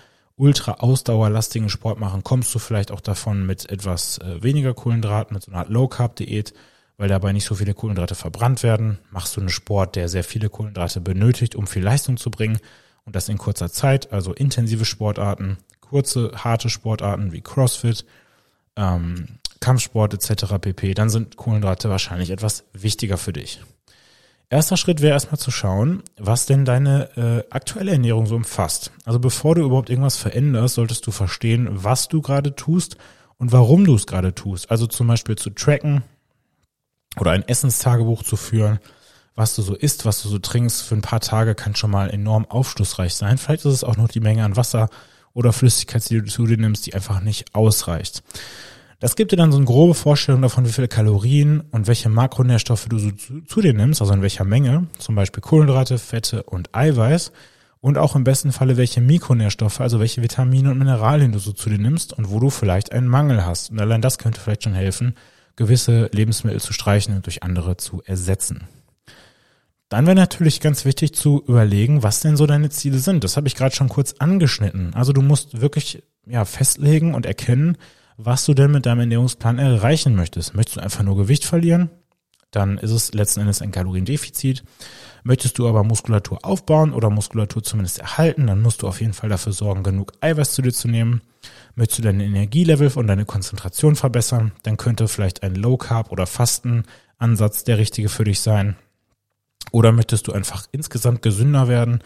ultra 0.42 0.72
ausdauerlastigen 0.80 1.68
Sport 1.68 2.00
machen, 2.00 2.24
kommst 2.24 2.52
du 2.52 2.58
vielleicht 2.58 2.90
auch 2.90 3.00
davon 3.00 3.46
mit 3.46 3.70
etwas 3.70 4.18
äh, 4.18 4.42
weniger 4.42 4.74
Kohlenhydraten, 4.74 5.32
mit 5.34 5.44
so 5.44 5.52
einer 5.52 5.60
Art 5.60 5.68
Low-Carb-Diät, 5.68 6.52
weil 6.96 7.08
dabei 7.08 7.32
nicht 7.32 7.44
so 7.44 7.54
viele 7.54 7.74
Kohlenhydrate 7.74 8.16
verbrannt 8.16 8.64
werden. 8.64 8.98
Machst 9.12 9.36
du 9.36 9.40
einen 9.40 9.50
Sport, 9.50 9.94
der 9.94 10.08
sehr 10.08 10.24
viele 10.24 10.48
Kohlenhydrate 10.48 11.00
benötigt, 11.00 11.54
um 11.54 11.68
viel 11.68 11.84
Leistung 11.84 12.16
zu 12.16 12.32
bringen 12.32 12.58
und 13.04 13.14
das 13.14 13.28
in 13.28 13.38
kurzer 13.38 13.70
Zeit, 13.70 14.12
also 14.12 14.32
intensive 14.32 14.84
Sportarten, 14.84 15.58
kurze, 15.80 16.32
harte 16.34 16.70
Sportarten 16.70 17.30
wie 17.30 17.40
CrossFit, 17.40 18.04
ähm, 18.74 19.38
Kampfsport 19.60 20.12
etc. 20.12 20.54
pp, 20.60 20.94
dann 20.94 21.08
sind 21.08 21.36
Kohlenhydrate 21.36 21.88
wahrscheinlich 21.88 22.30
etwas 22.30 22.64
wichtiger 22.72 23.16
für 23.16 23.32
dich. 23.32 23.60
Erster 24.52 24.76
Schritt 24.76 25.00
wäre 25.00 25.14
erstmal 25.14 25.38
zu 25.38 25.50
schauen, 25.50 26.02
was 26.18 26.44
denn 26.44 26.66
deine 26.66 27.08
äh, 27.16 27.54
aktuelle 27.54 27.92
Ernährung 27.92 28.26
so 28.26 28.36
umfasst. 28.36 28.92
Also 29.06 29.18
bevor 29.18 29.54
du 29.54 29.62
überhaupt 29.62 29.88
irgendwas 29.88 30.18
veränderst, 30.18 30.74
solltest 30.74 31.06
du 31.06 31.10
verstehen, 31.10 31.68
was 31.70 32.08
du 32.08 32.20
gerade 32.20 32.54
tust 32.54 32.98
und 33.38 33.50
warum 33.50 33.86
du 33.86 33.94
es 33.94 34.06
gerade 34.06 34.34
tust. 34.34 34.70
Also 34.70 34.86
zum 34.86 35.06
Beispiel 35.06 35.36
zu 35.36 35.48
tracken 35.48 36.02
oder 37.18 37.30
ein 37.30 37.48
Essenstagebuch 37.48 38.24
zu 38.24 38.36
führen, 38.36 38.78
was 39.34 39.56
du 39.56 39.62
so 39.62 39.74
isst, 39.74 40.04
was 40.04 40.22
du 40.22 40.28
so 40.28 40.38
trinkst 40.38 40.82
für 40.82 40.96
ein 40.96 41.00
paar 41.00 41.20
Tage 41.20 41.54
kann 41.54 41.74
schon 41.74 41.90
mal 41.90 42.10
enorm 42.10 42.44
aufschlussreich 42.44 43.14
sein. 43.14 43.38
Vielleicht 43.38 43.64
ist 43.64 43.72
es 43.72 43.84
auch 43.84 43.96
noch 43.96 44.08
die 44.08 44.20
Menge 44.20 44.44
an 44.44 44.56
Wasser 44.56 44.90
oder 45.32 45.54
Flüssigkeit, 45.54 46.10
die 46.10 46.20
du 46.20 46.26
zu 46.26 46.46
dir 46.46 46.58
nimmst, 46.58 46.84
die 46.84 46.92
einfach 46.92 47.22
nicht 47.22 47.54
ausreicht. 47.54 48.22
Das 49.02 49.16
gibt 49.16 49.32
dir 49.32 49.36
dann 49.36 49.50
so 49.50 49.58
eine 49.58 49.66
grobe 49.66 49.94
Vorstellung 49.94 50.42
davon, 50.42 50.64
wie 50.64 50.70
viele 50.70 50.86
Kalorien 50.86 51.64
und 51.72 51.88
welche 51.88 52.08
Makronährstoffe 52.08 52.86
du 52.88 53.00
so 53.00 53.10
zu, 53.10 53.40
zu, 53.40 53.60
dir 53.60 53.74
nimmst, 53.74 54.00
also 54.00 54.14
in 54.14 54.22
welcher 54.22 54.44
Menge, 54.44 54.86
zum 54.96 55.16
Beispiel 55.16 55.40
Kohlenhydrate, 55.40 55.98
Fette 55.98 56.44
und 56.44 56.72
Eiweiß 56.72 57.32
und 57.80 57.98
auch 57.98 58.14
im 58.14 58.22
besten 58.22 58.52
Falle 58.52 58.76
welche 58.76 59.00
Mikronährstoffe, 59.00 59.80
also 59.80 59.98
welche 59.98 60.22
Vitamine 60.22 60.70
und 60.70 60.78
Mineralien 60.78 61.32
du 61.32 61.40
so 61.40 61.50
zu 61.50 61.68
dir 61.68 61.80
nimmst 61.80 62.12
und 62.12 62.30
wo 62.30 62.38
du 62.38 62.48
vielleicht 62.48 62.92
einen 62.92 63.08
Mangel 63.08 63.44
hast. 63.44 63.72
Und 63.72 63.80
allein 63.80 64.02
das 64.02 64.18
könnte 64.18 64.40
vielleicht 64.40 64.62
schon 64.62 64.74
helfen, 64.74 65.16
gewisse 65.56 66.08
Lebensmittel 66.12 66.60
zu 66.60 66.72
streichen 66.72 67.16
und 67.16 67.26
durch 67.26 67.42
andere 67.42 67.76
zu 67.78 68.02
ersetzen. 68.04 68.68
Dann 69.88 70.06
wäre 70.06 70.14
natürlich 70.14 70.60
ganz 70.60 70.84
wichtig 70.84 71.12
zu 71.12 71.42
überlegen, 71.44 72.04
was 72.04 72.20
denn 72.20 72.36
so 72.36 72.46
deine 72.46 72.70
Ziele 72.70 72.98
sind. 72.98 73.24
Das 73.24 73.36
habe 73.36 73.48
ich 73.48 73.56
gerade 73.56 73.74
schon 73.74 73.88
kurz 73.88 74.14
angeschnitten. 74.20 74.94
Also 74.94 75.12
du 75.12 75.22
musst 75.22 75.60
wirklich 75.60 76.04
ja 76.24 76.44
festlegen 76.44 77.16
und 77.16 77.26
erkennen, 77.26 77.76
was 78.16 78.44
du 78.44 78.54
denn 78.54 78.70
mit 78.70 78.86
deinem 78.86 79.00
Ernährungsplan 79.00 79.58
erreichen 79.58 80.14
möchtest. 80.14 80.54
Möchtest 80.54 80.76
du 80.76 80.80
einfach 80.80 81.02
nur 81.02 81.16
Gewicht 81.16 81.44
verlieren? 81.44 81.90
Dann 82.50 82.76
ist 82.78 82.90
es 82.90 83.14
letzten 83.14 83.40
Endes 83.40 83.62
ein 83.62 83.72
Kaloriendefizit. 83.72 84.62
Möchtest 85.24 85.58
du 85.58 85.68
aber 85.68 85.84
Muskulatur 85.84 86.44
aufbauen 86.44 86.92
oder 86.92 87.08
Muskulatur 87.08 87.62
zumindest 87.62 88.00
erhalten, 88.00 88.46
dann 88.46 88.60
musst 88.60 88.82
du 88.82 88.88
auf 88.88 89.00
jeden 89.00 89.14
Fall 89.14 89.30
dafür 89.30 89.52
sorgen, 89.52 89.82
genug 89.82 90.12
Eiweiß 90.20 90.52
zu 90.52 90.62
dir 90.62 90.72
zu 90.72 90.88
nehmen. 90.88 91.22
Möchtest 91.74 92.00
du 92.00 92.02
deine 92.02 92.24
Energielevel 92.24 92.90
und 92.94 93.06
deine 93.06 93.24
Konzentration 93.24 93.96
verbessern, 93.96 94.52
dann 94.64 94.76
könnte 94.76 95.08
vielleicht 95.08 95.42
ein 95.42 95.54
Low 95.54 95.76
Carb 95.76 96.12
oder 96.12 96.26
Fasten 96.26 96.84
Ansatz 97.18 97.64
der 97.64 97.78
richtige 97.78 98.08
für 98.08 98.24
dich 98.24 98.40
sein. 98.40 98.76
Oder 99.70 99.92
möchtest 99.92 100.26
du 100.26 100.32
einfach 100.32 100.66
insgesamt 100.72 101.22
gesünder 101.22 101.68
werden? 101.68 102.02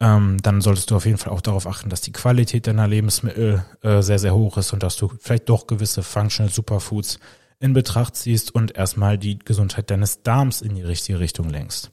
Ähm, 0.00 0.38
dann 0.42 0.62
solltest 0.62 0.90
du 0.90 0.96
auf 0.96 1.04
jeden 1.04 1.18
Fall 1.18 1.32
auch 1.32 1.42
darauf 1.42 1.66
achten, 1.66 1.90
dass 1.90 2.00
die 2.00 2.12
Qualität 2.12 2.66
deiner 2.66 2.88
Lebensmittel 2.88 3.64
äh, 3.82 4.00
sehr, 4.00 4.18
sehr 4.18 4.34
hoch 4.34 4.56
ist 4.56 4.72
und 4.72 4.82
dass 4.82 4.96
du 4.96 5.12
vielleicht 5.20 5.48
doch 5.48 5.66
gewisse 5.66 6.02
Functional 6.02 6.50
Superfoods 6.50 7.18
in 7.60 7.74
Betracht 7.74 8.16
ziehst 8.16 8.54
und 8.54 8.76
erstmal 8.76 9.18
die 9.18 9.38
Gesundheit 9.38 9.90
deines 9.90 10.22
Darms 10.22 10.62
in 10.62 10.74
die 10.74 10.82
richtige 10.82 11.20
Richtung 11.20 11.50
lenkst. 11.50 11.90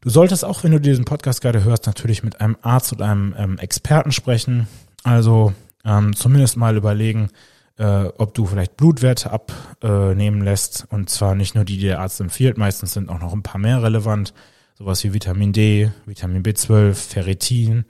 Du 0.00 0.10
solltest 0.10 0.44
auch, 0.44 0.62
wenn 0.62 0.72
du 0.72 0.80
diesen 0.80 1.04
Podcast 1.04 1.40
gerade 1.42 1.64
hörst, 1.64 1.86
natürlich 1.86 2.22
mit 2.22 2.40
einem 2.40 2.56
Arzt 2.62 2.92
oder 2.92 3.06
einem 3.06 3.34
ähm, 3.36 3.58
Experten 3.58 4.12
sprechen. 4.12 4.68
Also 5.02 5.52
ähm, 5.84 6.14
zumindest 6.14 6.56
mal 6.56 6.76
überlegen, 6.76 7.30
äh, 7.78 8.04
ob 8.18 8.34
du 8.34 8.46
vielleicht 8.46 8.76
Blutwerte 8.76 9.30
abnehmen 9.32 10.42
lässt. 10.42 10.86
Und 10.90 11.10
zwar 11.10 11.34
nicht 11.34 11.56
nur 11.56 11.64
die, 11.64 11.78
die 11.78 11.86
der 11.86 12.00
Arzt 12.00 12.20
empfiehlt, 12.20 12.58
meistens 12.58 12.92
sind 12.94 13.10
auch 13.10 13.20
noch 13.20 13.32
ein 13.32 13.42
paar 13.42 13.60
mehr 13.60 13.82
relevant. 13.82 14.32
Sowas 14.82 15.04
wie 15.04 15.14
Vitamin 15.14 15.52
D, 15.52 15.92
Vitamin 16.06 16.42
B12, 16.42 16.94
Ferritin. 16.94 17.84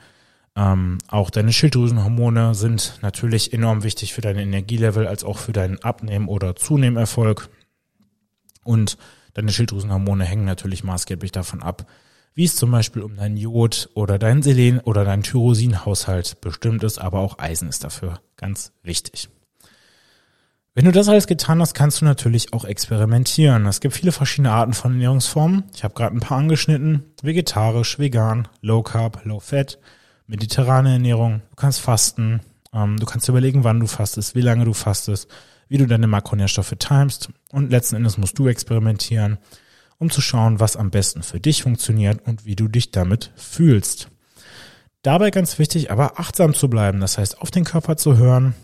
Ähm, 0.54 0.98
auch 1.08 1.30
deine 1.30 1.50
Schilddrüsenhormone 1.50 2.54
sind 2.54 2.98
natürlich 3.00 3.54
enorm 3.54 3.82
wichtig 3.82 4.12
für 4.12 4.20
dein 4.20 4.36
Energielevel, 4.36 5.06
als 5.06 5.24
auch 5.24 5.38
für 5.38 5.54
deinen 5.54 5.82
Abnehmen- 5.82 6.28
oder 6.28 6.54
Zunehmerfolg. 6.54 7.48
Und 8.62 8.98
deine 9.32 9.50
Schilddrüsenhormone 9.52 10.24
hängen 10.24 10.44
natürlich 10.44 10.84
maßgeblich 10.84 11.32
davon 11.32 11.62
ab, 11.62 11.86
wie 12.34 12.44
es 12.44 12.56
zum 12.56 12.70
Beispiel 12.70 13.00
um 13.00 13.16
dein 13.16 13.38
Jod 13.38 13.88
oder 13.94 14.18
dein 14.18 14.42
Selen 14.42 14.78
oder 14.78 15.06
dein 15.06 15.22
Tyrosinhaushalt 15.22 16.42
bestimmt 16.42 16.82
ist, 16.82 16.98
aber 16.98 17.20
auch 17.20 17.38
Eisen 17.38 17.70
ist 17.70 17.84
dafür 17.84 18.20
ganz 18.36 18.74
wichtig. 18.82 19.30
Wenn 20.74 20.86
du 20.86 20.92
das 20.92 21.10
alles 21.10 21.26
getan 21.26 21.60
hast, 21.60 21.74
kannst 21.74 22.00
du 22.00 22.06
natürlich 22.06 22.54
auch 22.54 22.64
experimentieren. 22.64 23.66
Es 23.66 23.80
gibt 23.80 23.94
viele 23.94 24.10
verschiedene 24.10 24.52
Arten 24.52 24.72
von 24.72 24.92
Ernährungsformen. 24.92 25.64
Ich 25.74 25.84
habe 25.84 25.92
gerade 25.92 26.16
ein 26.16 26.20
paar 26.20 26.38
angeschnitten. 26.38 27.04
Vegetarisch, 27.20 27.98
vegan, 27.98 28.48
Low 28.62 28.82
Carb, 28.82 29.20
Low 29.24 29.38
Fat, 29.38 29.78
mediterrane 30.26 30.94
Ernährung. 30.94 31.42
Du 31.50 31.56
kannst 31.56 31.82
fasten. 31.82 32.40
Ähm, 32.72 32.96
du 32.98 33.04
kannst 33.04 33.28
überlegen, 33.28 33.64
wann 33.64 33.80
du 33.80 33.86
fastest, 33.86 34.34
wie 34.34 34.40
lange 34.40 34.64
du 34.64 34.72
fastest, 34.72 35.28
wie 35.68 35.76
du 35.76 35.86
deine 35.86 36.06
Makronährstoffe 36.06 36.74
timest. 36.78 37.28
Und 37.50 37.70
letzten 37.70 37.96
Endes 37.96 38.16
musst 38.16 38.38
du 38.38 38.48
experimentieren, 38.48 39.36
um 39.98 40.08
zu 40.08 40.22
schauen, 40.22 40.58
was 40.58 40.78
am 40.78 40.90
besten 40.90 41.22
für 41.22 41.38
dich 41.38 41.64
funktioniert 41.64 42.26
und 42.26 42.46
wie 42.46 42.56
du 42.56 42.68
dich 42.68 42.90
damit 42.90 43.30
fühlst. 43.36 44.08
Dabei 45.02 45.32
ganz 45.32 45.58
wichtig, 45.58 45.90
aber 45.90 46.18
achtsam 46.18 46.54
zu 46.54 46.70
bleiben. 46.70 46.98
Das 47.00 47.18
heißt, 47.18 47.42
auf 47.42 47.50
den 47.50 47.64
Körper 47.64 47.98
zu 47.98 48.16
hören, 48.16 48.54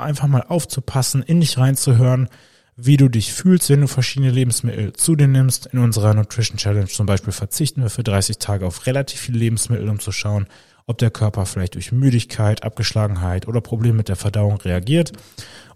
einfach 0.00 0.28
mal 0.28 0.44
aufzupassen, 0.48 1.22
in 1.22 1.40
dich 1.40 1.58
reinzuhören, 1.58 2.28
wie 2.76 2.96
du 2.96 3.08
dich 3.08 3.32
fühlst, 3.32 3.68
wenn 3.70 3.82
du 3.82 3.88
verschiedene 3.88 4.30
Lebensmittel 4.30 4.92
zu 4.94 5.16
dir 5.16 5.28
nimmst. 5.28 5.66
In 5.66 5.78
unserer 5.78 6.14
Nutrition 6.14 6.56
Challenge 6.56 6.86
zum 6.86 7.06
Beispiel 7.06 7.32
verzichten 7.32 7.82
wir 7.82 7.90
für 7.90 8.02
30 8.02 8.38
Tage 8.38 8.66
auf 8.66 8.86
relativ 8.86 9.20
viele 9.20 9.38
Lebensmittel, 9.38 9.88
um 9.88 10.00
zu 10.00 10.12
schauen, 10.12 10.46
ob 10.86 10.98
der 10.98 11.10
Körper 11.10 11.46
vielleicht 11.46 11.74
durch 11.74 11.92
Müdigkeit, 11.92 12.64
Abgeschlagenheit 12.64 13.46
oder 13.46 13.60
Probleme 13.60 13.98
mit 13.98 14.08
der 14.08 14.16
Verdauung 14.16 14.56
reagiert. 14.60 15.12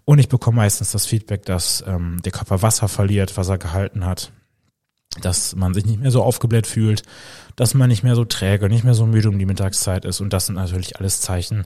Und 0.03 0.19
ich 0.19 0.29
bekomme 0.29 0.57
meistens 0.57 0.91
das 0.91 1.05
Feedback, 1.05 1.45
dass 1.45 1.83
ähm, 1.87 2.21
der 2.23 2.31
Körper 2.31 2.61
Wasser 2.61 2.87
verliert, 2.87 3.37
was 3.37 3.49
er 3.49 3.57
gehalten 3.57 4.05
hat, 4.05 4.31
dass 5.21 5.55
man 5.55 5.73
sich 5.73 5.85
nicht 5.85 6.01
mehr 6.01 6.11
so 6.11 6.21
aufgebläht 6.21 6.67
fühlt, 6.67 7.03
dass 7.55 7.73
man 7.73 7.89
nicht 7.89 8.03
mehr 8.03 8.15
so 8.15 8.25
träge, 8.25 8.67
nicht 8.67 8.83
mehr 8.83 8.93
so 8.93 9.05
müde 9.05 9.29
um 9.29 9.39
die 9.39 9.45
Mittagszeit 9.45 10.05
ist. 10.05 10.21
Und 10.21 10.33
das 10.33 10.47
sind 10.47 10.55
natürlich 10.55 10.97
alles 10.97 11.21
Zeichen, 11.21 11.65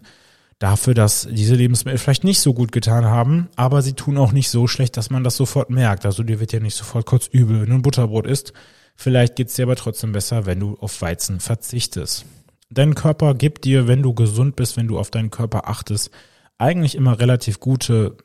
dafür, 0.59 0.93
dass 0.93 1.27
diese 1.31 1.55
Lebensmittel 1.55 1.97
vielleicht 1.97 2.25
nicht 2.25 2.41
so 2.41 2.53
gut 2.53 2.71
getan 2.71 3.05
haben, 3.05 3.47
aber 3.55 3.81
sie 3.81 3.93
tun 3.93 4.17
auch 4.17 4.33
nicht 4.33 4.49
so 4.49 4.67
schlecht, 4.67 4.97
dass 4.97 5.09
man 5.09 5.23
das 5.23 5.37
sofort 5.37 5.69
merkt. 5.69 6.05
Also 6.05 6.21
dir 6.21 6.39
wird 6.39 6.51
ja 6.51 6.59
nicht 6.59 6.75
sofort 6.75 7.05
kurz 7.05 7.27
übel, 7.27 7.61
wenn 7.61 7.69
du 7.69 7.75
ein 7.75 7.81
Butterbrot 7.81 8.27
isst. 8.27 8.53
Vielleicht 8.95 9.37
geht's 9.37 9.55
dir 9.55 9.63
aber 9.63 9.77
trotzdem 9.77 10.11
besser, 10.11 10.45
wenn 10.45 10.59
du 10.59 10.77
auf 10.79 11.01
Weizen 11.01 11.39
verzichtest. 11.39 12.25
Dein 12.69 12.93
Körper 12.93 13.33
gibt 13.33 13.63
dir, 13.63 13.87
wenn 13.87 14.03
du 14.03 14.13
gesund 14.13 14.57
bist, 14.57 14.75
wenn 14.75 14.87
du 14.87 14.99
auf 14.99 15.09
deinen 15.09 15.31
Körper 15.31 15.69
achtest, 15.69 16.11
eigentlich 16.57 16.95
immer 16.95 17.19
relativ 17.19 17.61
gute 17.61 18.17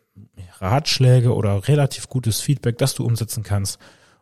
Ratschläge 0.59 1.35
oder 1.35 1.69
relativ 1.69 2.09
gutes 2.09 2.41
Feedback, 2.41 2.79
das 2.79 2.95
du 2.95 3.05
umsetzen 3.05 3.45
kannst, 3.45 3.79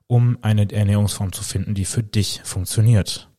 um 0.07 0.37
eine 0.43 0.71
Ernährungsform 0.71 1.33
zu 1.33 1.43
finden, 1.43 1.75
die 1.75 1.87
für 1.87 2.03
dich 2.03 2.43
funktioniert. 2.45 3.32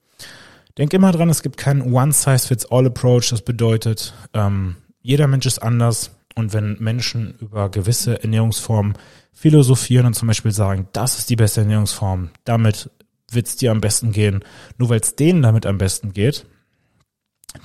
Denk 0.78 0.94
immer 0.94 1.12
dran, 1.12 1.30
es 1.30 1.44
gibt 1.44 1.58
keinen 1.58 1.94
One-Size-Fits-All-Approach. 1.94 3.30
Das 3.30 3.42
bedeutet, 3.44 4.14
ähm, 4.34 4.78
jeder 5.02 5.28
Mensch 5.28 5.46
ist 5.46 5.60
anders. 5.60 6.12
Und 6.36 6.54
wenn 6.54 6.78
Menschen 6.80 7.36
über 7.40 7.70
gewisse 7.70 8.24
Ernährungsformen 8.24 8.98
philosophieren 9.32 10.08
und 10.08 10.14
zum 10.14 10.28
Beispiel 10.28 10.52
sagen, 10.52 10.88
das 10.94 11.20
ist 11.20 11.30
die 11.30 11.36
beste 11.36 11.62
Ernährungsform, 11.62 12.30
damit 12.44 12.90
wird's 13.32 13.56
dir 13.56 13.72
am 13.72 13.82
besten 13.82 14.12
gehen, 14.12 14.44
nur 14.78 14.90
weil 14.90 15.00
es 15.00 15.16
denen 15.16 15.42
damit 15.42 15.66
am 15.66 15.78
besten 15.78 16.14
geht, 16.14 16.46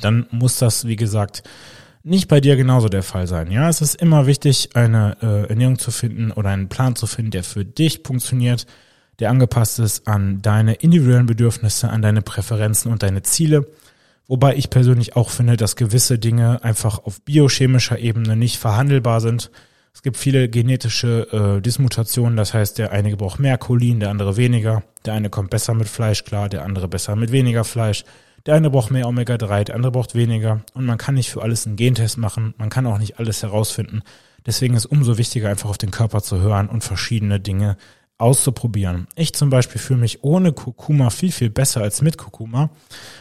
dann 0.01 0.27
muss 0.31 0.59
das, 0.59 0.87
wie 0.87 0.97
gesagt, 0.97 1.43
nicht 2.03 2.29
bei 2.29 2.41
dir 2.41 2.57
genauso 2.57 2.89
der 2.89 3.03
Fall 3.03 3.27
sein. 3.27 3.51
Ja, 3.51 3.69
es 3.69 3.81
ist 3.81 3.97
immer 3.97 4.27
wichtig, 4.27 4.71
eine 4.75 5.17
äh, 5.23 5.49
Ernährung 5.49 5.79
zu 5.79 5.91
finden 5.91 6.31
oder 6.31 6.51
einen 6.51 6.69
Plan 6.69 6.97
zu 6.97 7.07
finden, 7.07 7.31
der 7.31 7.45
für 7.45 7.65
dich 7.65 8.03
funktioniert, 8.05 8.67
der 9.19 9.31
angepasst 9.31 9.79
ist 9.79 10.07
an 10.07 10.43
deine 10.43 10.75
individuellen 10.75 11.27
Bedürfnisse, 11.27 11.91
an 11.91 12.03
deine 12.03 12.23
Präferenzen 12.23 12.93
und 12.93 13.03
deine 13.03 13.23
Ziele. 13.23 13.67
Wobei 14.29 14.57
ich 14.57 14.71
persönlich 14.71 15.17
auch 15.17 15.31
finde, 15.31 15.57
dass 15.57 15.75
gewisse 15.75 16.19
Dinge 16.19 16.63
einfach 16.63 16.99
auf 17.05 17.23
biochemischer 17.23 17.99
Ebene 17.99 18.37
nicht 18.37 18.59
verhandelbar 18.59 19.21
sind. 19.21 19.51
Es 19.95 20.03
gibt 20.03 20.17
viele 20.17 20.49
genetische 20.49 21.57
äh, 21.59 21.61
Dismutationen, 21.63 22.37
das 22.37 22.55
heißt, 22.55 22.79
der 22.79 22.93
eine 22.93 23.17
braucht 23.17 23.41
mehr 23.41 23.59
Cholin, 23.59 24.01
der 24.01 24.11
andere 24.11 24.37
weniger. 24.37 24.83
Der 25.05 25.15
eine 25.15 25.31
kommt 25.31 25.51
besser 25.51 25.75
mit 25.75 25.89
Fleisch 25.89 26.25
klar, 26.25 26.49
der 26.49 26.65
andere 26.65 26.87
besser 26.87 27.17
mit 27.17 27.33
weniger 27.33 27.65
Fleisch. 27.65 28.05
Der 28.47 28.55
eine 28.55 28.71
braucht 28.71 28.91
mehr 28.91 29.09
Omega-3, 29.09 29.65
der 29.65 29.75
andere 29.75 29.93
braucht 29.93 30.15
weniger. 30.15 30.61
Und 30.75 30.87
man 30.87 30.99
kann 30.99 31.15
nicht 31.15 31.31
für 31.31 31.43
alles 31.43 31.67
einen 31.67 31.77
Gentest 31.77 32.19
machen, 32.19 32.55
man 32.59 32.71
kann 32.71 32.87
auch 32.87 32.99
nicht 32.99 33.19
alles 33.19 33.43
herausfinden. 33.43 34.03
Deswegen 34.47 34.75
ist 34.75 34.87
umso 34.87 35.19
wichtiger, 35.19 35.49
einfach 35.49 35.69
auf 35.69 35.79
den 35.79 35.91
Körper 35.91 36.23
zu 36.23 36.41
hören 36.41 36.69
und 36.69 36.85
verschiedene 36.85 37.41
Dinge 37.41 37.77
auszuprobieren. 38.19 39.07
Ich 39.15 39.33
zum 39.33 39.49
Beispiel 39.49 39.81
fühle 39.81 40.01
mich 40.01 40.25
ohne 40.25 40.53
Kurkuma 40.53 41.11
viel, 41.11 41.31
viel 41.31 41.51
besser 41.51 41.83
als 41.83 42.03
mit 42.03 42.19
Kurkuma. 42.19 42.71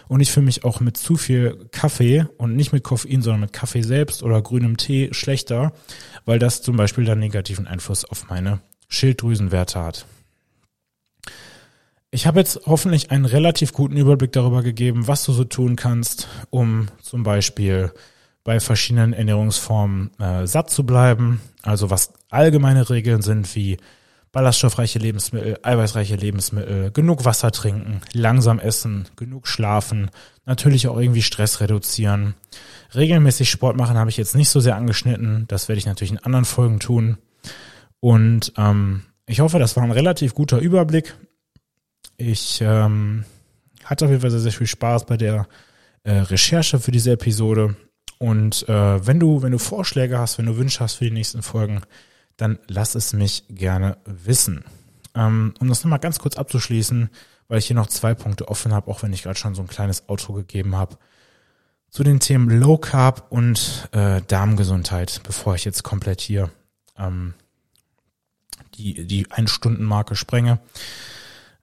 Und 0.08 0.22
ich 0.22 0.32
fühle 0.32 0.48
mich 0.48 0.64
auch 0.64 0.80
mit 0.80 0.98
zu 0.98 1.16
viel 1.16 1.70
Kaffee 1.72 2.26
und 2.38 2.56
nicht 2.56 2.74
mit 2.74 2.84
Koffein, 2.84 3.22
sondern 3.22 3.42
mit 3.42 3.54
Kaffee 3.54 3.84
selbst 3.84 4.24
oder 4.24 4.42
grünem 4.42 4.76
Tee 4.78 5.10
schlechter, 5.12 5.72
weil 6.26 6.40
das 6.40 6.64
zum 6.64 6.76
Beispiel 6.78 7.06
dann 7.06 7.20
negativen 7.20 7.68
Einfluss 7.68 8.06
auf 8.06 8.28
meine 8.28 8.60
Schilddrüsenwerte 8.90 9.82
hat. 9.82 10.06
Ich 12.10 12.26
habe 12.26 12.40
jetzt 12.40 12.62
hoffentlich 12.66 13.12
einen 13.12 13.26
relativ 13.26 13.74
guten 13.74 13.98
Überblick 13.98 14.32
darüber 14.32 14.64
gegeben, 14.64 15.08
was 15.08 15.24
du 15.26 15.34
so 15.34 15.44
tun 15.44 15.76
kannst, 15.76 16.28
um 16.50 16.88
zum 17.02 17.22
Beispiel 17.22 17.92
bei 18.44 18.60
verschiedenen 18.62 19.12
Ernährungsformen 19.14 20.12
äh, 20.20 20.48
satt 20.48 20.72
zu 20.72 20.86
bleiben. 20.86 21.42
Also 21.62 21.90
was 21.90 22.14
allgemeine 22.30 22.90
Regeln 22.90 23.22
sind 23.22 23.54
wie 23.56 23.78
ballaststoffreiche 24.32 25.00
Lebensmittel, 25.00 25.58
eiweißreiche 25.64 26.16
Lebensmittel, 26.16 26.92
genug 26.92 27.26
Wasser 27.26 27.52
trinken, 27.52 28.02
langsam 28.14 28.60
essen, 28.60 29.08
genug 29.16 29.48
schlafen, 29.48 30.12
natürlich 30.46 30.88
auch 30.88 30.98
irgendwie 31.00 31.22
Stress 31.22 31.62
reduzieren. 31.62 32.36
Regelmäßig 32.94 33.50
Sport 33.50 33.78
machen 33.78 33.98
habe 33.98 34.10
ich 34.10 34.18
jetzt 34.18 34.36
nicht 34.36 34.50
so 34.50 34.60
sehr 34.60 34.76
angeschnitten. 34.76 35.46
Das 35.48 35.68
werde 35.68 35.80
ich 35.80 35.86
natürlich 35.86 36.12
in 36.12 36.20
anderen 36.20 36.46
Folgen 36.46 36.80
tun. 36.80 37.18
Und 38.00 38.54
ähm, 38.58 39.04
ich 39.26 39.40
hoffe, 39.40 39.60
das 39.60 39.76
war 39.76 39.84
ein 39.84 39.92
relativ 39.92 40.34
guter 40.34 40.60
Überblick. 40.60 41.16
Ich 42.18 42.60
ähm, 42.62 43.26
hatte 43.84 44.06
auf 44.06 44.12
jeden 44.12 44.22
Fall 44.22 44.32
sehr, 44.32 44.40
sehr 44.40 44.52
viel 44.52 44.68
Spaß 44.68 45.06
bei 45.06 45.18
der 45.18 45.48
äh, 46.04 46.12
Recherche 46.12 46.80
für 46.80 46.92
diese 46.92 47.12
Episode. 47.12 47.76
Und 48.20 48.68
äh, 48.68 49.06
wenn 49.06 49.20
du, 49.20 49.42
wenn 49.42 49.52
du 49.52 49.60
Vorschläge 49.60 50.18
hast, 50.18 50.38
wenn 50.38 50.46
du 50.46 50.58
Wünsche 50.58 50.80
hast 50.80 50.96
für 50.96 51.06
die 51.06 51.12
nächsten 51.12 51.44
Folgen, 51.44 51.82
dann 52.38 52.60
lass 52.68 52.96
es 52.96 53.14
mich 53.14 53.44
gerne 53.50 53.98
wissen. 54.06 54.64
Ähm, 55.16 55.54
um 55.60 55.68
das 55.68 55.84
nochmal 55.84 56.00
ganz 56.00 56.20
kurz 56.20 56.38
abzuschließen, 56.38 57.10
weil 57.48 57.60
ich 57.60 57.68
hier 57.68 57.76
noch 57.76 57.88
zwei 57.88 58.14
Punkte 58.14 58.48
offen 58.48 58.74
habe, 58.74 58.90
auch 58.90 59.04
wenn 59.04 59.14
ich 59.14 59.24
gerade 59.24 59.40
schon 59.40 59.56
so 59.56 59.62
ein 59.62 59.68
kleines 59.68 60.08
Outro 60.08 60.34
gegeben 60.34 60.76
habe, 60.76 60.98
zu 61.90 62.04
den 62.04 62.20
Themen 62.20 62.50
Low 62.50 62.78
Carb 62.78 63.26
und 63.30 63.90
äh, 63.92 64.22
Darmgesundheit, 64.28 65.22
bevor 65.24 65.56
ich 65.56 65.66
jetzt 65.66 65.84
komplett 65.84 66.22
hier 66.22 66.52
ähm, 66.98 67.34
die, 68.76 69.06
die 69.08 69.32
Ein-Stunden-Marke 69.32 70.16
sprenge. 70.16 70.60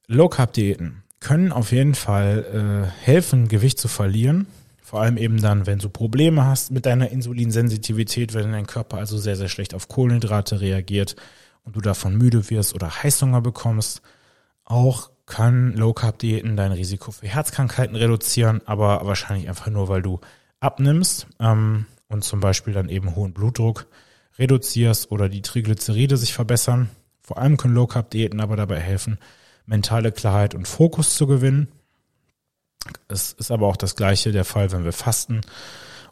Low 0.07 0.29
Carb 0.29 0.53
Diäten 0.53 1.03
können 1.21 1.53
auf 1.53 1.73
jeden 1.73 1.95
Fall 1.95 2.87
äh, 2.91 3.05
helfen, 3.05 3.49
Gewicht 3.49 3.79
zu 3.79 3.89
verlieren. 3.89 4.47
Vor 4.85 5.01
allem 5.01 5.17
eben 5.17 5.41
dann, 5.41 5.67
wenn 5.67 5.79
du 5.79 5.89
Probleme 5.89 6.45
hast 6.45 6.71
mit 6.71 6.85
deiner 6.85 7.09
Insulinsensitivität, 7.09 8.35
wenn 8.35 8.53
dein 8.53 8.67
Körper 8.67 8.99
also 8.99 9.17
sehr, 9.17 9.35
sehr 9.35 9.49
schlecht 9.49 9.73
auf 9.75 9.89
Kohlenhydrate 9.89 10.61
reagiert 10.61 11.17
und 11.65 11.75
du 11.75 11.81
davon 11.81 12.19
müde 12.19 12.51
wirst 12.51 12.75
oder 12.75 13.03
Heißhunger 13.03 13.41
bekommst. 13.41 14.03
Auch 14.63 15.11
können 15.25 15.73
Low 15.73 15.95
Carb 15.95 16.19
Diäten 16.19 16.59
dein 16.59 16.71
Risiko 16.71 17.13
für 17.13 17.27
Herzkrankheiten 17.27 17.97
reduzieren, 17.97 18.61
aber 18.67 19.07
wahrscheinlich 19.07 19.49
einfach 19.49 19.71
nur, 19.71 19.89
weil 19.89 20.03
du 20.03 20.21
abnimmst 20.61 21.29
ähm, 21.41 21.87
und 22.09 22.23
zum 22.23 22.41
Beispiel 22.41 22.75
dann 22.75 22.91
eben 22.91 23.17
hohen 23.17 23.33
Blutdruck 23.33 23.87
reduzierst 24.39 25.11
oder 25.11 25.31
die 25.31 25.41
Triglyceride 25.41 26.19
sich 26.19 26.35
verbessern. 26.35 26.91
Vor 27.23 27.39
allem 27.39 27.57
können 27.57 27.75
Low 27.75 27.87
Carb 27.87 28.11
Diäten 28.11 28.43
aber 28.43 28.57
dabei 28.57 28.81
helfen, 28.81 29.17
mentale 29.65 30.13
Klarheit 30.13 30.55
und 30.55 30.69
Fokus 30.69 31.17
zu 31.17 31.27
gewinnen 31.27 31.69
Es 33.09 33.33
ist 33.33 33.51
aber 33.51 33.67
auch 33.67 33.77
das 33.77 33.97
gleiche 33.97 34.33
der 34.33 34.45
Fall, 34.45 34.73
wenn 34.73 34.85
wir 34.85 34.93
fasten. 34.93 35.41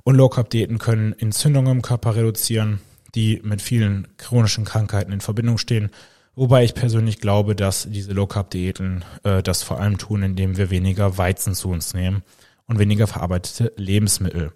Und 0.04 0.16
Low 0.16 0.28
Carb 0.28 0.50
Diäten 0.50 0.78
können 0.78 1.12
Entzündungen 1.12 1.72
im 1.72 1.82
Körper 1.82 2.16
reduzieren, 2.16 2.80
die 3.14 3.40
mit 3.44 3.62
vielen 3.62 4.08
chronischen 4.16 4.64
Krankheiten 4.64 5.12
in 5.12 5.20
Verbindung 5.20 5.58
stehen. 5.58 5.90
Wobei 6.34 6.64
ich 6.64 6.74
persönlich 6.74 7.20
glaube, 7.20 7.54
dass 7.54 7.86
diese 7.90 8.12
Low 8.12 8.26
Carb 8.26 8.50
Diäten 8.50 9.04
äh, 9.22 9.42
das 9.42 9.62
vor 9.62 9.80
allem 9.80 9.98
tun, 9.98 10.22
indem 10.22 10.56
wir 10.56 10.70
weniger 10.70 11.18
Weizen 11.18 11.54
zu 11.54 11.68
uns 11.68 11.94
nehmen 11.94 12.22
und 12.66 12.78
weniger 12.78 13.06
verarbeitete 13.06 13.72
Lebensmittel. 13.76 14.52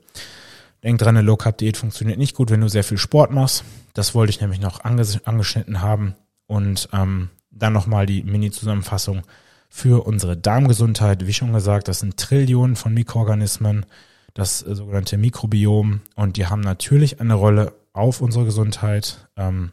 Denk 0.82 0.98
dran, 0.98 1.16
eine 1.16 1.26
Low 1.26 1.36
Carb 1.36 1.58
Diät 1.58 1.76
funktioniert 1.76 2.18
nicht 2.18 2.34
gut, 2.34 2.50
wenn 2.50 2.60
du 2.60 2.68
sehr 2.68 2.84
viel 2.84 2.98
Sport 2.98 3.30
machst. 3.30 3.64
Das 3.94 4.14
wollte 4.14 4.30
ich 4.30 4.40
nämlich 4.40 4.60
noch 4.60 4.84
anges 4.84 5.24
angeschnitten 5.26 5.80
haben 5.82 6.14
und 6.46 6.88
ähm, 6.92 7.30
dann 7.50 7.72
nochmal 7.72 8.06
die 8.06 8.22
Mini-Zusammenfassung 8.22 9.22
für 9.68 10.06
unsere 10.06 10.36
Darmgesundheit. 10.36 11.26
Wie 11.26 11.32
schon 11.32 11.52
gesagt, 11.52 11.88
das 11.88 12.00
sind 12.00 12.16
Trillionen 12.16 12.76
von 12.76 12.94
Mikroorganismen, 12.94 13.86
das 14.34 14.60
sogenannte 14.60 15.16
Mikrobiom 15.16 16.00
und 16.14 16.36
die 16.36 16.46
haben 16.46 16.60
natürlich 16.60 17.20
eine 17.20 17.34
Rolle 17.34 17.72
auf 17.92 18.20
unsere 18.20 18.44
Gesundheit. 18.44 19.28
Ähm, 19.36 19.72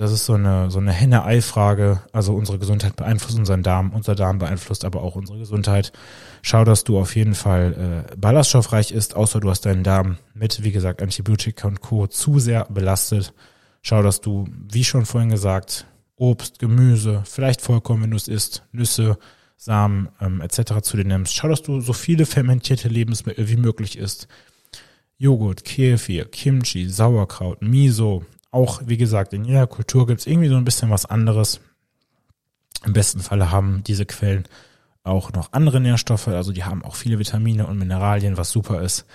das 0.00 0.12
ist 0.12 0.24
so 0.24 0.32
eine, 0.32 0.70
so 0.70 0.78
eine 0.78 0.92
Henne-Ei-Frage. 0.92 2.00
Also 2.12 2.34
unsere 2.34 2.58
Gesundheit 2.58 2.96
beeinflusst 2.96 3.38
unseren 3.38 3.62
Darm, 3.62 3.92
unser 3.92 4.14
Darm 4.14 4.38
beeinflusst 4.38 4.86
aber 4.86 5.02
auch 5.02 5.14
unsere 5.14 5.38
Gesundheit. 5.38 5.92
Schau, 6.40 6.64
dass 6.64 6.84
du 6.84 6.98
auf 6.98 7.14
jeden 7.16 7.34
Fall 7.34 8.06
äh, 8.10 8.16
ballaststoffreich 8.16 8.92
isst, 8.92 9.14
außer 9.14 9.40
du 9.40 9.50
hast 9.50 9.66
deinen 9.66 9.84
Darm 9.84 10.16
mit, 10.32 10.64
wie 10.64 10.72
gesagt, 10.72 11.02
Antibiotika 11.02 11.68
und 11.68 11.82
Co. 11.82 12.06
zu 12.06 12.38
sehr 12.38 12.64
belastet. 12.70 13.34
Schau, 13.82 14.02
dass 14.02 14.22
du, 14.22 14.48
wie 14.72 14.84
schon 14.84 15.04
vorhin 15.04 15.28
gesagt, 15.28 15.86
Obst, 16.20 16.58
Gemüse, 16.58 17.22
vielleicht 17.24 17.62
Vollkorn, 17.62 18.02
wenn 18.02 18.10
du 18.10 18.16
es 18.16 18.28
isst, 18.28 18.62
Nüsse, 18.72 19.18
Samen 19.56 20.08
ähm, 20.20 20.40
etc. 20.40 20.80
zu 20.82 20.96
dir 20.96 21.04
nimmst. 21.04 21.34
Schau, 21.34 21.48
dass 21.48 21.62
du 21.62 21.80
so 21.80 21.92
viele 21.92 22.26
fermentierte 22.26 22.88
Lebensmittel 22.88 23.48
wie 23.48 23.56
möglich 23.56 23.98
isst. 23.98 24.28
Joghurt, 25.16 25.64
Kefir, 25.64 26.26
Kimchi, 26.26 26.88
Sauerkraut, 26.88 27.62
Miso, 27.62 28.24
auch, 28.50 28.82
wie 28.84 28.96
gesagt, 28.96 29.32
in 29.32 29.44
jeder 29.44 29.66
Kultur 29.66 30.06
gibt 30.06 30.20
es 30.20 30.26
irgendwie 30.26 30.48
so 30.48 30.56
ein 30.56 30.64
bisschen 30.64 30.90
was 30.90 31.06
anderes. 31.06 31.60
Im 32.84 32.92
besten 32.92 33.20
Falle 33.20 33.50
haben 33.50 33.82
diese 33.84 34.06
Quellen 34.06 34.44
auch 35.02 35.32
noch 35.32 35.52
andere 35.52 35.80
Nährstoffe, 35.80 36.28
also 36.28 36.52
die 36.52 36.64
haben 36.64 36.84
auch 36.84 36.96
viele 36.96 37.18
Vitamine 37.18 37.66
und 37.66 37.78
Mineralien, 37.78 38.36
was 38.36 38.50
super 38.50 38.82
ist. 38.82 39.06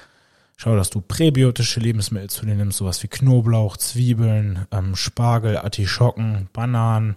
Schau, 0.57 0.75
dass 0.75 0.89
du 0.89 1.01
präbiotische 1.01 1.79
Lebensmittel 1.79 2.29
zu 2.29 2.45
dir 2.45 2.55
nimmst, 2.55 2.77
sowas 2.77 3.03
wie 3.03 3.07
Knoblauch, 3.07 3.75
Zwiebeln, 3.77 4.65
ähm, 4.71 4.95
Spargel, 4.95 5.57
Artischocken, 5.57 6.47
Bananen. 6.53 7.15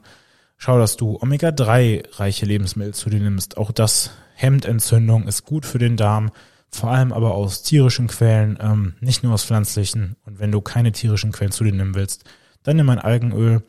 Schau, 0.56 0.78
dass 0.78 0.96
du 0.96 1.18
Omega-3-reiche 1.20 2.46
Lebensmittel 2.46 2.94
zu 2.94 3.10
dir 3.10 3.20
nimmst. 3.20 3.56
Auch 3.56 3.70
das 3.70 4.10
hemmt 4.34 4.64
Entzündung, 4.64 5.28
ist 5.28 5.44
gut 5.44 5.66
für 5.66 5.78
den 5.78 5.96
Darm, 5.96 6.30
vor 6.70 6.90
allem 6.90 7.12
aber 7.12 7.34
aus 7.34 7.62
tierischen 7.62 8.08
Quellen, 8.08 8.58
ähm, 8.60 8.94
nicht 9.00 9.22
nur 9.22 9.34
aus 9.34 9.44
pflanzlichen. 9.44 10.16
Und 10.24 10.40
wenn 10.40 10.50
du 10.50 10.60
keine 10.60 10.90
tierischen 10.90 11.30
Quellen 11.30 11.52
zu 11.52 11.62
dir 11.62 11.72
nehmen 11.72 11.94
willst, 11.94 12.24
dann 12.64 12.76
nimm 12.76 12.90
ein 12.90 12.98
Algenöl 12.98 13.62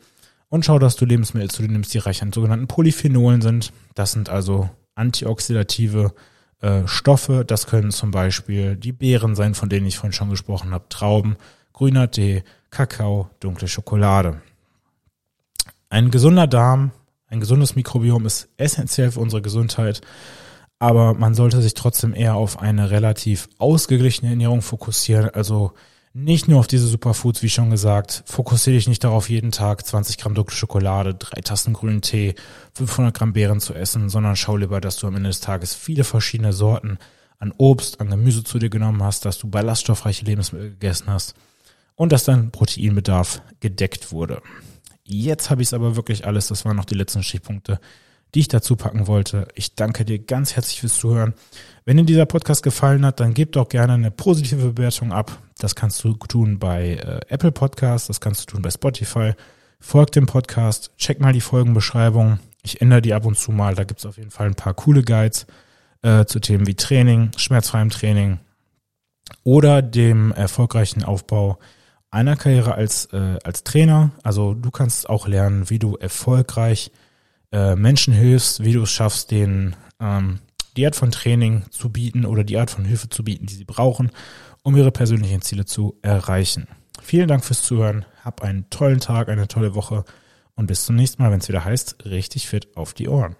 und 0.48 0.64
schau, 0.64 0.80
dass 0.80 0.96
du 0.96 1.04
Lebensmittel 1.04 1.48
zu 1.48 1.62
dir 1.62 1.70
nimmst, 1.70 1.94
die 1.94 1.98
reich 1.98 2.22
an 2.22 2.32
sogenannten 2.32 2.66
Polyphenolen 2.66 3.40
sind. 3.40 3.72
Das 3.94 4.12
sind 4.12 4.28
also 4.28 4.68
antioxidative 4.96 6.12
äh, 6.60 6.86
Stoffe. 6.86 7.44
Das 7.44 7.66
können 7.66 7.90
zum 7.90 8.10
Beispiel 8.10 8.76
die 8.76 8.92
Beeren 8.92 9.34
sein, 9.34 9.54
von 9.54 9.68
denen 9.68 9.86
ich 9.86 9.98
vorhin 9.98 10.12
schon 10.12 10.30
gesprochen 10.30 10.72
habe, 10.72 10.88
Trauben, 10.88 11.36
grüner 11.72 12.10
Tee, 12.10 12.42
Kakao, 12.70 13.30
dunkle 13.40 13.68
Schokolade. 13.68 14.40
Ein 15.88 16.10
gesunder 16.10 16.46
Darm, 16.46 16.92
ein 17.26 17.40
gesundes 17.40 17.76
Mikrobiom 17.76 18.26
ist 18.26 18.48
essentiell 18.56 19.10
für 19.10 19.20
unsere 19.20 19.42
Gesundheit 19.42 20.02
aber 20.80 21.12
man 21.12 21.34
sollte 21.34 21.60
sich 21.60 21.74
trotzdem 21.74 22.14
eher 22.14 22.34
auf 22.34 22.58
eine 22.58 22.90
relativ 22.90 23.48
ausgeglichene 23.58 24.30
Ernährung 24.30 24.62
fokussieren. 24.62 25.28
Also 25.28 25.72
nicht 26.12 26.48
nur 26.48 26.58
auf 26.58 26.66
diese 26.66 26.88
Superfoods, 26.88 27.42
wie 27.42 27.48
schon 27.48 27.70
gesagt. 27.70 28.24
Fokussiere 28.26 28.76
dich 28.76 28.88
nicht 28.88 29.04
darauf, 29.04 29.30
jeden 29.30 29.52
Tag 29.52 29.86
20 29.86 30.18
Gramm 30.18 30.34
dunkle 30.34 30.56
Schokolade, 30.56 31.14
drei 31.14 31.40
Tassen 31.40 31.72
grünen 31.72 32.02
Tee, 32.02 32.34
500 32.74 33.16
Gramm 33.16 33.32
Beeren 33.32 33.60
zu 33.60 33.74
essen, 33.74 34.08
sondern 34.08 34.36
schau 34.36 34.56
lieber, 34.56 34.80
dass 34.80 34.96
du 34.96 35.06
am 35.06 35.16
Ende 35.16 35.30
des 35.30 35.40
Tages 35.40 35.74
viele 35.74 36.04
verschiedene 36.04 36.52
Sorten 36.52 36.98
an 37.38 37.52
Obst, 37.56 38.00
an 38.00 38.10
Gemüse 38.10 38.44
zu 38.44 38.58
dir 38.58 38.70
genommen 38.70 39.02
hast, 39.02 39.24
dass 39.24 39.38
du 39.38 39.48
ballaststoffreiche 39.48 40.24
Lebensmittel 40.24 40.70
gegessen 40.70 41.06
hast 41.08 41.34
und 41.94 42.12
dass 42.12 42.24
dein 42.24 42.50
Proteinbedarf 42.50 43.40
gedeckt 43.60 44.12
wurde. 44.12 44.42
Jetzt 45.04 45.50
habe 45.50 45.62
ich 45.62 45.68
es 45.68 45.74
aber 45.74 45.96
wirklich 45.96 46.26
alles, 46.26 46.48
das 46.48 46.64
waren 46.64 46.76
noch 46.76 46.84
die 46.84 46.94
letzten 46.94 47.22
Stichpunkte 47.22 47.80
die 48.34 48.40
ich 48.40 48.48
dazu 48.48 48.76
packen 48.76 49.06
wollte. 49.06 49.48
Ich 49.54 49.74
danke 49.74 50.04
dir 50.04 50.18
ganz 50.18 50.54
herzlich 50.56 50.80
fürs 50.80 50.98
Zuhören. 50.98 51.34
Wenn 51.84 51.96
dir 51.96 52.04
dieser 52.04 52.26
Podcast 52.26 52.62
gefallen 52.62 53.04
hat, 53.04 53.20
dann 53.20 53.34
gib 53.34 53.52
doch 53.52 53.68
gerne 53.68 53.94
eine 53.94 54.10
positive 54.10 54.72
Bewertung 54.72 55.12
ab. 55.12 55.38
Das 55.58 55.74
kannst 55.74 56.02
du 56.04 56.14
tun 56.14 56.58
bei 56.58 56.94
äh, 56.94 57.20
Apple 57.28 57.52
Podcasts, 57.52 58.06
das 58.08 58.20
kannst 58.20 58.42
du 58.42 58.52
tun 58.54 58.62
bei 58.62 58.70
Spotify. 58.70 59.32
Folg 59.80 60.12
dem 60.12 60.26
Podcast, 60.26 60.92
check 60.96 61.20
mal 61.20 61.32
die 61.32 61.40
Folgenbeschreibung. 61.40 62.38
Ich 62.62 62.80
ändere 62.80 63.02
die 63.02 63.14
ab 63.14 63.24
und 63.24 63.38
zu 63.38 63.50
mal. 63.50 63.74
Da 63.74 63.84
gibt's 63.84 64.06
auf 64.06 64.18
jeden 64.18 64.30
Fall 64.30 64.46
ein 64.46 64.54
paar 64.54 64.74
coole 64.74 65.02
Guides 65.02 65.46
äh, 66.02 66.26
zu 66.26 66.38
Themen 66.40 66.66
wie 66.66 66.74
Training, 66.74 67.30
schmerzfreiem 67.36 67.90
Training 67.90 68.38
oder 69.44 69.82
dem 69.82 70.32
erfolgreichen 70.32 71.04
Aufbau 71.04 71.58
einer 72.10 72.36
Karriere 72.36 72.74
als, 72.74 73.06
äh, 73.06 73.38
als 73.44 73.64
Trainer. 73.64 74.10
Also 74.22 74.54
du 74.54 74.70
kannst 74.70 75.08
auch 75.08 75.28
lernen, 75.28 75.70
wie 75.70 75.78
du 75.78 75.96
erfolgreich 75.96 76.90
äh, 77.52 77.74
Menschen 77.76 78.14
hilfst, 78.14 78.64
wie 78.64 78.72
du 78.72 78.82
es 78.82 78.90
schaffst, 78.90 79.30
den 79.30 79.76
ähm, 80.00 80.40
die 80.76 80.86
Art 80.86 80.96
von 80.96 81.10
Training 81.10 81.64
zu 81.70 81.90
bieten 81.90 82.24
oder 82.24 82.44
die 82.44 82.58
Art 82.58 82.70
von 82.70 82.84
Hilfe 82.84 83.08
zu 83.08 83.24
bieten, 83.24 83.46
die 83.46 83.54
sie 83.54 83.64
brauchen, 83.64 84.10
um 84.62 84.76
ihre 84.76 84.92
persönlichen 84.92 85.42
Ziele 85.42 85.64
zu 85.64 85.98
erreichen. 86.02 86.68
Vielen 87.02 87.28
Dank 87.28 87.44
fürs 87.44 87.62
Zuhören, 87.62 88.04
hab 88.24 88.42
einen 88.42 88.70
tollen 88.70 89.00
Tag, 89.00 89.28
eine 89.28 89.48
tolle 89.48 89.74
Woche 89.74 90.04
und 90.54 90.66
bis 90.66 90.84
zum 90.84 90.96
nächsten 90.96 91.22
Mal, 91.22 91.32
wenn 91.32 91.40
es 91.40 91.48
wieder 91.48 91.64
heißt, 91.64 92.04
richtig 92.04 92.48
fit 92.48 92.76
auf 92.76 92.94
die 92.94 93.08
Ohren. 93.08 93.36